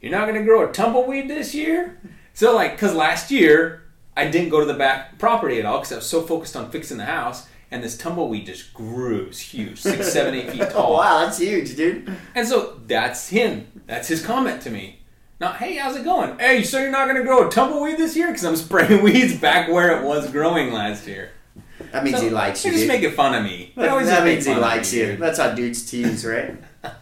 You're 0.00 0.12
not 0.12 0.26
going 0.28 0.38
to 0.38 0.44
grow 0.44 0.68
a 0.68 0.72
tumbleweed 0.72 1.28
this 1.28 1.54
year? 1.54 2.00
So, 2.38 2.54
like, 2.54 2.74
because 2.74 2.94
last 2.94 3.32
year, 3.32 3.82
I 4.16 4.28
didn't 4.30 4.50
go 4.50 4.60
to 4.60 4.64
the 4.64 4.74
back 4.74 5.18
property 5.18 5.58
at 5.58 5.66
all 5.66 5.78
because 5.78 5.90
I 5.90 5.96
was 5.96 6.06
so 6.06 6.22
focused 6.22 6.54
on 6.54 6.70
fixing 6.70 6.96
the 6.96 7.04
house. 7.04 7.48
and 7.72 7.82
this 7.82 7.98
tumbleweed 7.98 8.46
just 8.46 8.72
grew. 8.72 9.26
It's 9.26 9.40
huge, 9.40 9.80
six, 9.80 10.12
seven, 10.12 10.36
eight 10.36 10.48
feet 10.52 10.62
oh, 10.62 10.70
tall. 10.70 10.92
Oh 10.92 10.96
wow, 10.98 11.18
that's 11.24 11.38
huge, 11.38 11.74
dude. 11.74 12.08
And 12.36 12.46
so 12.46 12.80
that's 12.86 13.28
him. 13.30 13.66
That's 13.88 14.06
his 14.06 14.24
comment 14.24 14.62
to 14.62 14.70
me. 14.70 15.00
Not, 15.40 15.56
hey, 15.56 15.78
how's 15.78 15.96
it 15.96 16.04
going? 16.04 16.38
Hey, 16.38 16.62
so 16.62 16.78
you're 16.78 16.92
not 16.92 17.06
going 17.08 17.16
to 17.16 17.24
grow 17.24 17.48
a 17.48 17.50
tumbleweed 17.50 17.98
this 17.98 18.14
year? 18.14 18.28
Because 18.28 18.44
I'm 18.44 18.54
spraying 18.54 19.02
weeds 19.08 19.36
back 19.36 19.68
where 19.68 20.00
it 20.00 20.06
was 20.06 20.30
growing 20.30 20.72
last 20.72 21.08
year. 21.08 21.30
That 21.90 22.04
means 22.04 22.18
So, 22.18 22.22
he 22.22 22.30
likes 22.30 22.64
you. 22.64 22.70
They're 22.70 22.78
just 22.78 22.88
dude. 22.88 23.00
making 23.00 23.16
fun 23.16 23.34
of 23.34 23.42
me. 23.42 23.72
That 23.74 24.04
that 24.04 24.24
means 24.24 24.46
he 24.46 24.54
likes 24.54 24.94
you. 24.94 25.16
That's 25.16 25.40
how 25.40 25.56
dudes 25.56 25.90
tease, 25.90 26.24
right? 26.24 26.56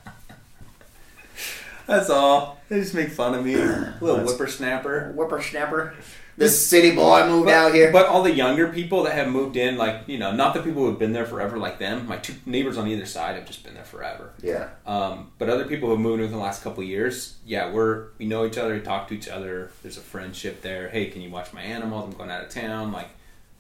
That's 1.86 2.10
all. 2.10 2.60
They 2.68 2.80
just 2.80 2.94
make 2.94 3.10
fun 3.10 3.34
of 3.34 3.44
me. 3.44 3.54
Little 3.56 4.16
That's- 4.16 4.30
whippersnapper. 4.32 5.12
Whippersnapper. 5.14 5.94
This 6.38 6.66
city 6.66 6.94
boy 6.94 7.26
moved 7.26 7.46
But, 7.46 7.54
out 7.54 7.72
here. 7.74 7.90
but 7.90 8.04
all 8.06 8.22
the 8.22 8.30
younger 8.30 8.68
people 8.68 9.04
that 9.04 9.14
have 9.14 9.28
moved 9.28 9.56
in, 9.56 9.78
like, 9.78 10.02
you 10.06 10.18
know, 10.18 10.32
not 10.32 10.52
the 10.52 10.60
people 10.60 10.82
who 10.82 10.90
have 10.90 10.98
been 10.98 11.14
there 11.14 11.24
forever 11.24 11.56
like 11.56 11.78
them. 11.78 12.06
My 12.06 12.18
two 12.18 12.34
neighbors 12.44 12.76
on 12.76 12.86
either 12.88 13.06
side 13.06 13.36
have 13.36 13.46
just 13.46 13.64
been 13.64 13.72
there 13.72 13.84
forever. 13.84 14.32
yeah. 14.42 14.68
Um, 14.86 15.30
but 15.38 15.48
other 15.48 15.64
people 15.64 15.88
who 15.88 15.94
have 15.94 16.02
moved 16.02 16.22
in 16.22 16.30
the 16.30 16.36
last 16.36 16.62
couple 16.62 16.82
of 16.82 16.88
years, 16.90 17.36
yeah, 17.46 17.70
we're 17.72 18.08
we 18.18 18.26
know 18.26 18.44
each 18.44 18.58
other, 18.58 18.74
we 18.74 18.80
talk 18.80 19.08
to 19.08 19.14
each 19.14 19.28
other. 19.28 19.70
There's 19.82 19.96
a 19.96 20.02
friendship 20.02 20.60
there. 20.60 20.90
Hey, 20.90 21.06
can 21.06 21.22
you 21.22 21.30
watch 21.30 21.54
my 21.54 21.62
animals? 21.62 22.04
I'm 22.04 22.18
going 22.18 22.30
out 22.30 22.44
of 22.44 22.50
town. 22.50 22.92
Like, 22.92 23.08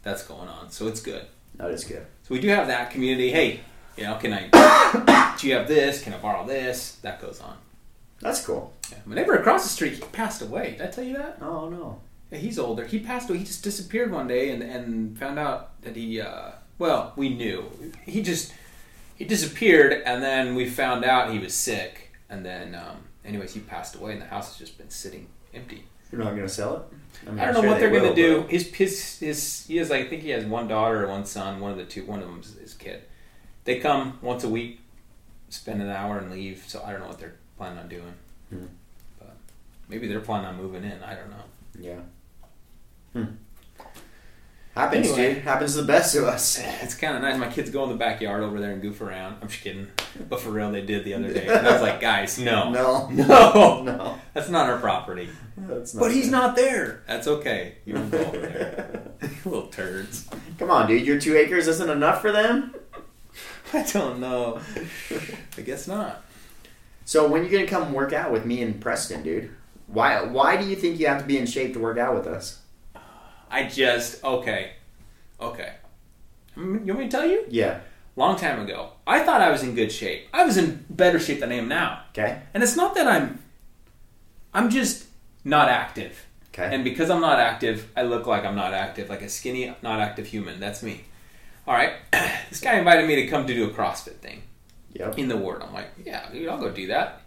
that's 0.02 0.22
going 0.26 0.48
on. 0.50 0.70
So 0.70 0.86
it's 0.86 1.00
good. 1.00 1.24
That 1.54 1.70
is 1.70 1.82
good. 1.84 2.04
So 2.24 2.34
we 2.34 2.40
do 2.40 2.48
have 2.48 2.66
that 2.66 2.90
community. 2.90 3.30
Hey, 3.30 3.60
you 3.96 4.04
know, 4.04 4.16
can 4.16 4.34
I? 4.34 5.36
do 5.40 5.48
you 5.48 5.54
have 5.54 5.66
this? 5.66 6.02
Can 6.02 6.12
I 6.12 6.18
borrow 6.18 6.46
this? 6.46 6.96
That 6.96 7.22
goes 7.22 7.40
on. 7.40 7.56
That's 8.20 8.44
cool. 8.44 8.72
Yeah. 8.90 8.98
My 9.04 9.14
neighbor 9.14 9.34
across 9.34 9.62
the 9.62 9.68
street, 9.68 9.94
he 9.94 10.00
passed 10.00 10.40
away. 10.42 10.72
Did 10.72 10.82
I 10.82 10.86
tell 10.90 11.04
you 11.04 11.16
that? 11.16 11.38
Oh 11.40 11.68
no. 11.68 12.00
Yeah, 12.30 12.38
he's 12.38 12.58
older. 12.58 12.84
He 12.86 12.98
passed 12.98 13.28
away. 13.30 13.38
He 13.38 13.44
just 13.44 13.62
disappeared 13.62 14.10
one 14.10 14.26
day, 14.26 14.50
and 14.50 14.62
and 14.62 15.18
found 15.18 15.38
out 15.38 15.80
that 15.82 15.96
he. 15.96 16.20
Uh, 16.20 16.52
well, 16.78 17.12
we 17.16 17.28
knew 17.30 17.70
he 18.04 18.22
just 18.22 18.52
he 19.16 19.24
disappeared, 19.24 20.02
and 20.04 20.22
then 20.22 20.54
we 20.54 20.68
found 20.68 21.04
out 21.04 21.30
he 21.32 21.38
was 21.38 21.54
sick, 21.54 22.12
and 22.28 22.44
then 22.44 22.74
um, 22.74 23.04
anyways, 23.24 23.54
he 23.54 23.60
passed 23.60 23.94
away, 23.94 24.12
and 24.12 24.20
the 24.22 24.26
house 24.26 24.48
has 24.48 24.58
just 24.58 24.76
been 24.78 24.90
sitting 24.90 25.26
empty. 25.54 25.84
You're 26.10 26.22
not 26.22 26.30
gonna 26.36 26.48
sell 26.48 26.76
it? 26.76 27.28
mean, 27.30 27.38
I 27.40 27.46
don't 27.46 27.48
I'm 27.48 27.54
know 27.54 27.60
sure 27.62 27.70
what 27.70 27.74
they 27.80 27.90
they're 27.90 28.00
gonna 28.00 28.14
do. 28.14 28.40
but- 28.42 28.50
His 28.50 28.66
his 28.74 29.18
his 29.18 29.66
he 29.66 29.76
has 29.76 29.90
like 29.90 30.06
I 30.06 30.08
think 30.08 30.22
he 30.22 30.30
has 30.30 30.44
one 30.44 30.68
daughter 30.68 31.04
or 31.04 31.08
one 31.08 31.24
son. 31.26 31.60
One 31.60 31.70
of 31.72 31.76
the 31.78 31.84
two. 31.84 32.04
One 32.06 32.20
of 32.22 32.28
them's 32.28 32.56
his 32.58 32.74
kid. 32.74 33.02
They 33.64 33.78
come 33.80 34.18
once 34.22 34.44
a 34.44 34.48
week, 34.48 34.80
spend 35.48 35.82
an 35.82 35.90
hour, 35.90 36.18
and 36.18 36.30
leave. 36.30 36.64
So 36.68 36.82
I 36.84 36.92
don't 36.92 37.00
know 37.00 37.08
what 37.08 37.18
they're 37.18 37.34
planning 37.56 37.78
on 37.78 37.88
doing. 37.88 38.14
Hmm. 38.50 38.66
But 39.18 39.36
maybe 39.88 40.06
they're 40.08 40.20
planning 40.20 40.46
on 40.48 40.56
moving 40.56 40.84
in. 40.84 41.02
I 41.02 41.14
don't 41.14 41.30
know. 41.30 41.44
Yeah. 41.80 42.00
Hmm. 43.12 43.24
Happens, 44.74 45.06
Anyway. 45.10 45.34
dude. 45.36 45.42
Happens 45.44 45.72
to 45.74 45.80
the 45.80 45.86
best 45.86 46.14
of 46.16 46.24
us. 46.24 46.60
It's 46.82 46.94
kind 46.94 47.16
of 47.16 47.22
nice. 47.22 47.38
My 47.38 47.48
kids 47.48 47.70
go 47.70 47.82
in 47.84 47.88
the 47.88 47.96
backyard 47.96 48.42
over 48.42 48.60
there 48.60 48.72
and 48.72 48.82
goof 48.82 49.00
around. 49.00 49.36
I'm 49.40 49.48
just 49.48 49.62
kidding, 49.62 49.86
but 50.28 50.38
for 50.38 50.50
real, 50.50 50.70
they 50.70 50.82
did 50.82 51.04
the 51.04 51.14
other 51.14 51.32
day. 51.32 51.46
And 51.48 51.66
I 51.66 51.72
was 51.72 51.80
like, 51.80 51.98
guys, 52.00 52.38
no, 52.38 52.70
No. 52.70 53.08
no, 53.08 53.82
No. 53.82 54.18
that's 54.34 54.50
not 54.50 54.68
our 54.68 54.78
property. 54.78 55.30
That's 55.56 55.94
not 55.94 56.00
But 56.00 56.12
he's 56.12 56.30
not 56.30 56.56
there. 56.56 57.02
That's 57.08 57.26
okay. 57.26 57.76
You 57.86 57.94
don't 57.94 58.10
go 58.10 58.18
over 58.18 58.38
there, 58.38 59.10
little 59.46 59.68
turds. 59.68 60.28
Come 60.58 60.70
on, 60.70 60.86
dude. 60.88 61.06
Your 61.06 61.18
two 61.18 61.34
acres 61.38 61.66
isn't 61.68 61.88
enough 61.88 62.20
for 62.20 62.30
them? 62.30 62.74
I 63.72 63.82
don't 63.82 64.20
know. 64.20 64.60
I 65.56 65.60
guess 65.62 65.88
not. 65.88 66.22
So 67.06 67.28
when 67.28 67.44
you 67.44 67.50
gonna 67.50 67.68
come 67.68 67.92
work 67.92 68.12
out 68.12 68.32
with 68.32 68.44
me 68.44 68.60
and 68.62 68.80
Preston, 68.80 69.22
dude? 69.22 69.50
Why 69.86 70.22
why 70.24 70.56
do 70.56 70.66
you 70.68 70.74
think 70.74 70.98
you 70.98 71.06
have 71.06 71.20
to 71.20 71.24
be 71.26 71.38
in 71.38 71.46
shape 71.46 71.72
to 71.74 71.78
work 71.78 71.98
out 71.98 72.16
with 72.16 72.26
us? 72.26 72.60
I 73.48 73.68
just 73.68 74.22
okay, 74.24 74.72
okay. 75.40 75.74
Mm, 76.56 76.84
You 76.84 76.92
want 76.94 76.98
me 76.98 77.04
to 77.04 77.10
tell 77.10 77.24
you? 77.24 77.44
Yeah. 77.48 77.78
Long 78.16 78.34
time 78.36 78.58
ago, 78.60 78.90
I 79.06 79.22
thought 79.22 79.40
I 79.40 79.50
was 79.52 79.62
in 79.62 79.76
good 79.76 79.92
shape. 79.92 80.26
I 80.32 80.44
was 80.44 80.56
in 80.56 80.84
better 80.90 81.20
shape 81.20 81.38
than 81.38 81.52
I 81.52 81.56
am 81.56 81.68
now. 81.68 82.00
Okay. 82.10 82.42
And 82.52 82.60
it's 82.60 82.74
not 82.76 82.96
that 82.96 83.06
I'm 83.06 83.38
I'm 84.52 84.68
just 84.68 85.06
not 85.44 85.68
active. 85.68 86.26
Okay. 86.48 86.74
And 86.74 86.82
because 86.82 87.08
I'm 87.08 87.20
not 87.20 87.38
active, 87.38 87.88
I 87.96 88.02
look 88.02 88.26
like 88.26 88.44
I'm 88.44 88.56
not 88.56 88.74
active, 88.74 89.08
like 89.08 89.22
a 89.22 89.28
skinny, 89.28 89.72
not 89.80 90.00
active 90.00 90.26
human. 90.26 90.58
That's 90.58 90.82
me. 90.82 91.04
All 91.68 91.74
right. 91.74 91.92
this 92.50 92.60
guy 92.60 92.78
invited 92.78 93.06
me 93.06 93.14
to 93.14 93.28
come 93.28 93.46
to 93.46 93.54
do 93.54 93.70
a 93.70 93.72
CrossFit 93.72 94.16
thing 94.16 94.42
yep. 94.98 95.18
in 95.18 95.28
the 95.28 95.36
Word. 95.36 95.62
I'm 95.62 95.72
like, 95.72 95.88
yeah, 96.04 96.28
dude, 96.32 96.48
I'll 96.48 96.58
go 96.58 96.70
do 96.70 96.86
that. 96.88 97.22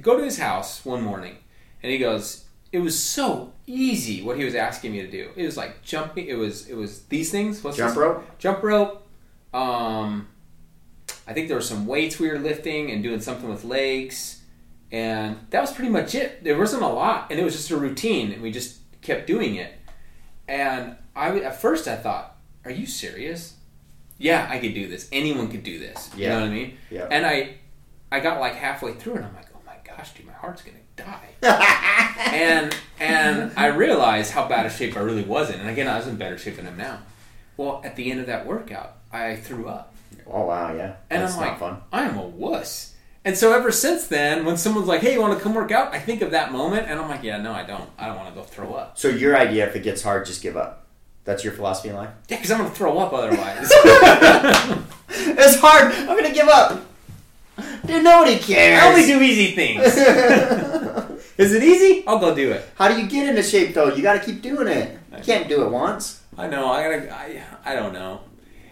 Go 0.00 0.18
to 0.18 0.24
his 0.24 0.38
house 0.38 0.84
one 0.84 1.02
morning, 1.02 1.36
and 1.82 1.92
he 1.92 1.98
goes, 1.98 2.44
it 2.74 2.82
was 2.82 2.98
so 2.98 3.52
easy 3.68 4.20
what 4.20 4.36
he 4.36 4.44
was 4.44 4.56
asking 4.56 4.90
me 4.90 5.00
to 5.00 5.08
do. 5.08 5.30
It 5.36 5.44
was 5.44 5.56
like 5.56 5.82
jumping. 5.82 6.26
It 6.26 6.34
was 6.34 6.68
it 6.68 6.74
was 6.74 7.04
these 7.04 7.30
things. 7.30 7.62
What's 7.62 7.76
Jump 7.76 7.90
this? 7.90 7.98
rope? 7.98 8.38
Jump 8.40 8.64
rope. 8.64 9.06
Um, 9.54 10.26
I 11.24 11.32
think 11.32 11.46
there 11.46 11.56
were 11.56 11.62
some 11.62 11.86
weights 11.86 12.18
we 12.18 12.28
were 12.28 12.38
lifting 12.40 12.90
and 12.90 13.00
doing 13.00 13.20
something 13.20 13.48
with 13.48 13.62
legs, 13.62 14.42
and 14.90 15.38
that 15.50 15.60
was 15.60 15.70
pretty 15.70 15.88
much 15.88 16.16
it. 16.16 16.42
There 16.42 16.58
wasn't 16.58 16.82
a 16.82 16.88
lot, 16.88 17.28
and 17.30 17.38
it 17.38 17.44
was 17.44 17.54
just 17.54 17.70
a 17.70 17.76
routine, 17.76 18.32
and 18.32 18.42
we 18.42 18.50
just 18.50 18.78
kept 19.02 19.28
doing 19.28 19.54
it. 19.54 19.72
And 20.48 20.96
I 21.14 21.38
at 21.38 21.60
first 21.60 21.86
I 21.86 21.94
thought, 21.94 22.36
"Are 22.64 22.72
you 22.72 22.86
serious? 22.86 23.54
Yeah, 24.18 24.46
I 24.50 24.58
could 24.58 24.74
do 24.74 24.86
this. 24.88 25.08
Anyone 25.12 25.48
could 25.48 25.62
do 25.64 25.78
this. 25.78 26.10
You 26.16 26.24
Yeah. 26.24 26.28
know 26.30 26.40
what 26.40 26.48
I 26.50 26.52
mean?" 26.52 26.76
Yeah. 26.90 27.08
And 27.10 27.26
I, 27.26 27.54
I 28.12 28.20
got 28.20 28.40
like 28.40 28.54
halfway 28.54 28.94
through, 28.94 29.16
and 29.16 29.24
I'm 29.26 29.34
like, 29.34 29.46
"Oh 29.54 29.58
my 29.66 29.76
gosh, 29.84 30.12
dude, 30.14 30.26
my 30.26 30.32
heart's 30.32 30.62
gonna 30.62 30.78
die." 30.96 31.30
and 32.32 32.74
and 33.00 33.52
I 33.56 33.66
realized 33.66 34.32
how 34.32 34.46
bad 34.48 34.66
a 34.66 34.70
shape 34.70 34.96
I 34.96 35.00
really 35.00 35.24
was 35.24 35.50
in. 35.50 35.60
And 35.60 35.68
again, 35.68 35.88
I 35.88 35.96
was 35.96 36.06
in 36.06 36.16
better 36.16 36.38
shape 36.38 36.56
than 36.56 36.66
I'm 36.66 36.76
now. 36.76 37.00
Well, 37.56 37.80
at 37.84 37.96
the 37.96 38.10
end 38.10 38.20
of 38.20 38.26
that 38.26 38.46
workout, 38.46 38.96
I 39.12 39.36
threw 39.36 39.68
up, 39.68 39.94
oh 40.26 40.46
wow, 40.46 40.74
yeah. 40.74 40.94
and 41.10 41.22
That's 41.22 41.34
I'm 41.34 41.40
not 41.40 41.48
like, 41.50 41.58
fun. 41.58 41.80
I 41.92 42.02
am 42.04 42.18
a 42.18 42.26
wuss. 42.26 42.92
And 43.26 43.36
so 43.38 43.52
ever 43.54 43.72
since 43.72 44.06
then, 44.08 44.44
when 44.44 44.56
someone's 44.56 44.86
like, 44.86 45.00
"Hey, 45.00 45.14
you 45.14 45.20
want 45.20 45.36
to 45.36 45.42
come 45.42 45.54
work 45.54 45.70
out?" 45.72 45.94
I 45.94 45.98
think 45.98 46.20
of 46.22 46.32
that 46.32 46.52
moment, 46.52 46.86
and 46.88 47.00
I'm 47.00 47.08
like, 47.08 47.22
"Yeah, 47.22 47.38
no, 47.40 47.52
I 47.52 47.62
don't. 47.64 47.88
I 47.98 48.06
don't 48.06 48.16
want 48.16 48.28
to 48.28 48.34
go 48.34 48.42
throw 48.46 48.74
up. 48.74 48.98
So 48.98 49.08
your 49.08 49.36
idea, 49.36 49.66
if 49.66 49.74
it 49.76 49.82
gets 49.82 50.02
hard, 50.02 50.26
just 50.26 50.42
give 50.42 50.56
up. 50.56 50.83
That's 51.24 51.42
your 51.42 51.52
philosophy 51.52 51.88
in 51.88 51.96
life? 51.96 52.10
Yeah, 52.28 52.36
because 52.36 52.50
I'm 52.50 52.58
gonna 52.58 52.70
throw 52.70 52.98
up 52.98 53.12
otherwise." 53.12 53.70
it's 55.08 55.58
hard. 55.60 55.92
I'm 55.92 56.16
gonna 56.16 56.34
give 56.34 56.48
up. 56.48 56.84
Dude, 57.86 58.02
nobody 58.02 58.38
cares. 58.38 58.82
I 58.82 58.88
only 58.88 59.06
do 59.06 59.20
easy 59.20 59.54
things. 59.54 59.82
Is 61.36 61.52
it 61.52 61.62
easy? 61.62 62.04
I'll 62.06 62.18
go 62.18 62.34
do 62.34 62.52
it. 62.52 62.68
How 62.76 62.88
do 62.88 63.00
you 63.00 63.08
get 63.08 63.28
into 63.28 63.42
shape 63.42 63.74
though? 63.74 63.92
You 63.94 64.02
got 64.02 64.14
to 64.14 64.24
keep 64.24 64.40
doing 64.40 64.68
it. 64.68 64.98
You 65.16 65.22
can't 65.22 65.48
do 65.48 65.64
it 65.64 65.70
once. 65.70 66.22
I 66.36 66.46
know. 66.46 66.68
I 66.68 66.82
gotta. 66.82 67.14
I, 67.14 67.42
I 67.64 67.74
don't 67.74 67.92
know. 67.92 68.20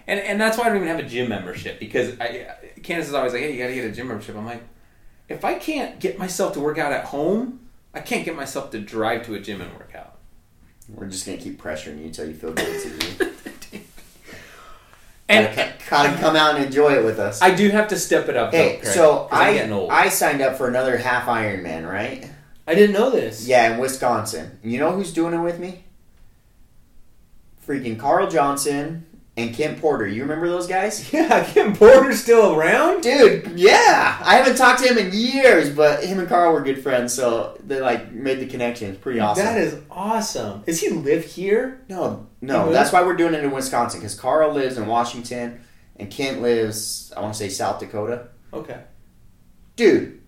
And 0.07 0.21
and 0.21 0.41
that's 0.41 0.59
why 0.59 0.65
I 0.65 0.69
don't 0.69 0.77
even 0.77 0.89
have 0.89 0.99
a 0.99 1.09
gym 1.09 1.29
membership 1.29 1.79
because 1.79 2.19
I 2.21 2.49
Candace 2.83 3.09
is 3.09 3.15
always 3.15 3.33
like, 3.33 3.43
"Hey, 3.43 3.53
you 3.53 3.59
gotta 3.59 3.75
get 3.75 3.85
a 3.85 3.93
gym 3.93 4.09
membership." 4.09 4.37
I'm 4.37 4.47
like, 4.47 4.63
if 5.29 5.45
I 5.45 5.55
can't 5.55 6.01
get 6.01 6.19
myself 6.19 6.55
to 6.55 6.61
work 6.61 6.79
out 6.79 6.93
at 6.93 7.07
home, 7.07 7.61
I 7.95 8.01
can't 8.01 8.25
get 8.25 8.35
myself 8.37 8.71
to 8.73 8.81
drive 8.81 9.25
to 9.27 9.35
a 9.35 9.41
gym 9.41 9.61
and 9.61 9.73
work 9.75 9.95
out. 9.95 10.12
We're 10.89 11.07
just 11.09 11.25
gonna 11.27 11.39
keep 11.39 11.61
pressuring 11.63 11.99
you 12.01 12.07
until 12.07 12.27
you 12.29 12.35
feel 12.35 12.53
good. 12.53 12.67
It's 12.69 12.87
easy. 13.73 13.83
and 15.29 15.55
gotta, 15.57 15.73
gotta 15.89 16.19
come 16.19 16.37
out 16.37 16.57
and 16.57 16.65
enjoy 16.65 16.95
it 16.99 17.05
with 17.05 17.19
us. 17.19 17.41
I 17.41 17.55
do 17.55 17.71
have 17.71 17.89
to 17.89 17.97
step 17.99 18.29
it 18.29 18.37
up. 18.37 18.53
hey, 18.53 18.77
though, 18.77 18.81
Craig, 18.83 18.95
so 18.95 19.19
'cause 19.25 19.29
I'm 19.33 19.43
I 19.49 19.53
getting 19.55 19.73
old. 19.73 19.91
I 19.91 20.09
signed 20.09 20.43
up 20.43 20.57
for 20.57 20.69
another 20.69 20.97
half 20.99 21.27
Ironman, 21.27 21.89
right? 21.91 22.29
I 22.67 22.75
didn't 22.75 22.95
know 22.95 23.11
this. 23.11 23.47
Yeah, 23.47 23.73
in 23.75 23.81
Wisconsin. 23.81 24.59
You 24.63 24.79
know 24.79 24.93
who's 24.93 25.13
doing 25.13 25.35
it 25.35 25.39
with 25.41 25.59
me? 25.59 25.85
Freaking 27.67 27.99
Carl 27.99 28.29
Johnson 28.29 29.07
and 29.37 29.55
Kent 29.55 29.81
Porter. 29.81 30.07
You 30.07 30.23
remember 30.23 30.49
those 30.49 30.67
guys? 30.67 31.11
Yeah, 31.13 31.45
Kim 31.45 31.75
Porter's 31.75 32.23
still 32.23 32.55
around. 32.55 33.03
Dude, 33.03 33.59
yeah. 33.59 34.19
I 34.23 34.37
haven't 34.37 34.57
talked 34.57 34.83
to 34.83 34.89
him 34.89 34.99
in 34.99 35.13
years, 35.13 35.75
but 35.75 36.05
him 36.05 36.19
and 36.19 36.29
Carl 36.29 36.53
were 36.53 36.63
good 36.63 36.83
friends, 36.83 37.13
so 37.13 37.59
they 37.65 37.81
like 37.81 38.13
made 38.13 38.41
the 38.41 38.47
connection. 38.47 38.91
It's 38.91 38.99
pretty 39.01 39.21
awesome. 39.21 39.45
That 39.45 39.59
is 39.59 39.79
awesome. 39.91 40.63
Does 40.63 40.81
he 40.81 40.91
live 40.91 41.25
here? 41.25 41.83
no, 41.89 42.27
no. 42.41 42.65
moved? 42.65 42.75
That's 42.75 42.93
why 42.93 43.03
we're 43.03 43.17
doing 43.17 43.35
it 43.35 43.45
in 43.45 43.51
Wisconsin 43.51 44.01
because 44.01 44.15
Carl 44.15 44.53
lives 44.53 44.79
in 44.79 44.87
Washington 44.87 45.61
and 45.97 46.11
Kent 46.11 46.43
lives, 46.43 47.13
I 47.17 47.21
want 47.21 47.35
to 47.35 47.39
say 47.39 47.49
South 47.49 47.79
Dakota. 47.79 48.29
Okay. 48.53 48.81
Dude, 49.77 50.21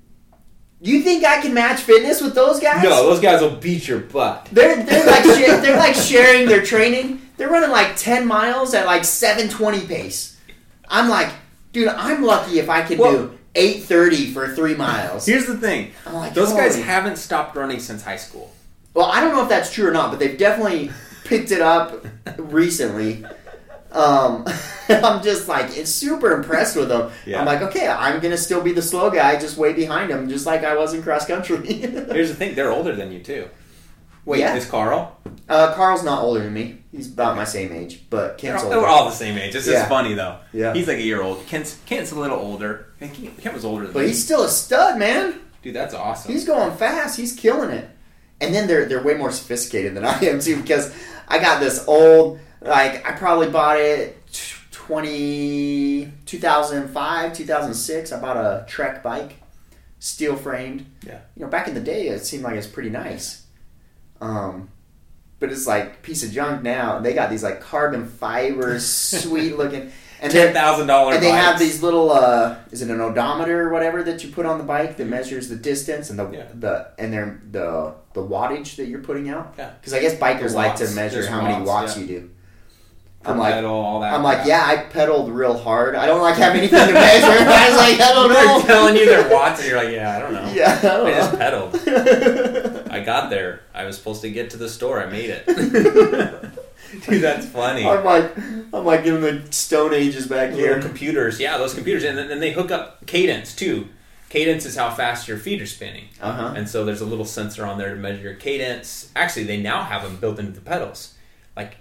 you 0.80 1.00
think 1.00 1.24
I 1.24 1.40
can 1.40 1.54
match 1.54 1.80
fitness 1.80 2.20
with 2.20 2.34
those 2.34 2.60
guys? 2.60 2.82
No, 2.82 3.08
those 3.08 3.20
guys 3.20 3.40
will 3.40 3.56
beat 3.56 3.88
your 3.88 4.00
butt. 4.00 4.48
They're 4.52 4.82
they're 4.82 5.06
like 5.06 5.24
they're 5.24 5.78
like 5.78 5.94
sharing 5.94 6.46
their 6.46 6.62
training. 6.62 7.20
They're 7.36 7.48
running 7.48 7.70
like 7.70 7.96
ten 7.96 8.26
miles 8.26 8.74
at 8.74 8.86
like 8.86 9.04
seven 9.04 9.48
twenty 9.48 9.86
pace. 9.86 10.38
I'm 10.88 11.08
like, 11.08 11.30
dude, 11.72 11.88
I'm 11.88 12.22
lucky 12.22 12.58
if 12.58 12.68
I 12.68 12.82
could 12.82 12.98
Well- 12.98 13.12
do 13.12 13.38
eight 13.54 13.84
thirty 13.84 14.32
for 14.32 14.54
three 14.54 14.74
miles. 14.74 15.26
Here's 15.26 15.46
the 15.46 15.56
thing. 15.56 15.92
I'm 16.06 16.14
like, 16.14 16.34
Those 16.34 16.52
guys 16.52 16.76
haven't 16.76 17.16
stopped 17.16 17.56
running 17.56 17.80
since 17.80 18.02
high 18.02 18.16
school. 18.16 18.52
Well, 18.94 19.06
I 19.06 19.20
don't 19.20 19.32
know 19.32 19.42
if 19.42 19.48
that's 19.48 19.72
true 19.72 19.88
or 19.88 19.92
not, 19.92 20.10
but 20.10 20.18
they've 20.20 20.38
definitely 20.38 20.90
picked 21.24 21.50
it 21.50 21.60
up 21.60 22.04
recently. 22.36 23.24
Um, 23.90 24.44
I'm 24.88 25.22
just 25.22 25.48
like, 25.48 25.76
it's 25.76 25.90
super 25.90 26.32
impressed 26.32 26.76
with 26.76 26.88
them. 26.88 27.10
Yeah. 27.26 27.40
I'm 27.40 27.46
like, 27.46 27.62
okay, 27.62 27.88
I'm 27.88 28.20
gonna 28.20 28.36
still 28.36 28.60
be 28.60 28.72
the 28.72 28.82
slow 28.82 29.10
guy, 29.10 29.38
just 29.38 29.56
way 29.56 29.72
behind 29.72 30.10
them, 30.10 30.28
just 30.28 30.46
like 30.46 30.62
I 30.64 30.76
was 30.76 30.94
in 30.94 31.02
cross 31.02 31.26
country. 31.26 31.64
Here's 31.66 32.28
the 32.28 32.34
thing, 32.34 32.54
they're 32.54 32.70
older 32.72 32.94
than 32.94 33.10
you 33.12 33.20
too. 33.20 33.48
Wait, 34.26 34.40
Yeah. 34.40 34.56
is 34.56 34.64
Carl? 34.66 35.16
Uh, 35.48 35.74
Carl's 35.74 36.02
not 36.02 36.22
older 36.22 36.40
than 36.42 36.54
me. 36.54 36.78
He's 36.90 37.08
about 37.12 37.36
my 37.36 37.44
same 37.44 37.72
age, 37.72 38.02
but 38.08 38.38
They're 38.38 38.52
Kent's 38.52 38.62
all, 38.64 38.68
older. 38.70 38.80
they're 38.80 38.88
all 38.88 39.04
the 39.06 39.14
same 39.14 39.36
age. 39.36 39.54
It's 39.54 39.66
Yeah. 39.66 39.74
just 39.74 39.88
funny 39.88 40.14
though. 40.14 40.36
Yeah. 40.52 40.72
He's 40.72 40.88
like 40.88 40.96
a 40.98 41.02
year 41.02 41.20
old. 41.22 41.46
Kent's 41.46 41.76
Kent's 41.86 42.12
a 42.12 42.14
little 42.18 42.38
older. 42.38 42.86
Kent 42.98 43.14
Kent 43.40 43.54
was 43.54 43.64
older 43.64 43.84
than 43.84 43.92
But 43.92 44.02
me. 44.02 44.08
he's 44.08 44.24
still 44.24 44.44
a 44.44 44.48
stud, 44.48 44.98
man. 44.98 45.40
Dude, 45.62 45.74
that's 45.74 45.92
awesome. 45.94 46.32
He's 46.32 46.44
going 46.44 46.74
fast. 46.76 47.16
He's 47.18 47.32
killing 47.34 47.70
it. 47.70 47.88
And 48.40 48.54
then 48.54 48.66
they're 48.66 48.86
they're 48.86 49.02
way 49.02 49.14
more 49.14 49.30
sophisticated 49.30 49.94
than 49.94 50.04
I 50.06 50.18
am 50.24 50.40
too 50.40 50.56
because 50.56 50.92
I 51.28 51.38
got 51.38 51.60
this 51.60 51.84
old 51.86 52.38
like 52.62 53.06
I 53.06 53.12
probably 53.12 53.50
bought 53.50 53.78
it 53.78 54.16
t- 54.32 54.54
20 54.72 56.12
2005, 56.26 57.32
2006. 57.34 58.12
I 58.12 58.20
bought 58.20 58.36
a 58.36 58.64
Trek 58.68 59.02
bike, 59.02 59.34
steel 59.98 60.36
framed. 60.36 60.86
Yeah. 61.06 61.18
You 61.36 61.44
know, 61.44 61.48
back 61.50 61.68
in 61.68 61.74
the 61.74 61.80
day 61.80 62.08
it 62.08 62.24
seemed 62.24 62.44
like 62.44 62.56
it's 62.56 62.66
pretty 62.66 62.90
nice. 62.90 63.42
Um 64.24 64.68
but 65.40 65.52
it's 65.52 65.66
like 65.66 66.02
piece 66.02 66.22
of 66.24 66.30
junk 66.32 66.62
now. 66.62 67.00
They 67.00 67.12
got 67.12 67.28
these 67.28 67.42
like 67.42 67.60
carbon 67.60 68.06
fiber 68.06 68.78
sweet 69.20 69.56
looking 69.58 69.92
and 70.20 70.32
Ten 70.32 70.54
thousand 70.54 70.86
dollar. 70.86 71.14
and 71.14 71.22
they 71.22 71.30
have 71.32 71.58
these 71.58 71.82
little 71.82 72.10
uh 72.10 72.56
is 72.70 72.80
it 72.80 72.88
an 72.88 73.00
odometer 73.00 73.68
or 73.68 73.70
whatever 73.70 74.02
that 74.04 74.24
you 74.24 74.30
put 74.30 74.46
on 74.46 74.56
the 74.58 74.64
bike 74.64 74.96
that 74.96 75.06
measures 75.06 75.48
the 75.50 75.56
distance 75.56 76.08
and 76.08 76.18
the 76.18 76.30
Yeah. 76.30 76.46
the 76.54 76.88
and 76.98 77.12
they're 77.12 77.40
the 77.50 77.92
the 78.14 78.22
wattage 78.22 78.76
that 78.76 78.86
you're 78.86 79.02
putting 79.02 79.28
out 79.28 79.54
Yeah. 79.58 79.72
because 79.78 79.92
i 79.92 80.00
guess 80.00 80.14
bikers 80.14 80.50
The 80.52 80.56
like 80.56 80.76
to 80.76 80.88
measure 80.92 81.16
There's 81.16 81.26
how 81.28 81.42
many 81.42 81.56
watts, 81.56 81.66
watts 81.66 81.96
yeah. 81.96 82.02
you 82.02 82.08
do 82.20 82.30
i'm 83.26 83.38
like 83.38 83.54
pedal, 83.54 84.02
i'm 84.02 84.22
like 84.22 84.46
yeah 84.46 84.64
i 84.66 84.76
pedaled 84.76 85.30
real 85.32 85.58
hard 85.58 85.94
i 85.94 86.06
don't 86.06 86.22
like 86.22 86.36
have 86.36 86.54
anything 86.54 86.86
to 86.86 86.92
measure 86.92 87.26
i 87.26 87.68
was 87.68 87.76
like 87.78 88.00
i 88.00 88.12
don't 88.14 88.28
know. 88.32 88.58
They're 88.60 88.66
telling 88.66 88.96
you 88.96 89.06
they're 89.06 89.30
watts, 89.34 89.60
and 89.60 89.68
you're 89.68 89.82
like, 89.82 89.92
yeah, 89.92 90.16
I 90.16 90.18
don't 90.20 90.32
know. 90.32 90.52
yeah 90.54 90.78
i 90.78 90.82
don't 90.86 91.06
I 91.06 91.12
just 91.12 91.38
pedaled. 91.38 91.72
Got 93.04 93.30
there. 93.30 93.60
I 93.74 93.84
was 93.84 93.96
supposed 93.96 94.22
to 94.22 94.30
get 94.30 94.50
to 94.50 94.56
the 94.56 94.68
store. 94.68 95.00
I 95.02 95.06
made 95.06 95.30
it. 95.30 95.46
Dude, 97.08 97.22
that's 97.22 97.44
funny. 97.46 97.84
i'm 97.84 98.04
like 98.04 98.36
i'm 98.72 98.84
like 98.84 99.04
in 99.04 99.20
the 99.20 99.42
stone 99.50 99.92
ages 99.92 100.28
back 100.28 100.50
Little 100.50 100.64
here 100.64 100.80
computers, 100.80 101.40
yeah, 101.40 101.58
those 101.58 101.74
computers, 101.74 102.04
and 102.04 102.16
then 102.16 102.38
they 102.38 102.52
hook 102.52 102.70
up 102.70 103.04
cadence 103.06 103.54
too. 103.56 103.88
Cadence 104.28 104.64
is 104.64 104.76
how 104.76 104.90
fast 104.90 105.26
your 105.26 105.38
feet 105.38 105.60
are 105.60 105.66
spinning, 105.66 106.04
uh-huh 106.20 106.54
and 106.56 106.68
so 106.68 106.84
there's 106.84 107.00
a 107.00 107.06
little 107.06 107.24
sensor 107.24 107.66
on 107.66 107.78
there 107.78 107.94
to 107.94 108.00
measure 108.00 108.22
your 108.22 108.34
cadence. 108.34 109.10
Actually, 109.16 109.44
they 109.44 109.60
now 109.60 109.82
have 109.82 110.02
them 110.04 110.16
built 110.18 110.38
into 110.38 110.52
the 110.52 110.60
pedals. 110.60 111.14
Like 111.56 111.78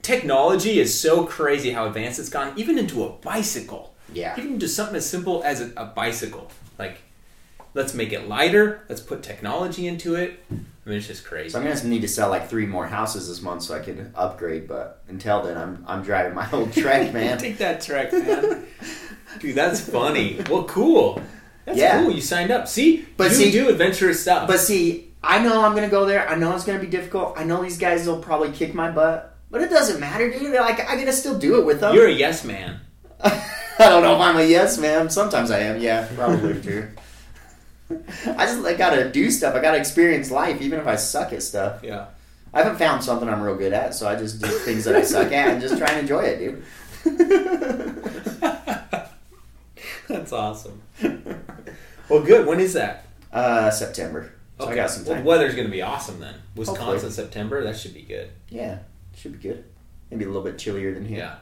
technology 0.00 0.80
is 0.80 0.98
so 0.98 1.24
crazy 1.24 1.70
how 1.70 1.86
advanced 1.86 2.18
it's 2.18 2.28
gone, 2.28 2.52
even 2.56 2.78
into 2.78 3.04
a 3.04 3.10
bicycle. 3.10 3.94
yeah 4.12 4.34
Even 4.36 4.58
to 4.58 4.66
something 4.68 4.96
as 4.96 5.08
simple 5.08 5.42
as 5.44 5.60
a, 5.60 5.72
a 5.76 5.84
bicycle. 5.86 6.50
Like, 6.78 6.98
let's 7.74 7.94
make 7.94 8.12
it 8.12 8.28
lighter. 8.28 8.84
Let's 8.88 9.00
put 9.00 9.22
technology 9.22 9.86
into 9.86 10.14
it. 10.14 10.40
I 10.50 10.88
mean, 10.88 10.98
it's 10.98 11.06
just 11.06 11.24
crazy. 11.24 11.50
so 11.50 11.60
I'm 11.60 11.64
gonna 11.66 11.84
need 11.84 12.00
to 12.02 12.08
sell 12.08 12.28
like 12.28 12.48
three 12.48 12.66
more 12.66 12.86
houses 12.86 13.28
this 13.28 13.40
month 13.40 13.62
so 13.62 13.74
I 13.74 13.80
can 13.80 14.12
upgrade. 14.16 14.66
But 14.66 15.02
until 15.08 15.42
then, 15.42 15.56
I'm 15.56 15.84
I'm 15.86 16.02
driving 16.02 16.34
my 16.34 16.48
old 16.52 16.72
Trek, 16.72 17.12
man. 17.14 17.38
Take 17.38 17.58
that 17.58 17.80
trek, 17.80 18.12
man. 18.12 18.64
Dude, 19.40 19.54
that's 19.54 19.80
funny. 19.80 20.40
Well, 20.50 20.64
cool. 20.64 21.22
That's 21.64 21.78
Yeah. 21.78 22.02
cool. 22.02 22.10
You 22.12 22.20
signed 22.20 22.50
up. 22.50 22.66
See, 22.68 23.06
But 23.16 23.30
you 23.30 23.36
see- 23.36 23.50
do 23.52 23.68
adventurous 23.68 24.20
stuff. 24.20 24.48
But 24.48 24.58
see, 24.58 25.12
I 25.22 25.38
know 25.42 25.64
I'm 25.64 25.74
gonna 25.76 25.88
go 25.88 26.04
there. 26.04 26.28
I 26.28 26.34
know 26.34 26.52
it's 26.54 26.64
gonna 26.64 26.80
be 26.80 26.88
difficult. 26.88 27.34
I 27.38 27.44
know 27.44 27.62
these 27.62 27.78
guys 27.78 28.06
will 28.06 28.18
probably 28.18 28.50
kick 28.50 28.74
my 28.74 28.90
butt, 28.90 29.36
but 29.50 29.60
it 29.62 29.70
doesn't 29.70 30.00
matter, 30.00 30.28
dude. 30.30 30.52
Like 30.54 30.80
I 30.80 30.96
gotta 30.96 31.12
still 31.12 31.38
do 31.38 31.60
it 31.60 31.64
with 31.64 31.78
them. 31.80 31.94
you're 31.94 32.08
a 32.08 32.12
yes 32.12 32.44
man. 32.44 32.80
I 33.24 33.40
don't 33.78 34.02
know 34.02 34.14
if 34.16 34.20
I'm 34.20 34.36
a 34.36 34.42
yes 34.44 34.78
man. 34.78 35.08
Sometimes 35.10 35.52
I 35.52 35.60
am. 35.60 35.80
Yeah, 35.80 36.08
probably 36.16 36.60
true. 36.60 36.88
I 38.26 38.46
just 38.46 38.60
like, 38.60 38.78
gotta 38.78 39.10
do 39.10 39.30
stuff. 39.30 39.54
I 39.54 39.60
gotta 39.62 39.78
experience 39.78 40.30
life, 40.30 40.60
even 40.60 40.78
if 40.80 40.86
I 40.86 40.96
suck 40.96 41.32
at 41.32 41.42
stuff. 41.42 41.82
Yeah. 41.82 42.06
I 42.54 42.62
haven't 42.62 42.78
found 42.78 43.02
something 43.02 43.28
I'm 43.28 43.40
real 43.42 43.56
good 43.56 43.72
at, 43.72 43.94
so 43.94 44.06
I 44.08 44.14
just 44.16 44.40
do 44.42 44.46
things 44.48 44.84
that 44.84 44.94
I 44.94 45.02
suck 45.02 45.32
at 45.32 45.48
and 45.48 45.60
just 45.60 45.78
try 45.78 45.88
and 45.90 46.00
enjoy 46.00 46.20
it, 46.22 46.38
dude. 46.38 46.62
that's 50.08 50.32
awesome. 50.32 50.82
Well, 52.08 52.22
good. 52.22 52.46
When 52.46 52.60
is 52.60 52.74
that? 52.74 53.06
uh, 53.32 53.70
September. 53.70 54.34
So 54.60 54.68
I 54.68 54.74
got 54.74 54.90
some 54.90 55.04
Well, 55.06 55.14
time. 55.14 55.22
the 55.24 55.28
weather's 55.28 55.54
going 55.54 55.66
to 55.66 55.70
be 55.72 55.80
awesome 55.80 56.20
then. 56.20 56.34
Wisconsin, 56.54 56.84
Hopefully. 56.84 57.12
September. 57.12 57.64
That 57.64 57.78
should 57.78 57.94
be 57.94 58.02
good. 58.02 58.28
Yeah, 58.50 58.80
should 59.16 59.32
be 59.32 59.38
good. 59.48 59.64
Maybe 60.10 60.24
a 60.24 60.26
little 60.26 60.42
bit 60.42 60.58
chillier 60.58 60.92
than 60.92 61.06
here. 61.06 61.18
Yeah. 61.18 61.36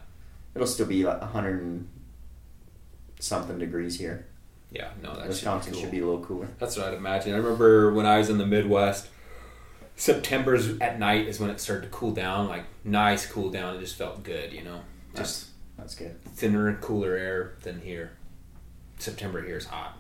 It'll 0.55 0.69
still 0.69 0.87
be 0.87 1.03
like 1.03 1.21
100 1.23 1.63
and 1.63 1.89
something 3.19 3.59
degrees 3.59 3.99
here. 3.99 4.27
Yeah. 4.71 4.91
No, 5.03 5.15
that 5.17 5.29
Wisconsin 5.29 5.73
should 5.73 5.81
should 5.81 5.91
be, 5.91 5.99
be, 5.99 6.03
a 6.03 6.07
little 6.07 6.25
cooler. 6.25 6.49
That's 6.59 6.77
what 6.77 6.89
I'd 6.89 6.95
imagine. 6.95 7.35
I 7.35 7.39
remember 7.39 7.93
when 7.93 8.07
I 8.07 8.19
was 8.19 8.31
in 8.31 8.39
the 8.39 8.47
Midwest. 8.47 9.09
September's 9.97 10.79
at 10.79 10.99
night 10.99 11.27
is 11.29 11.39
when 11.39 11.51
it 11.51 11.61
started 11.61 11.83
to 11.83 11.89
cool 11.89 12.13
down, 12.13 12.49
like 12.49 12.65
nice 12.85 13.27
cool 13.27 13.51
down. 13.51 13.77
It 13.77 13.81
just 13.81 13.97
felt 13.97 14.23
good, 14.23 14.53
you 14.53 14.63
know. 14.63 14.81
Just 15.15 15.49
That's 15.77 15.95
good. 15.95 16.23
thinner, 16.25 16.75
cooler 16.77 17.17
air 17.17 17.55
than 17.63 17.81
here. 17.81 18.13
September 18.99 19.43
here 19.43 19.57
is 19.57 19.67
hot. 19.67 19.99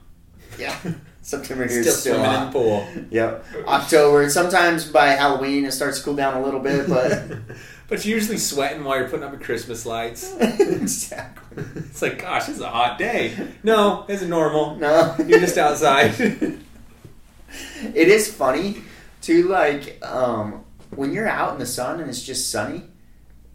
Yeah. 0.58 0.76
September 1.22 1.66
here 1.66 1.82
Still 1.82 1.92
is 1.92 2.00
still 2.00 2.24
swimming 2.24 2.46
in 2.46 2.52
pool. 2.52 2.86
Yep. 3.10 3.44
October. 3.66 4.30
Sometimes 4.30 4.86
by 4.86 5.08
Halloween 5.08 5.64
it 5.64 5.72
starts 5.72 5.98
to 5.98 6.04
cool 6.04 6.14
down 6.14 6.36
a 6.36 6.42
little 6.42 6.60
bit, 6.60 6.88
but 6.88 7.22
but 7.90 8.04
you're 8.04 8.16
usually 8.16 8.38
sweating 8.38 8.84
while 8.84 8.96
you're 8.96 9.08
putting 9.08 9.24
up 9.24 9.32
your 9.32 9.40
Christmas 9.40 9.84
lights. 9.84 10.32
exactly. 10.40 11.64
It's 11.74 12.00
like, 12.00 12.22
gosh, 12.22 12.46
this 12.46 12.56
is 12.56 12.62
a 12.62 12.70
hot 12.70 12.98
day. 12.98 13.36
No, 13.64 14.04
this 14.06 14.22
is 14.22 14.28
normal. 14.28 14.76
No, 14.76 15.16
You're 15.18 15.40
just 15.40 15.58
outside. 15.58 16.14
it 16.18 18.08
is 18.08 18.32
funny 18.32 18.82
to 19.22 19.48
Like 19.48 19.98
um, 20.06 20.64
when 20.94 21.12
you're 21.12 21.28
out 21.28 21.52
in 21.52 21.58
the 21.58 21.66
sun 21.66 22.00
and 22.00 22.08
it's 22.08 22.22
just 22.22 22.50
sunny, 22.50 22.84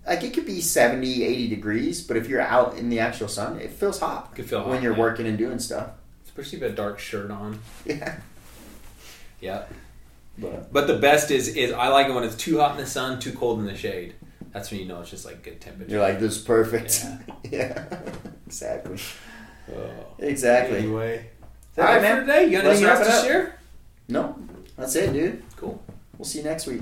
like 0.05 0.23
it 0.23 0.33
could 0.33 0.45
be 0.45 0.61
70, 0.61 1.23
80 1.23 1.47
degrees, 1.47 2.05
but 2.05 2.17
if 2.17 2.27
you're 2.27 2.41
out 2.41 2.77
in 2.77 2.89
the 2.89 2.99
actual 2.99 3.27
sun, 3.27 3.59
it 3.59 3.71
feels 3.71 3.99
hot 3.99 4.35
Could 4.35 4.49
feel 4.49 4.59
hot, 4.59 4.69
when 4.69 4.83
you're 4.83 4.93
yeah. 4.93 4.99
working 4.99 5.25
and 5.25 5.37
doing 5.37 5.59
stuff. 5.59 5.91
Especially 6.25 6.57
if 6.57 6.61
you 6.61 6.65
have 6.65 6.73
a 6.73 6.75
dark 6.75 6.99
shirt 6.99 7.31
on. 7.31 7.59
Yeah. 7.85 8.17
Yeah. 9.39 9.63
But 10.37 10.73
But 10.73 10.87
the 10.87 10.97
best 10.97 11.31
is 11.31 11.47
is 11.47 11.71
I 11.71 11.87
like 11.87 12.07
it 12.07 12.13
when 12.13 12.23
it's 12.25 12.35
too 12.35 12.59
hot 12.59 12.71
in 12.71 12.77
the 12.77 12.85
sun, 12.85 13.19
too 13.19 13.31
cold 13.31 13.59
in 13.59 13.65
the 13.65 13.75
shade. 13.75 14.15
That's 14.55 14.71
when 14.71 14.79
you 14.79 14.85
know 14.85 15.01
it's 15.01 15.09
just 15.09 15.25
like 15.25 15.43
good 15.43 15.59
temperature. 15.59 15.91
you're 15.91 16.01
like, 16.01 16.17
this 16.17 16.37
is 16.37 16.41
perfect. 16.41 17.03
Yeah. 17.03 17.17
Yeah. 17.51 17.85
exactly. 18.47 18.97
Oh. 19.75 19.89
Exactly. 20.17 20.77
Anyway. 20.77 21.17
Is 21.73 21.77
All 21.77 21.83
that 21.85 21.85
right, 21.85 21.97
it 21.97 22.01
man. 22.01 22.15
for 22.15 22.21
today? 22.25 22.45
You 22.45 22.51
got 22.53 22.63
Let's 22.63 22.79
anything 22.79 22.87
wrap 22.87 22.97
else 22.99 23.07
it 23.07 23.11
to 23.11 23.17
up. 23.17 23.25
share? 23.25 23.59
No, 24.07 24.35
that's 24.77 24.95
it, 24.95 25.11
dude. 25.11 25.43
Cool. 25.57 25.83
We'll 26.17 26.23
see 26.25 26.37
you 26.39 26.45
next 26.45 26.67
week. 26.67 26.81